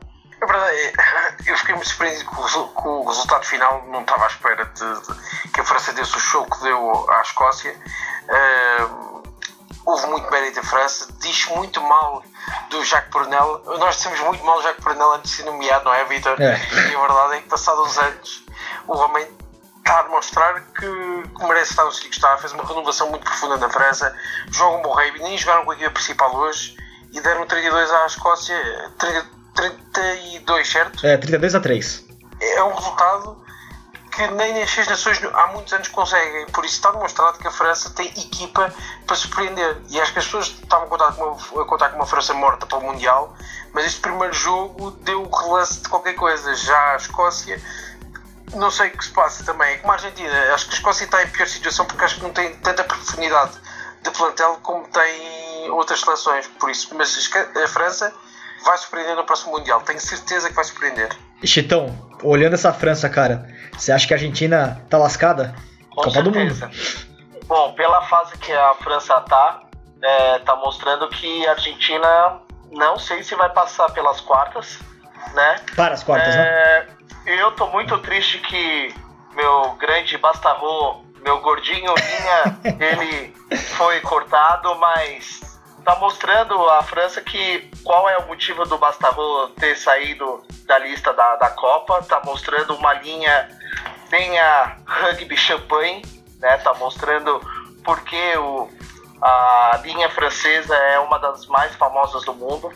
É 0.43 0.47
verdade, 0.47 0.75
é, 0.75 1.53
eu 1.53 1.57
fiquei 1.59 1.75
muito 1.75 1.89
surpreendido 1.89 2.25
com, 2.25 2.43
com, 2.69 2.89
o 3.01 3.09
resultado 3.09 3.45
final, 3.45 3.87
não 3.89 4.01
estava 4.01 4.25
à 4.25 4.27
espera 4.29 4.65
de, 4.65 4.81
de, 4.81 5.49
que 5.53 5.61
a 5.61 5.65
França 5.65 5.93
desse 5.93 6.17
o 6.17 6.21
show 6.21 6.47
que 6.47 6.63
deu 6.63 7.11
à 7.11 7.21
Escócia. 7.21 7.75
Uh, 8.25 9.23
houve 9.85 10.07
muito 10.07 10.31
mérito 10.31 10.63
da 10.63 10.67
França, 10.67 11.09
diz 11.21 11.47
muito 11.49 11.83
mal 11.83 12.25
do 12.71 12.83
Jacques 12.83 13.11
Brunel. 13.11 13.63
Nós 13.79 13.97
dissemos 13.97 14.19
muito 14.21 14.43
mal 14.47 14.57
do 14.57 14.63
Jacques 14.63 14.83
Brunel 14.83 15.13
antes 15.13 15.31
de 15.31 15.37
ser 15.37 15.43
nomeado, 15.45 15.85
não 15.85 15.93
é, 15.93 16.05
Vitor? 16.07 16.41
É. 16.41 16.59
E 16.91 16.95
a 16.95 17.01
verdade 17.01 17.35
é 17.35 17.41
que, 17.43 17.49
passados 17.51 17.87
uns 17.87 17.99
anos, 17.99 18.45
o 18.87 18.97
homem 18.97 19.44
está 19.85 20.01
a 20.01 20.03
demonstrar 20.05 20.61
que, 20.75 20.87
que 20.87 21.47
merece 21.47 21.73
estar 21.73 21.85
no 21.85 21.93
sítio 21.93 22.09
que 22.09 22.17
está. 22.17 22.37
Fez 22.39 22.53
uma 22.53 22.65
renovação 22.65 23.11
muito 23.11 23.25
profunda 23.25 23.59
na 23.59 23.69
França, 23.69 24.17
joga 24.51 24.79
um 24.79 24.83
bom 24.83 24.95
rugby, 24.95 25.23
nem 25.23 25.37
jogaram 25.37 25.65
com 25.67 25.73
a 25.73 25.75
equipa 25.75 25.91
principal 25.91 26.35
hoje 26.35 26.77
e 27.13 27.21
deram 27.21 27.47
32 27.47 27.91
à 27.91 28.07
Escócia. 28.07 28.57
32, 28.99 30.69
certo? 30.69 31.07
É, 31.07 31.17
32 31.17 31.55
a 31.55 31.61
3. 31.61 32.05
É 32.41 32.63
um 32.65 32.75
resultado 32.75 33.45
que 34.11 34.27
nem 34.29 34.63
as 34.63 34.71
seis 34.71 34.87
nações 34.87 35.21
há 35.23 35.47
muitos 35.49 35.73
anos 35.73 35.89
conseguem. 35.89 36.47
Por 36.47 36.65
isso 36.65 36.75
está 36.75 36.91
demonstrado 36.91 37.39
que 37.39 37.47
a 37.47 37.51
França 37.51 37.91
tem 37.91 38.07
equipa 38.09 38.73
para 39.07 39.17
surpreender. 39.17 39.77
E 39.91 40.01
acho 40.01 40.13
que 40.13 40.19
as 40.19 40.25
pessoas 40.25 40.47
estavam 40.47 40.87
a 40.87 40.89
contar 40.89 41.13
com 41.13 41.25
uma, 41.25 41.63
a 41.63 41.65
contar 41.67 41.89
com 41.91 41.97
uma 41.97 42.07
França 42.07 42.33
morta 42.33 42.65
para 42.65 42.79
o 42.79 42.83
Mundial, 42.83 43.37
mas 43.73 43.85
este 43.85 44.01
primeiro 44.01 44.33
jogo 44.33 44.93
deu 45.03 45.23
o 45.23 45.31
relance 45.31 45.81
de 45.81 45.89
qualquer 45.89 46.15
coisa. 46.15 46.55
Já 46.55 46.93
a 46.93 46.97
Escócia, 46.97 47.61
não 48.55 48.71
sei 48.71 48.89
o 48.89 48.97
que 48.97 49.05
se 49.05 49.11
passa 49.11 49.45
também. 49.45 49.75
É 49.75 49.77
como 49.79 49.93
a 49.93 49.97
Argentina, 49.97 50.31
acho 50.55 50.67
que 50.67 50.73
a 50.73 50.77
Escócia 50.77 51.05
está 51.05 51.23
em 51.23 51.29
pior 51.29 51.47
situação 51.47 51.87
porque 51.87 52.05
acho 52.05 52.17
que 52.17 52.23
não 52.23 52.33
tem 52.33 52.55
tanta 52.57 52.85
profundidade 52.85 53.53
de 54.03 54.11
plantel 54.11 54.59
como 54.63 54.87
tem 54.89 55.71
outras 55.71 56.01
seleções. 56.01 56.47
Por 56.47 56.71
isso, 56.71 56.95
mas 56.95 57.31
a 57.63 57.69
França 57.69 58.13
vai 58.65 58.79
surpreender 58.79 59.17
no 59.17 59.25
próximo 59.25 59.53
Mundial. 59.53 59.81
Tenho 59.83 60.01
certeza 60.01 60.49
que 60.49 60.55
vai 60.55 60.65
surpreender. 60.65 61.11
Chitão, 61.45 61.95
olhando 62.23 62.55
essa 62.55 62.73
França, 62.73 63.09
cara, 63.09 63.47
você 63.73 63.93
acha 63.93 64.07
que 64.07 64.15
a 64.15 64.17
Argentina 64.17 64.83
tá 64.89 64.99
lascada? 64.99 65.55
Com 65.91 65.97
Copa 65.97 66.11
certeza. 66.11 66.67
do 66.67 66.73
Mundo. 66.73 67.45
Bom, 67.47 67.73
pela 67.75 68.03
fase 68.03 68.37
que 68.39 68.53
a 68.53 68.75
França 68.75 69.21
tá, 69.23 69.63
é, 70.03 70.39
tá 70.41 70.57
mostrando 70.57 71.09
que 71.09 71.47
a 71.47 71.53
Argentina 71.53 72.41
não 72.73 72.99
sei 72.99 73.23
se 73.23 73.35
vai 73.35 73.51
passar 73.51 73.91
pelas 73.93 74.21
quartas, 74.21 74.79
né? 75.35 75.57
Para 75.77 75.95
as 75.95 76.03
quartas, 76.03 76.35
né? 76.35 76.43
é, 76.43 76.87
né? 76.87 76.94
Eu 77.27 77.53
tô 77.53 77.67
muito 77.69 77.99
triste 77.99 78.39
que 78.39 78.95
meu 79.35 79.73
grande 79.73 80.17
Bastarro, 80.19 81.05
meu 81.23 81.41
gordinho 81.41 81.95
Linha, 81.95 82.77
ele 82.79 83.35
foi 83.77 84.01
cortado, 84.01 84.75
mas 84.77 85.61
tá 85.85 85.97
mostrando 85.97 86.69
a 86.71 86.83
França 86.83 87.21
que 87.21 87.71
qual 87.83 88.09
é 88.09 88.17
o 88.19 88.27
motivo 88.27 88.65
do 88.65 88.79
Bastarro 88.79 89.49
ter 89.51 89.77
saído 89.77 90.43
da 90.67 90.79
lista 90.79 91.13
da, 91.13 91.37
da 91.37 91.51
Copa, 91.51 92.03
tá 92.03 92.23
mostrando 92.25 92.75
uma 92.75 92.95
linha 92.95 93.49
bem 94.09 94.39
a 94.39 94.77
rugby 94.87 95.37
champanhe, 95.37 96.03
né? 96.39 96.57
Tá 96.59 96.73
mostrando 96.75 97.41
porque 97.85 98.37
o, 98.37 98.69
a 99.21 99.81
linha 99.83 100.09
francesa 100.09 100.75
é 100.75 100.99
uma 100.99 101.19
das 101.19 101.47
mais 101.47 101.75
famosas 101.75 102.25
do 102.25 102.35
mundo. 102.35 102.73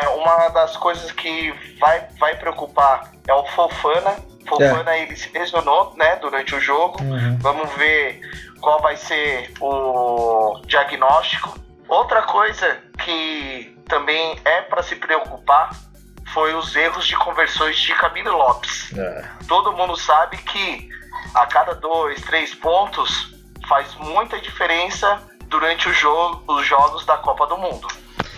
Né? 0.00 0.08
Uma 0.08 0.48
das 0.48 0.76
coisas 0.76 1.10
que 1.12 1.52
vai, 1.78 2.06
vai 2.18 2.36
preocupar 2.36 3.12
é 3.26 3.34
o 3.34 3.44
Fofana. 3.46 4.16
Fofana 4.46 4.94
é. 4.94 5.02
ele 5.02 5.16
se 5.16 5.30
lesionou 5.32 5.94
né, 5.96 6.16
durante 6.16 6.54
o 6.54 6.60
jogo. 6.60 7.02
Uhum. 7.02 7.38
Vamos 7.38 7.72
ver 7.74 8.20
qual 8.60 8.80
vai 8.80 8.96
ser 8.96 9.52
o 9.60 10.60
diagnóstico 10.66 11.64
Outra 11.88 12.22
coisa 12.22 12.78
que 13.04 13.76
também 13.88 14.38
é 14.44 14.62
para 14.62 14.82
se 14.82 14.96
preocupar 14.96 15.70
foi 16.32 16.54
os 16.54 16.74
erros 16.74 17.06
de 17.06 17.16
conversões 17.16 17.76
de 17.78 17.94
Camilo 17.94 18.36
Lopes. 18.36 18.92
É. 18.96 19.30
Todo 19.46 19.72
mundo 19.72 19.96
sabe 19.96 20.38
que 20.38 20.88
a 21.34 21.46
cada 21.46 21.74
dois, 21.74 22.20
três 22.22 22.54
pontos 22.54 23.34
faz 23.68 23.94
muita 23.96 24.40
diferença 24.40 25.22
durante 25.46 25.88
o 25.88 25.92
jogo, 25.92 26.42
os 26.52 26.66
jogos 26.66 27.04
da 27.04 27.16
Copa 27.18 27.46
do 27.46 27.58
Mundo. 27.58 27.86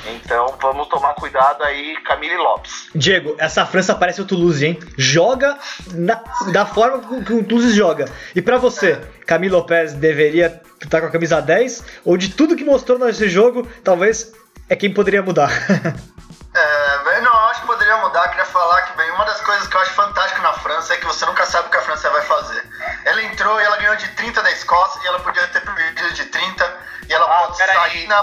Então 0.09 0.55
vamos 0.61 0.89
tomar 0.89 1.15
cuidado 1.15 1.63
aí, 1.65 1.97
Camille 2.03 2.37
Lopes. 2.37 2.89
Diego, 2.95 3.35
essa 3.39 3.67
França 3.67 3.95
parece 3.95 4.21
o 4.21 4.25
Toulouse, 4.25 4.65
hein? 4.65 4.79
Joga 4.97 5.59
na, 5.93 6.23
da 6.53 6.65
forma 6.65 7.23
que 7.25 7.33
o 7.33 7.45
Toulouse 7.45 7.75
joga. 7.75 8.07
E 8.35 8.43
para 8.43 8.59
você. 8.59 9.01
Camille 9.27 9.53
Lopes 9.53 9.95
deveria 9.95 10.61
estar 10.83 11.01
com 11.01 11.09
a 11.09 11.11
camisa 11.11 11.41
10? 11.41 11.85
Ou 12.05 12.17
de 12.17 12.31
tudo 12.31 12.57
que 12.57 12.65
mostrou 12.65 12.99
nesse 12.99 13.29
jogo, 13.29 13.67
talvez 13.83 14.33
é 14.69 14.77
quem 14.77 14.93
poderia 14.93 15.23
mudar? 15.23 15.51
é, 16.55 17.21
não, 17.21 17.33
eu 17.33 17.47
acho 17.49 17.61
que 17.61 17.67
poderia 17.67 17.97
mudar. 17.99 18.29
Queria 18.29 18.45
falar 18.45 18.83
que, 18.83 18.97
bem, 18.97 19.11
uma 19.11 19.25
das 19.25 19.41
coisas 19.41 19.67
que 19.67 19.77
eu 19.77 19.81
acho 19.81 19.93
fantástico 19.93 20.43
na 20.43 20.53
França 20.55 20.95
é 20.95 20.97
que 20.97 21.07
você 21.07 21.27
nunca 21.27 21.45
sabe 21.47 21.69
o 21.69 21.71
que 21.71 21.77
a 21.77 21.83
França 21.83 22.11
vai 22.11 22.23
fazer. 22.23 22.63
Ela 23.05 23.23
entrou 23.25 23.61
e 23.61 23.65
ela 23.65 23.77
ganhou 23.77 23.97
de 23.97 24.09
30 24.09 24.43
da 24.43 24.51
Escócia 24.53 25.01
e 25.03 25.07
ela 25.07 25.21
podia 25.21 25.47
ter 25.49 25.61
perdido 25.61 26.13
de 26.15 26.25
30 26.27 26.77
e 27.09 27.13
ela 27.13 27.25
ah, 27.25 27.47
pode 27.47 27.57
sair 27.59 27.77
aí. 27.77 28.07
na 28.07 28.23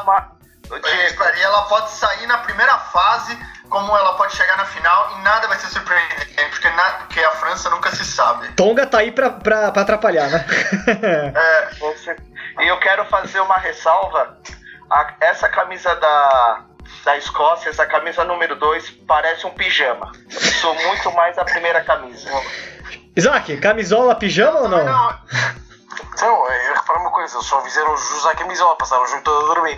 e 0.78 1.42
ela 1.42 1.64
pode 1.64 1.92
sair 1.92 2.26
na 2.28 2.38
primeira 2.40 2.78
fase, 2.78 3.38
como 3.70 3.96
ela 3.96 4.14
pode 4.16 4.36
chegar 4.36 4.58
na 4.58 4.66
final 4.66 5.18
e 5.18 5.22
nada 5.24 5.48
vai 5.48 5.58
ser 5.58 5.68
surpreendente, 5.68 6.36
porque, 6.52 6.70
na, 6.70 6.84
porque 6.84 7.20
a 7.20 7.32
França 7.32 7.70
nunca 7.70 7.92
se 7.92 8.06
sabe. 8.06 8.48
Tonga 8.54 8.86
tá 8.86 9.00
aí 9.00 9.12
pra, 9.12 9.30
pra, 9.30 9.72
pra 9.72 9.82
atrapalhar, 9.82 10.30
né? 10.30 10.46
é. 11.36 12.64
E 12.64 12.68
eu 12.68 12.78
quero 12.80 13.06
fazer 13.06 13.40
uma 13.40 13.58
ressalva. 13.58 14.38
A, 14.90 15.14
essa 15.22 15.50
camisa 15.50 15.96
da, 15.96 16.66
da 17.04 17.18
Escócia, 17.18 17.70
essa 17.70 17.86
camisa 17.86 18.24
número 18.24 18.56
2, 18.56 18.92
parece 19.08 19.48
um 19.48 19.52
pijama. 19.52 20.12
Sou 20.30 20.76
muito 20.76 21.12
mais 21.14 21.38
a 21.38 21.46
primeira 21.46 21.82
camisa. 21.82 22.30
Isaac, 23.16 23.58
camisola, 23.58 24.16
pijama 24.16 24.62
ou 24.62 24.70
não? 24.70 24.86
Não, 24.86 25.20
então, 26.14 26.44
repara 26.76 27.00
uma 27.00 27.12
coisa, 27.12 27.36
eles 27.36 27.46
só 27.48 27.62
fizeram 27.62 27.98
jus 27.98 28.26
à 28.26 28.36
camisola, 28.36 28.76
passaram 28.76 29.04
o 29.04 29.08
jogo 29.08 29.24
todo 29.24 29.46
a 29.46 29.54
dormir. 29.56 29.78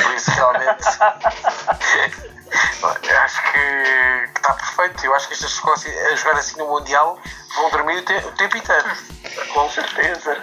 Por 0.00 0.14
isso, 0.14 0.30
realmente. 0.30 0.88
acho 3.24 3.52
que, 3.52 3.58
está 4.36 4.54
perfeito. 4.54 5.06
Eu 5.06 5.14
acho 5.14 5.28
que 5.28 5.34
esta 5.34 5.46
Escócia 5.46 5.92
a 6.08 6.16
jogar 6.16 6.38
assim 6.38 6.58
no 6.58 6.68
Mundial 6.68 7.18
vão 7.56 7.70
dormir 7.70 7.98
o, 7.98 8.04
te 8.04 8.14
o 8.14 8.32
tempo 8.32 8.56
inteiro. 8.56 8.90
Com 9.52 9.68
certeza. 9.70 10.36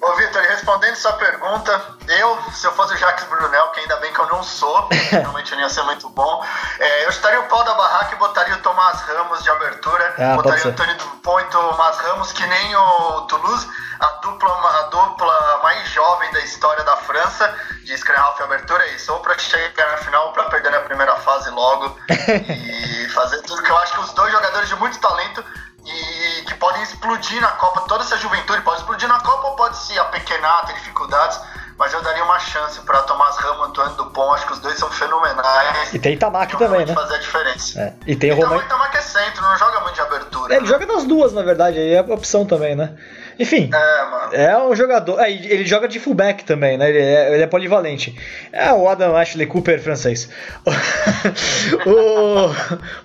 Ô, 0.00 0.14
Vitor, 0.14 0.40
respondendo 0.42 0.94
sua 0.94 1.12
pergunta, 1.14 1.96
eu, 2.06 2.38
se 2.52 2.64
eu 2.64 2.72
fosse 2.74 2.94
o 2.94 2.96
Jacques 2.96 3.26
Brunel, 3.26 3.68
que 3.70 3.80
ainda 3.80 3.96
bem 3.96 4.12
que 4.12 4.20
eu 4.20 4.28
não 4.28 4.44
sou, 4.44 4.88
realmente 5.10 5.52
não 5.56 5.62
ia 5.62 5.68
ser 5.68 5.82
muito 5.82 6.08
bom, 6.10 6.44
é, 6.78 7.04
eu 7.04 7.10
estaria 7.10 7.40
o 7.40 7.48
pau 7.48 7.64
da 7.64 7.74
barraca 7.74 8.14
e 8.14 8.18
botaria 8.18 8.54
o 8.54 8.58
Tomás 8.58 9.00
Ramos 9.00 9.42
de 9.42 9.50
abertura, 9.50 10.14
ah, 10.16 10.36
botaria 10.36 10.66
o 10.66 10.68
Antônio 10.68 10.96
Dupont 10.96 11.42
e 11.42 11.50
Tomás 11.50 11.98
Ramos, 11.98 12.30
que 12.30 12.46
nem 12.46 12.76
o 12.76 13.22
Toulouse, 13.22 13.68
a 13.98 14.06
dupla, 14.22 14.78
a 14.78 14.82
dupla 14.84 15.60
mais 15.64 15.88
jovem 15.88 16.30
da 16.30 16.40
história 16.40 16.84
da 16.84 16.96
França, 16.98 17.52
de 17.82 17.98
Screnhoff 17.98 18.40
e 18.40 18.44
abertura, 18.44 18.84
é 18.84 18.94
isso, 18.94 19.12
ou 19.12 19.18
para 19.18 19.36
chegar 19.36 19.90
na 19.90 19.96
final 19.98 20.26
ou 20.26 20.32
para 20.32 20.44
perder 20.44 20.70
na 20.70 20.80
primeira 20.80 21.16
fase 21.16 21.50
logo 21.50 21.98
e 22.08 23.08
fazer 23.08 23.42
tudo 23.42 23.64
que 23.64 23.70
eu 23.70 23.78
acho 23.78 23.94
que 23.94 24.00
os 24.00 24.12
dois 24.12 24.30
jogadores 24.30 24.68
de 24.68 24.76
muito 24.76 24.96
talento 25.00 25.44
e 25.88 26.42
que 26.44 26.54
podem 26.54 26.82
explodir 26.82 27.40
na 27.40 27.48
Copa, 27.52 27.80
toda 27.88 28.04
essa 28.04 28.16
juventude 28.18 28.60
pode 28.62 28.80
explodir 28.80 29.08
na 29.08 29.20
Copa 29.20 29.48
ou 29.48 29.56
pode 29.56 29.76
se 29.78 29.98
apequenar, 29.98 30.66
ter 30.66 30.74
dificuldades, 30.74 31.40
mas 31.78 31.92
eu 31.92 32.02
daria 32.02 32.24
uma 32.24 32.38
chance 32.40 32.80
para 32.80 33.02
Tomás 33.02 33.36
Ramos, 33.36 33.68
Antônio 33.68 33.92
Dupont, 33.94 34.34
acho 34.34 34.46
que 34.46 34.52
os 34.52 34.58
dois 34.58 34.76
são 34.76 34.90
fenomenais. 34.90 35.94
E 35.94 35.98
tem 35.98 36.14
Itamaki 36.14 36.56
também, 36.56 36.84
né? 36.84 36.92
fazer 36.92 37.14
a 37.14 37.18
diferença. 37.18 37.80
É. 37.80 37.92
E 38.06 38.16
tem 38.16 38.32
o 38.32 38.34
Romain... 38.36 38.58
Itamaki 38.58 38.96
é 38.96 39.00
centro, 39.00 39.42
não 39.42 39.56
joga 39.56 39.80
muito 39.80 39.94
de 39.94 40.00
abertura. 40.00 40.54
É, 40.54 40.56
ele 40.56 40.66
joga 40.66 40.86
nas 40.86 41.04
duas, 41.04 41.32
na 41.32 41.42
verdade, 41.42 41.78
aí 41.78 41.94
é 41.94 41.98
a 42.00 42.02
opção 42.02 42.44
também, 42.44 42.74
né? 42.74 42.94
Enfim, 43.38 43.70
É, 43.72 44.04
mano. 44.10 44.34
é 44.34 44.58
um 44.58 44.74
jogador. 44.74 45.20
É, 45.20 45.30
ele 45.30 45.64
joga 45.64 45.86
de 45.86 46.00
fullback 46.00 46.44
também, 46.44 46.76
né? 46.76 46.88
Ele 46.88 46.98
é, 46.98 47.34
ele 47.34 47.42
é 47.44 47.46
polivalente. 47.46 48.18
É 48.52 48.72
o 48.72 48.88
Adam 48.88 49.16
Ashley 49.16 49.46
Cooper 49.46 49.80
francês. 49.80 50.28
o 51.86 52.50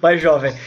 mais 0.02 0.20
jovem. 0.20 0.58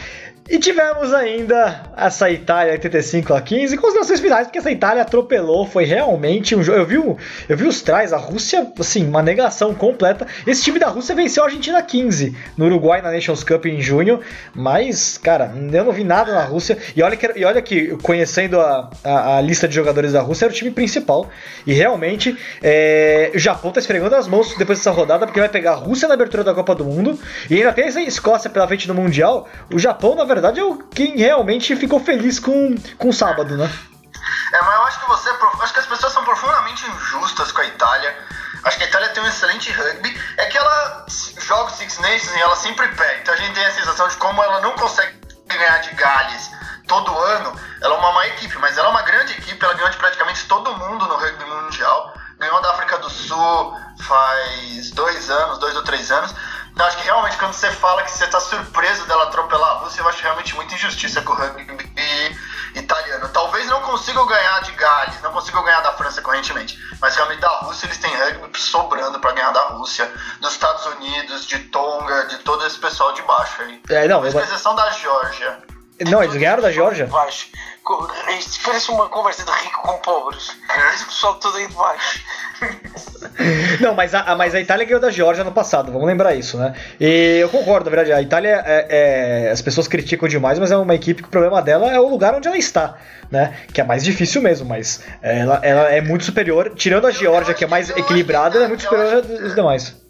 E 0.49 0.61
tivemos 0.61 1.13
ainda 1.13 1.83
essa 1.97 2.31
Itália 2.31 2.73
85 2.75 3.35
a 3.35 3.41
15, 3.41 3.77
considerações 3.79 4.21
finais, 4.21 4.47
porque 4.47 4.59
essa 4.59 4.71
Itália 4.71 5.03
atropelou, 5.03 5.67
foi 5.67 5.85
realmente 5.85 6.55
um 6.55 6.63
jogo. 6.63 6.79
Eu 6.79 6.87
vi, 6.87 6.95
eu 7.49 7.57
vi 7.57 7.65
os 7.65 7.83
trás, 7.83 8.13
a 8.13 8.17
Rússia, 8.17 8.71
assim, 8.79 9.09
uma 9.09 9.23
negação 9.23 9.75
completa. 9.75 10.25
Esse 10.47 10.63
time 10.63 10.79
da 10.79 10.87
Rússia 10.87 11.17
venceu 11.17 11.43
a 11.43 11.47
Argentina 11.47 11.83
15 11.83 12.37
no 12.57 12.67
Uruguai 12.67 13.03
na 13.03 13.11
Nations 13.11 13.43
Cup 13.43 13.67
em 13.67 13.81
junho, 13.81 14.21
mas, 14.55 15.19
cara, 15.19 15.53
eu 15.73 15.85
não 15.85 15.91
vi 15.91 16.05
nada 16.05 16.33
na 16.33 16.45
Rússia. 16.45 16.79
E 16.95 17.03
olha 17.03 17.17
que, 17.17 17.33
e 17.35 17.45
olha 17.45 17.61
que 17.61 17.97
conhecendo 17.97 18.61
a, 18.61 18.89
a, 19.03 19.39
a 19.39 19.41
lista 19.41 19.67
de 19.67 19.75
jogadores 19.75 20.13
da 20.13 20.21
Rússia, 20.21 20.45
era 20.45 20.53
o 20.53 20.57
time 20.57 20.71
principal. 20.71 21.29
E 21.67 21.73
realmente, 21.73 22.37
é, 22.63 23.33
o 23.35 23.39
Japão 23.39 23.73
tá 23.73 23.81
esfregando 23.81 24.15
as 24.15 24.29
mãos 24.29 24.55
depois 24.57 24.79
dessa 24.79 24.93
rodada, 24.93 25.27
porque 25.27 25.41
vai 25.41 25.49
pegar 25.49 25.73
a 25.73 25.77
Rússia 25.77 26.07
na 26.07 26.15
abertura 26.15 26.45
da 26.45 26.55
Copa 26.55 26.73
do 26.73 26.85
Mundo, 26.85 27.19
e 27.51 27.57
ainda 27.57 27.73
tem 27.73 27.87
essa 27.87 28.01
Escócia 28.01 28.49
pela 28.49 28.69
frente 28.69 28.87
no 28.87 28.95
Mundial. 28.95 29.49
O 29.73 29.79
Japão, 29.81 30.15
na 30.15 30.23
verdade, 30.23 30.36
é 30.39 30.65
o 30.65 30.79
quem 30.79 31.17
realmente 31.17 31.75
ficou 31.77 32.01
feliz 32.01 32.39
com, 32.39 32.75
com 32.99 33.09
o 33.09 33.13
sábado, 33.13 33.57
né? 33.57 33.71
É, 34.53 34.63
mas 34.63 34.75
eu 34.75 34.83
acho 34.85 35.01
que 35.01 35.09
você. 35.09 35.31
é 35.31 35.37
Acho 35.61 35.73
que 35.73 35.81
as 35.81 35.87
pessoas 35.87 36.13
são 36.13 36.25
profundamente 36.25 36.89
injustas 36.89 37.53
com 37.53 37.61
a 37.61 37.67
Itália. 37.67 38.17
Acho 38.65 38.79
que 38.79 38.85
a 38.85 38.87
Itália 38.87 39.09
tem 39.11 39.23
um 39.23 39.27
excelente 39.27 39.71
rugby. 39.73 40.21
É 40.37 40.47
que 40.47 40.59
ela 40.59 41.07
joga 41.39 41.71
o 41.71 41.75
Six 41.75 41.99
Nations 41.99 42.35
e 42.35 42.41
ela 42.41 42.57
sempre 42.57 42.89
perde. 42.89 43.21
Então 43.23 43.35
a 43.35 43.37
gente 43.37 43.55
tem 43.55 43.65
a 43.65 43.71
sensação 43.71 44.09
de 44.09 44.17
como 44.17 44.43
ela 44.43 44.61
não 44.61 44.73
consegue 44.73 45.17
ganhar 45.47 45.79
de 45.79 45.91
Gales 45.95 46.51
todo 46.87 47.17
ano. 47.17 47.59
Ela 47.81 47.95
é 47.95 47.99
uma 47.99 48.13
má 48.13 48.27
equipe, 48.29 48.57
mas 48.59 48.77
ela 48.77 48.89
é 48.89 48.91
uma 48.91 49.03
grande 49.03 49.33
equipe. 49.33 49.65
Ela 49.65 49.75
ganhou 49.75 49.91
de 49.91 49.97
praticamente 49.97 50.47
todo 50.47 50.75
mundo 50.75 51.07
no 51.07 51.17
rugby 51.17 51.45
mundial. 51.45 52.15
Ganhou 52.39 52.61
da 52.61 52.71
África 52.73 52.99
do 52.99 53.11
Sul 53.11 53.79
faz 54.01 54.91
dois 54.93 55.31
anos, 55.31 55.59
dois 55.59 55.75
ou 55.77 55.83
três 55.83 56.11
anos. 56.11 56.35
Então, 56.77 56.87
acho 56.87 56.99
que 56.99 57.05
realmente 57.05 57.39
quando 57.39 57.55
você 57.55 57.71
fala 57.73 58.03
que 58.03 58.11
você 58.11 58.27
tá 58.27 58.39
surpreso 58.39 59.07
dela 59.07 59.23
atropelar 59.25 59.71
a 59.71 59.75
Rússia, 59.79 60.03
eu 60.03 60.09
acho 60.11 60.23
realmente 60.23 60.55
muita 60.55 60.75
injustiça 60.75 61.23
com 61.23 61.33
o 61.33 61.35
rugby 61.35 61.91
italiano. 62.75 63.31
Talvez 63.31 63.67
não 63.67 63.81
consigam 63.81 64.27
ganhar 64.27 64.61
de 64.61 64.73
Gales, 64.73 65.23
não 65.23 65.33
consigam 65.33 65.65
ganhar 65.65 65.81
da 65.81 65.95
França 65.95 66.21
correntemente, 66.21 66.79
mas 67.01 67.17
realmente 67.17 67.41
da 67.41 67.49
Rússia 67.61 67.87
eles 67.87 67.97
têm 67.97 68.15
rugby 68.15 68.61
sobrando 68.61 69.19
pra 69.21 69.33
ganhar 69.33 69.53
da 69.53 69.69
Rússia, 69.69 70.13
dos 70.39 70.53
Estados 70.53 70.85
Unidos, 70.85 71.47
de 71.47 71.61
Tonga, 71.61 72.27
de 72.27 72.37
todo 72.41 72.67
esse 72.67 72.79
pessoal 72.79 73.11
de 73.15 73.23
baixo 73.23 73.63
aí. 73.63 73.81
É, 73.89 74.07
não, 74.07 74.21
Com 74.21 74.27
eu- 74.27 74.41
exceção 74.41 74.75
da 74.75 74.91
Geórgia. 74.91 75.63
não, 76.01 76.23
eles 76.23 76.37
ganharam 76.37 76.63
da 76.63 76.71
Geórgia. 76.71 77.07
Baixo. 77.07 77.47
Parece 78.65 78.91
uma 78.91 79.09
conversa 79.09 79.45
de 79.45 79.53
rico 79.63 79.81
com 79.81 79.97
pobres. 80.01 80.51
Esse 80.93 81.05
pessoal 81.07 81.37
todo 81.37 81.57
aí 81.57 81.69
de 81.69 81.73
baixo. 81.75 82.21
Não, 83.81 83.95
mas 83.95 84.15
a, 84.15 84.35
mas 84.35 84.55
a 84.55 84.61
Itália 84.61 84.85
ganhou 84.85 85.01
da 85.01 85.11
Geórgia 85.11 85.45
no 85.45 85.53
passado, 85.53 85.93
vamos 85.93 86.07
lembrar 86.07 86.35
isso, 86.35 86.57
né? 86.59 86.75
E 86.99 87.39
eu 87.41 87.49
concordo, 87.49 87.85
na 87.91 87.95
verdade, 87.97 88.13
a 88.13 88.23
Itália, 88.23 88.63
é, 88.67 89.47
é- 89.47 89.51
as 89.51 89.61
pessoas 89.61 89.87
criticam 89.87 90.29
demais, 90.29 90.59
mas 90.59 90.71
é 90.71 90.77
uma 90.77 90.95
equipe 90.95 91.23
que 91.23 91.29
o 91.29 91.31
problema 91.31 91.61
dela 91.61 91.91
é 91.93 92.01
o 92.01 92.09
lugar 92.09 92.35
onde 92.35 92.49
ela 92.49 92.57
está, 92.57 92.97
né? 93.31 93.53
Que 93.73 93.81
é 93.81 93.85
mais 93.85 94.03
difícil 94.03 94.41
mesmo, 94.41 94.67
mas 94.67 95.03
ela, 95.23 95.61
ela 95.63 95.91
é 95.91 96.01
muito 96.01 96.25
superior, 96.25 96.73
tirando 96.75 97.07
a 97.07 97.11
Geórgia, 97.11 97.55
que 97.55 97.65
é 97.65 97.67
mais 97.67 97.91
equilibrada, 97.91 98.57
ela 98.57 98.65
é 98.65 98.69
muito 98.69 98.83
superior 98.83 99.23
aos 99.43 99.55
demais. 99.55 100.06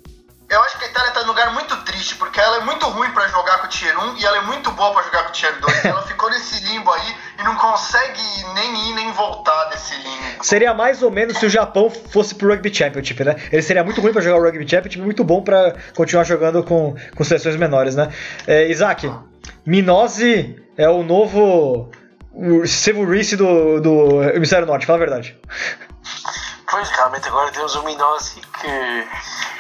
Eu 0.49 0.62
acho 0.62 0.78
que 0.78 0.84
a 0.84 0.88
Itália 0.88 1.11
tá 1.11 1.22
num 1.22 1.28
lugar 1.28 1.53
muito 1.53 1.76
triste, 1.84 2.14
porque 2.14 2.38
ela 2.38 2.59
é 2.59 2.61
muito 2.61 2.86
ruim 2.86 3.11
pra 3.11 3.26
jogar 3.28 3.59
com 3.59 3.66
o 3.66 3.68
Tier 3.68 3.99
1 3.99 4.16
e 4.16 4.24
ela 4.24 4.38
é 4.38 4.40
muito 4.42 4.70
boa 4.70 4.92
pra 4.92 5.03
jogar 5.03 5.24
com 5.24 5.30
o 5.30 5.32
Tier 5.32 5.59
2. 5.61 5.84
ela 5.84 6.03
ficou 6.07 6.30
nesse 6.30 6.64
limbo 6.64 6.92
aí 6.92 7.16
e 7.40 7.42
não 7.42 7.57
consegue 7.57 8.22
nem 8.55 8.90
ir 8.90 8.94
nem 8.94 9.12
voltar 9.12 9.64
desse 9.70 9.94
limbo. 9.97 10.44
Seria 10.44 10.72
mais 10.72 11.03
ou 11.03 11.11
menos 11.11 11.36
se 11.38 11.47
o 11.47 11.51
Japão 11.51 11.90
fosse 11.90 12.34
pro 12.34 12.49
Rugby 12.49 12.72
Championship, 12.72 13.24
né? 13.24 13.36
Ele 13.51 13.62
seria 13.62 13.82
muito 13.82 14.01
ruim 14.01 14.12
pra 14.12 14.22
jogar 14.22 14.38
o 14.38 14.44
Rugby 14.44 14.68
Championship, 14.68 15.03
muito 15.03 15.24
bom 15.24 15.42
pra 15.42 15.74
continuar 15.97 16.22
jogando 16.22 16.62
com, 16.62 16.94
com 17.16 17.24
seleções 17.24 17.57
menores, 17.57 17.97
né? 17.97 18.12
É, 18.47 18.68
Isaac, 18.68 19.12
Minose 19.64 20.62
é 20.76 20.88
o 20.88 21.03
novo 21.03 21.90
o 22.32 22.66
Severice 22.66 23.34
do, 23.34 23.80
do 23.80 24.22
Hemisfério 24.22 24.66
Norte, 24.66 24.86
fala 24.86 24.99
a 24.99 25.01
verdade. 25.01 25.36
Pois, 26.69 26.89
realmente 26.91 27.29
agora 27.29 27.51
temos 27.53 27.75
o 27.77 27.83
Minosi 27.85 28.41
que, 28.61 29.09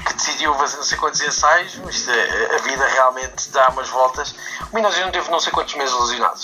que 0.06 0.14
decidiu 0.14 0.52
fazer 0.54 0.76
não 0.76 0.84
sei 0.84 0.98
quantos 0.98 1.20
ensaios, 1.20 1.76
mas 1.84 1.94
isto 1.96 2.10
é- 2.10 2.56
a 2.56 2.58
vida 2.58 2.86
realmente 2.88 3.50
dá 3.50 3.68
umas 3.68 3.88
voltas. 3.88 4.34
O 4.72 4.74
Minosi 4.76 5.00
não 5.00 5.12
teve 5.12 5.30
não 5.30 5.38
sei 5.40 5.52
quantos 5.52 5.74
meses 5.74 5.94
lesionado. 5.98 6.40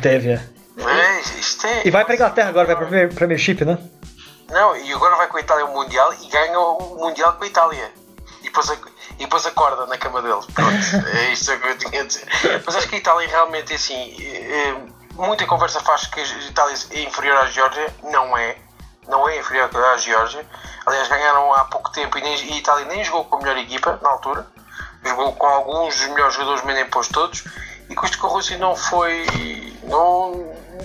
Teve, 0.00 0.32
é. 0.32 0.48
É, 0.78 1.20
isto 1.38 1.66
é. 1.66 1.82
E 1.86 1.90
vai 1.90 2.04
pra 2.04 2.14
Inglaterra 2.14 2.48
agora, 2.48 2.66
vai 2.66 2.76
pra 2.76 2.86
Premier- 2.86 3.14
Premiership, 3.14 3.64
né? 3.64 3.78
Não, 4.50 4.76
e 4.76 4.92
agora 4.92 5.16
vai 5.16 5.28
com 5.28 5.36
a 5.36 5.40
Itália 5.40 5.64
ao 5.64 5.72
Mundial 5.72 6.12
e 6.14 6.28
ganha 6.28 6.58
o 6.58 6.96
Mundial 6.98 7.34
com 7.34 7.44
a 7.44 7.46
Itália. 7.46 7.92
E 8.40 8.44
depois, 8.44 8.68
ac- 8.70 8.92
e 9.18 9.24
depois 9.24 9.46
acorda 9.46 9.86
na 9.86 9.96
cama 9.96 10.20
dele. 10.20 10.40
Pronto, 10.54 11.08
é 11.16 11.32
isto 11.32 11.56
que 11.58 11.66
eu 11.68 11.78
tinha 11.78 12.02
a 12.02 12.04
dizer. 12.04 12.26
Mas 12.66 12.74
acho 12.76 12.88
que 12.88 12.96
a 12.96 12.98
Itália 12.98 13.28
realmente, 13.28 13.72
assim, 13.72 14.16
é- 14.20 14.68
é- 14.70 14.76
muita 15.14 15.46
conversa 15.46 15.80
faz 15.80 16.06
que 16.06 16.20
a 16.20 16.24
Itália 16.24 16.74
é 16.90 17.00
inferior 17.02 17.36
à 17.38 17.46
Geórgia. 17.46 17.86
Não 18.02 18.36
é. 18.36 18.56
Não 19.08 19.28
é 19.28 19.38
inferior 19.38 19.68
à 19.92 19.96
Geórgia. 19.96 20.46
Aliás, 20.86 21.08
ganharam 21.08 21.52
há 21.54 21.64
pouco 21.64 21.90
tempo 21.90 22.16
e, 22.18 22.22
nem, 22.22 22.36
e 22.46 22.52
a 22.52 22.56
Itália 22.56 22.84
nem 22.86 23.04
jogou 23.04 23.24
com 23.24 23.36
a 23.36 23.38
melhor 23.40 23.56
equipa 23.58 23.98
na 24.02 24.08
altura. 24.10 24.46
Jogou 25.04 25.32
com 25.34 25.46
alguns 25.46 25.96
dos 25.96 26.06
melhores 26.08 26.34
jogadores, 26.34 26.62
mas 26.64 26.74
nem 26.76 26.84
pôs 26.86 27.08
todos. 27.08 27.44
E 27.90 27.94
com 27.94 28.06
isto 28.06 28.18
com 28.18 28.26
a 28.28 28.30
Rússia 28.30 28.56
não 28.58 28.76
foi. 28.76 29.26
Não, 29.84 30.32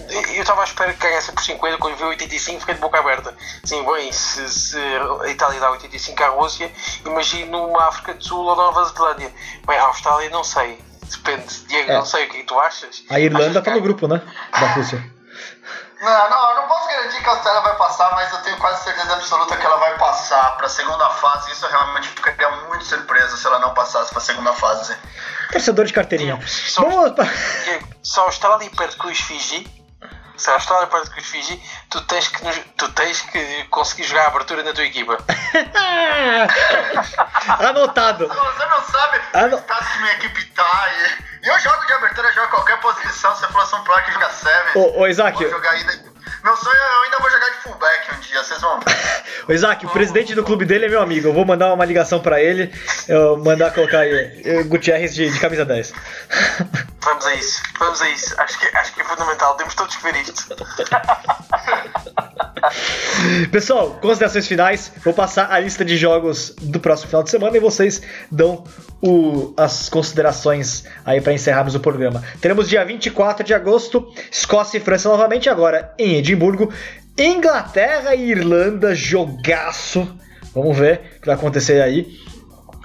eu 0.09 0.41
estava 0.41 0.61
à 0.61 0.63
espera 0.63 0.91
que 0.93 0.99
ganhasse 0.99 1.31
por 1.31 1.43
50, 1.43 1.77
quando 1.77 1.95
vi 1.95 2.03
85 2.03 2.59
fiquei 2.61 2.75
de 2.75 2.81
boca 2.81 2.99
aberta. 2.99 3.33
Sim, 3.63 3.85
bem, 3.85 4.11
se, 4.11 4.49
se 4.49 4.77
a 5.23 5.27
Itália 5.29 5.59
dá 5.59 5.69
85 5.71 6.23
à 6.23 6.27
Rússia, 6.29 6.71
imagino 7.05 7.67
uma 7.67 7.87
África 7.87 8.15
do 8.15 8.23
Sul 8.23 8.43
ou 8.43 8.55
Nova 8.55 8.83
Zelândia. 8.85 9.31
Bem, 9.67 9.77
a 9.77 9.83
Austrália 9.83 10.29
não 10.31 10.43
sei. 10.43 10.83
Depende, 11.09 11.45
Diego, 11.67 11.91
É. 11.91 11.97
não 11.99 12.05
sei 12.05 12.25
o 12.25 12.29
que 12.29 12.43
tu 12.43 12.59
achas. 12.59 13.03
A 13.09 13.19
Irlanda 13.19 13.61
tá 13.61 13.71
que- 13.71 13.77
no 13.77 13.81
grupo, 13.83 14.07
né? 14.07 14.21
Da 14.51 14.67
Rússia. 14.73 15.11
Não, 15.99 16.29
não, 16.29 16.49
eu 16.51 16.55
não 16.57 16.67
posso 16.67 16.87
garantir 16.87 17.21
que 17.23 17.27
a 17.27 17.31
Austrália 17.31 17.61
vai 17.61 17.75
passar, 17.75 18.11
mas 18.11 18.31
eu 18.31 18.41
tenho 18.43 18.57
quase 18.57 18.83
certeza 18.83 19.13
absoluta 19.13 19.57
que 19.57 19.65
ela 19.65 19.77
vai 19.77 19.97
passar 19.97 20.55
pra 20.57 20.69
segunda 20.69 21.09
fase. 21.09 21.51
Isso 21.51 21.65
eu 21.65 21.69
realmente 21.71 22.07
ficaria 22.09 22.51
muito 22.67 22.85
surpreso 22.85 23.35
se 23.35 23.47
ela 23.47 23.57
não 23.59 23.73
passasse 23.73 24.11
pra 24.11 24.21
segunda 24.21 24.53
fase. 24.53 24.95
Torcedor 25.51 25.85
de 25.85 25.93
carteirinha. 25.93 26.39
Só- 26.47 26.81
Vamos 26.83 27.13
se 28.03 28.19
a 28.19 28.23
Austrália 28.23 28.69
perde 28.77 28.95
com 28.97 29.07
os 29.07 29.19
Fiji, 29.19 29.65
se 30.37 30.49
a 30.51 30.53
Austrália 30.53 30.85
perde 30.87 31.09
com 31.09 31.19
os 31.19 31.25
Fiji, 31.25 31.59
tu 31.89 31.99
tens 32.01 32.27
que, 32.27 32.45
tu 32.77 32.89
tens 32.91 33.21
que 33.21 33.63
conseguir 33.65 34.03
jogar 34.03 34.25
a 34.25 34.27
abertura 34.27 34.61
na 34.61 34.73
tua 34.73 34.83
equipa. 34.85 35.17
Anotado. 37.59 38.27
Você 38.27 38.65
não 38.65 38.81
sabe 38.83 39.21
Ah, 39.33 39.45
o 39.45 39.61
que 39.61 39.97
minha 39.99 40.13
equipe 40.13 40.45
tá. 40.47 40.89
E 40.91 41.26
e 41.43 41.47
eu 41.47 41.59
jogo 41.59 41.85
de 41.85 41.93
abertura, 41.93 42.27
eu 42.29 42.33
jogo 42.33 42.47
qualquer 42.49 42.79
posição. 42.79 43.35
Se 43.35 43.45
for 43.47 43.79
um 43.79 43.83
player 43.83 44.05
que 44.05 44.11
joga 44.11 44.29
7, 44.29 44.77
Ô, 44.77 45.01
ô 45.01 45.07
Isaac, 45.07 45.37
vou 45.37 45.49
jogar 45.49 45.71
ainda. 45.71 46.17
Meu 46.43 46.55
sonho 46.55 46.75
é 46.75 46.95
eu 46.95 47.01
ainda 47.03 47.17
vou 47.19 47.29
jogar 47.29 47.49
de 47.49 47.55
fullback 47.57 48.15
um 48.15 48.19
dia, 48.19 48.43
vocês 48.43 48.61
vão 48.61 48.79
ver. 48.79 48.95
ô 49.47 49.53
Isaac, 49.53 49.85
o 49.85 49.89
presidente 49.89 50.35
do 50.35 50.43
clube 50.43 50.65
dele 50.65 50.85
é 50.85 50.89
meu 50.89 51.01
amigo. 51.01 51.27
Eu 51.27 51.33
vou 51.33 51.45
mandar 51.45 51.73
uma 51.73 51.85
ligação 51.85 52.19
pra 52.19 52.41
ele. 52.41 52.73
Eu 53.07 53.37
mandar 53.37 53.73
colocar 53.73 53.99
aí 53.99 54.41
eh, 54.45 54.63
Gutierrez 54.63 55.13
de, 55.13 55.29
de 55.29 55.39
camisa 55.39 55.65
10. 55.65 55.93
Vamos 57.01 57.25
a 57.25 57.35
isso, 57.35 57.63
vamos 57.79 58.01
a 58.01 58.09
isso. 58.09 58.41
Acho 58.41 58.59
que, 58.59 58.77
acho 58.77 58.93
que 58.93 59.01
é 59.01 59.03
fundamental, 59.05 59.55
temos 59.55 59.73
todos 59.75 59.95
que 59.95 60.03
ver 60.03 60.15
isto. 60.17 60.45
Pessoal, 63.51 63.97
considerações 64.01 64.47
finais. 64.47 64.91
Vou 65.03 65.13
passar 65.13 65.51
a 65.51 65.59
lista 65.59 65.83
de 65.83 65.97
jogos 65.97 66.53
do 66.61 66.79
próximo 66.79 67.07
final 67.09 67.23
de 67.23 67.29
semana 67.29 67.57
e 67.57 67.59
vocês 67.59 68.01
dão 68.31 68.63
o- 69.01 69.53
as 69.57 69.89
considerações 69.89 70.83
aí 71.05 71.19
para 71.19 71.33
encerrarmos 71.33 71.73
o 71.75 71.79
programa. 71.79 72.23
Teremos 72.39 72.69
dia 72.69 72.83
24 72.85 73.43
de 73.43 73.53
agosto, 73.53 74.07
Escócia 74.31 74.77
e 74.77 74.81
França 74.81 75.09
novamente, 75.09 75.49
agora 75.49 75.93
em 75.97 76.15
Edimburgo. 76.15 76.71
Inglaterra 77.17 78.13
e 78.13 78.29
Irlanda, 78.29 78.93
jogaço. 78.93 80.07
Vamos 80.53 80.77
ver 80.77 81.01
o 81.17 81.21
que 81.21 81.25
vai 81.25 81.35
acontecer 81.35 81.81
aí. 81.81 82.07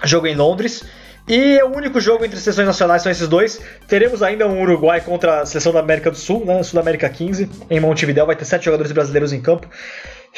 Jogo 0.03 0.27
em 0.27 0.35
Londres. 0.35 0.83
E 1.27 1.61
o 1.63 1.67
único 1.75 2.01
jogo 2.01 2.25
entre 2.25 2.39
seleções 2.39 2.67
nacionais 2.67 3.01
são 3.01 3.11
esses 3.11 3.27
dois. 3.27 3.59
Teremos 3.87 4.21
ainda 4.21 4.45
um 4.47 4.61
Uruguai 4.61 4.99
contra 5.01 5.41
a 5.41 5.45
seleção 5.45 5.71
da 5.71 5.79
América 5.79 6.11
do 6.11 6.17
Sul, 6.17 6.45
né? 6.45 6.61
Sul 6.63 6.79
América 6.79 7.09
15, 7.09 7.49
em 7.69 7.79
Montevideo. 7.79 8.25
Vai 8.25 8.35
ter 8.35 8.43
sete 8.45 8.65
jogadores 8.65 8.91
brasileiros 8.91 9.31
em 9.31 9.41
campo. 9.41 9.67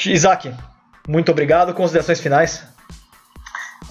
Isaac, 0.06 0.54
muito 1.08 1.32
obrigado. 1.32 1.74
Considerações 1.74 2.20
finais. 2.20 2.64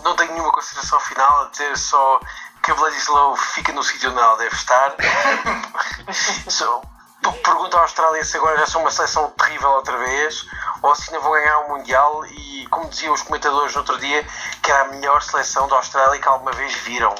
Não 0.04 0.14
tenho 0.14 0.32
nenhuma 0.32 0.52
consideração 0.52 1.00
final 1.00 1.46
a 1.46 1.48
dizer 1.50 1.76
só 1.76 2.20
que 2.62 2.70
a 2.70 2.74
Vladislau 2.74 3.36
fica 3.36 3.72
no 3.72 3.82
sítio 3.82 4.10
onde 4.10 4.18
ela 4.20 4.36
deve 4.36 4.54
estar. 4.54 4.94
Só- 6.48 6.80
p- 7.22 7.32
Pergunto 7.42 7.76
à 7.76 7.80
Austrália 7.80 8.22
se 8.24 8.36
agora 8.36 8.58
já 8.58 8.66
são 8.66 8.82
uma 8.82 8.90
seleção 8.90 9.30
terrível 9.30 9.70
outra 9.70 9.96
vez 9.98 10.46
ou 10.84 10.94
se 10.94 11.08
ainda 11.08 11.20
vão 11.20 11.32
ganhar 11.32 11.60
o 11.60 11.68
Mundial 11.70 12.26
e, 12.26 12.66
como 12.66 12.90
diziam 12.90 13.14
os 13.14 13.22
comentadores 13.22 13.72
no 13.72 13.80
outro 13.80 13.98
dia, 13.98 14.22
que 14.62 14.70
era 14.70 14.82
a 14.82 14.88
melhor 14.88 15.22
seleção 15.22 15.66
da 15.66 15.76
Austrália 15.76 16.20
que 16.20 16.28
alguma 16.28 16.52
vez 16.52 16.74
viram. 16.74 17.14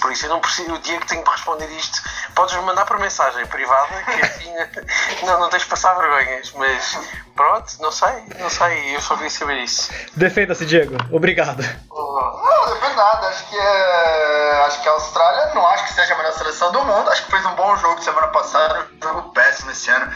Por 0.00 0.10
isso 0.10 0.26
eu 0.26 0.30
não 0.30 0.40
preciso, 0.40 0.74
o 0.74 0.78
dia 0.80 0.98
que 0.98 1.06
tenho 1.06 1.22
que 1.22 1.30
responder 1.30 1.68
isto 1.78 2.02
podes 2.34 2.56
mandar 2.56 2.84
por 2.84 2.98
mensagem 2.98 3.46
privada 3.46 4.02
que 4.02 4.26
assim 4.26 4.52
não, 5.24 5.38
não 5.38 5.48
tens 5.48 5.62
de 5.62 5.68
passar 5.68 5.94
vergonhas, 5.94 6.52
mas 6.56 6.98
pronto, 7.36 7.72
não 7.80 7.92
sei, 7.92 8.24
não 8.38 8.50
sei, 8.50 8.96
eu 8.96 9.00
só 9.00 9.14
queria 9.14 9.30
saber 9.30 9.58
isso. 9.58 9.92
Defenda-se, 10.16 10.66
Diego. 10.66 10.96
Obrigado. 11.12 11.62
Não, 11.90 12.66
não 12.66 12.74
defendo 12.74 12.96
nada. 12.96 13.28
Acho 13.28 13.48
que 13.48 13.56
é. 13.56 14.64
Acho 14.66 14.82
que 14.82 14.88
a 14.88 14.92
Austrália 14.92 15.54
não 15.54 15.66
acho 15.68 15.84
que 15.84 15.92
seja 15.92 16.14
a 16.14 16.16
melhor 16.16 16.32
seleção 16.32 16.72
do 16.72 16.84
mundo. 16.84 17.10
Acho 17.10 17.24
que 17.24 17.30
fez 17.30 17.44
um 17.46 17.54
bom 17.54 17.76
jogo 17.76 18.02
semana 18.02 18.28
passada, 18.28 18.88
um 18.96 19.02
jogo 19.02 19.30
péssimo 19.30 19.70
esse 19.70 19.90
ano. 19.90 20.10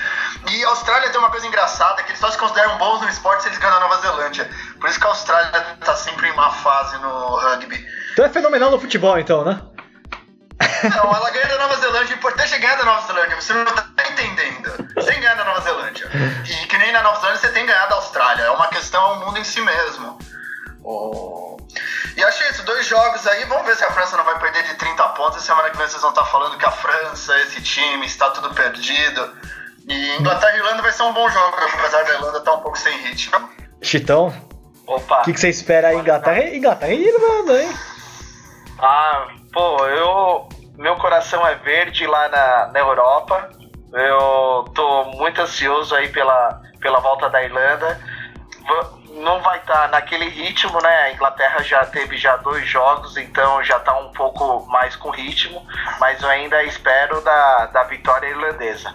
E 0.49 0.65
a 0.65 0.69
Austrália 0.69 1.11
tem 1.11 1.19
uma 1.19 1.31
coisa 1.31 1.47
engraçada, 1.47 2.03
que 2.03 2.11
eles 2.11 2.21
só 2.21 2.28
se 2.39 2.41
consideram 2.41 2.79
bons 2.79 3.01
no 3.01 3.09
esporte 3.09 3.43
se 3.43 3.49
eles 3.49 3.59
ganham 3.59 3.77
a 3.77 3.81
Nova 3.81 4.01
Zelândia. 4.01 4.49
Por 4.81 4.89
isso 4.89 5.01
que 5.01 5.07
a 5.07 5.09
Austrália 5.09 5.51
tá 5.85 5.97
sempre 5.97 6.29
em 6.29 6.35
má 6.35 6.51
fase 6.51 6.97
no 6.99 7.37
rugby. 7.37 7.85
Então 8.13 8.25
é 8.25 8.29
fenomenal 8.29 8.71
no 8.71 8.81
futebol, 8.81 9.19
então, 9.19 9.45
né? 9.45 9.61
Não, 10.95 11.15
ela 11.15 11.31
ganha 11.31 11.47
da 11.49 11.59
Nova 11.59 11.77
Zelândia. 11.77 12.15
O 12.15 12.19
importante 12.19 12.55
é 12.55 12.59
ganhar 12.59 12.77
da 12.77 12.85
Nova 12.85 13.07
Zelândia. 13.07 13.41
Você 13.41 13.53
não 13.53 13.65
tá 13.65 13.85
entendendo. 14.11 14.71
Você 14.95 15.11
tem 15.11 15.21
ganhar 15.21 15.35
da 15.35 15.45
Nova 15.45 15.61
Zelândia. 15.61 16.09
E 16.45 16.67
que 16.67 16.79
nem 16.79 16.93
na 16.93 17.03
Nova 17.03 17.21
Zelândia 17.21 17.41
você 17.41 17.49
tem 17.49 17.67
ganhado 17.67 17.91
da 17.91 17.97
Austrália. 17.97 18.43
É 18.45 18.51
uma 18.51 18.69
questão, 18.69 19.15
um 19.15 19.27
mundo 19.27 19.39
em 19.39 19.45
si 19.45 19.61
mesmo. 19.61 20.19
Oh. 20.85 21.57
E 22.17 22.25
achei 22.25 22.49
isso, 22.51 22.63
dois 22.65 22.87
jogos 22.87 23.27
aí. 23.27 23.45
Vamos 23.47 23.67
ver 23.67 23.77
se 23.77 23.85
a 23.85 23.91
França 23.91 24.17
não 24.17 24.25
vai 24.25 24.39
perder 24.39 24.63
de 24.63 24.75
30 24.75 25.09
pontos. 25.11 25.43
Semana 25.43 25.71
que 25.71 25.77
vem 25.77 25.89
vocês 25.89 26.03
vão 26.03 26.11
estar 26.11 26.25
falando 26.25 26.57
que 26.57 26.65
a 26.65 26.71
França, 26.71 27.37
esse 27.41 27.61
time, 27.61 28.07
está 28.07 28.31
tudo 28.31 28.55
perdido. 28.55 29.38
E 29.89 30.17
Inglaterra 30.19 30.53
e 30.55 30.59
Irlanda 30.59 30.83
vai 30.83 30.93
ser 30.93 31.03
um 31.03 31.13
bom 31.13 31.29
jogo, 31.31 31.57
apesar 31.79 32.03
da 32.05 32.11
Irlanda 32.11 32.39
estar 32.39 32.53
um 32.53 32.61
pouco 32.61 32.79
sem 32.79 32.97
ritmo. 32.99 33.49
Chitão, 33.81 34.35
Opa. 34.87 35.21
o 35.21 35.25
que, 35.25 35.33
que 35.33 35.41
você 35.41 35.49
espera 35.49 35.89
aí, 35.89 35.97
Inglaterra? 35.97 36.55
Inglaterra 36.55 36.93
e 36.93 37.09
Irlanda, 37.09 37.63
hein? 37.63 37.71
Ah, 38.79 39.29
pô, 39.53 39.87
eu. 39.87 40.49
Meu 40.77 40.95
coração 40.97 41.45
é 41.45 41.57
verde 41.57 42.07
lá 42.07 42.29
na, 42.29 42.67
na 42.69 42.79
Europa. 42.79 43.51
Eu 43.93 44.71
tô 44.75 45.05
muito 45.17 45.41
ansioso 45.41 45.95
aí 45.95 46.09
pela, 46.09 46.61
pela 46.81 47.01
volta 47.01 47.29
da 47.29 47.43
Irlanda. 47.43 47.99
Não 49.15 49.41
vai 49.41 49.59
estar 49.59 49.89
naquele 49.89 50.29
ritmo, 50.29 50.81
né? 50.81 51.03
A 51.03 51.13
Inglaterra 51.13 51.63
já 51.63 51.85
teve 51.87 52.17
já 52.17 52.37
dois 52.37 52.69
jogos, 52.69 53.17
então 53.17 53.65
já 53.65 53.81
tá 53.81 53.99
um 53.99 54.13
pouco 54.13 54.67
mais 54.67 54.95
com 54.95 55.11
ritmo, 55.11 55.67
mas 55.99 56.23
eu 56.23 56.29
ainda 56.29 56.63
espero 56.63 57.21
da, 57.23 57.67
da 57.67 57.83
vitória 57.85 58.29
irlandesa. 58.29 58.95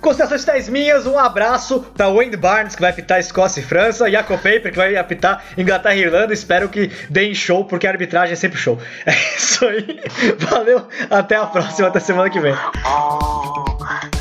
Considerações 0.00 0.44
tais 0.44 0.68
minhas, 0.68 1.06
um 1.06 1.18
abraço 1.18 1.80
para 1.94 2.08
Wayne 2.08 2.36
Barnes, 2.36 2.74
que 2.74 2.80
vai 2.80 2.90
apitar 2.90 3.20
Escócia 3.20 3.60
e 3.60 3.62
França, 3.62 4.10
Jacob 4.10 4.36
Paper, 4.36 4.70
que 4.70 4.76
vai 4.76 4.96
apitar 4.96 5.44
Inglaterra 5.58 5.94
e 5.94 6.00
Irlanda. 6.00 6.32
Espero 6.32 6.68
que 6.68 6.90
deem 7.10 7.34
show, 7.34 7.64
porque 7.64 7.86
a 7.86 7.90
arbitragem 7.90 8.32
é 8.32 8.36
sempre 8.36 8.58
show. 8.58 8.78
É 9.04 9.36
isso 9.36 9.66
aí. 9.66 10.00
Valeu, 10.38 10.86
até 11.10 11.36
a 11.36 11.46
próxima, 11.46 11.88
até 11.88 12.00
semana 12.00 12.30
que 12.30 12.40
vem. 12.40 12.54
Oh. 12.86 14.19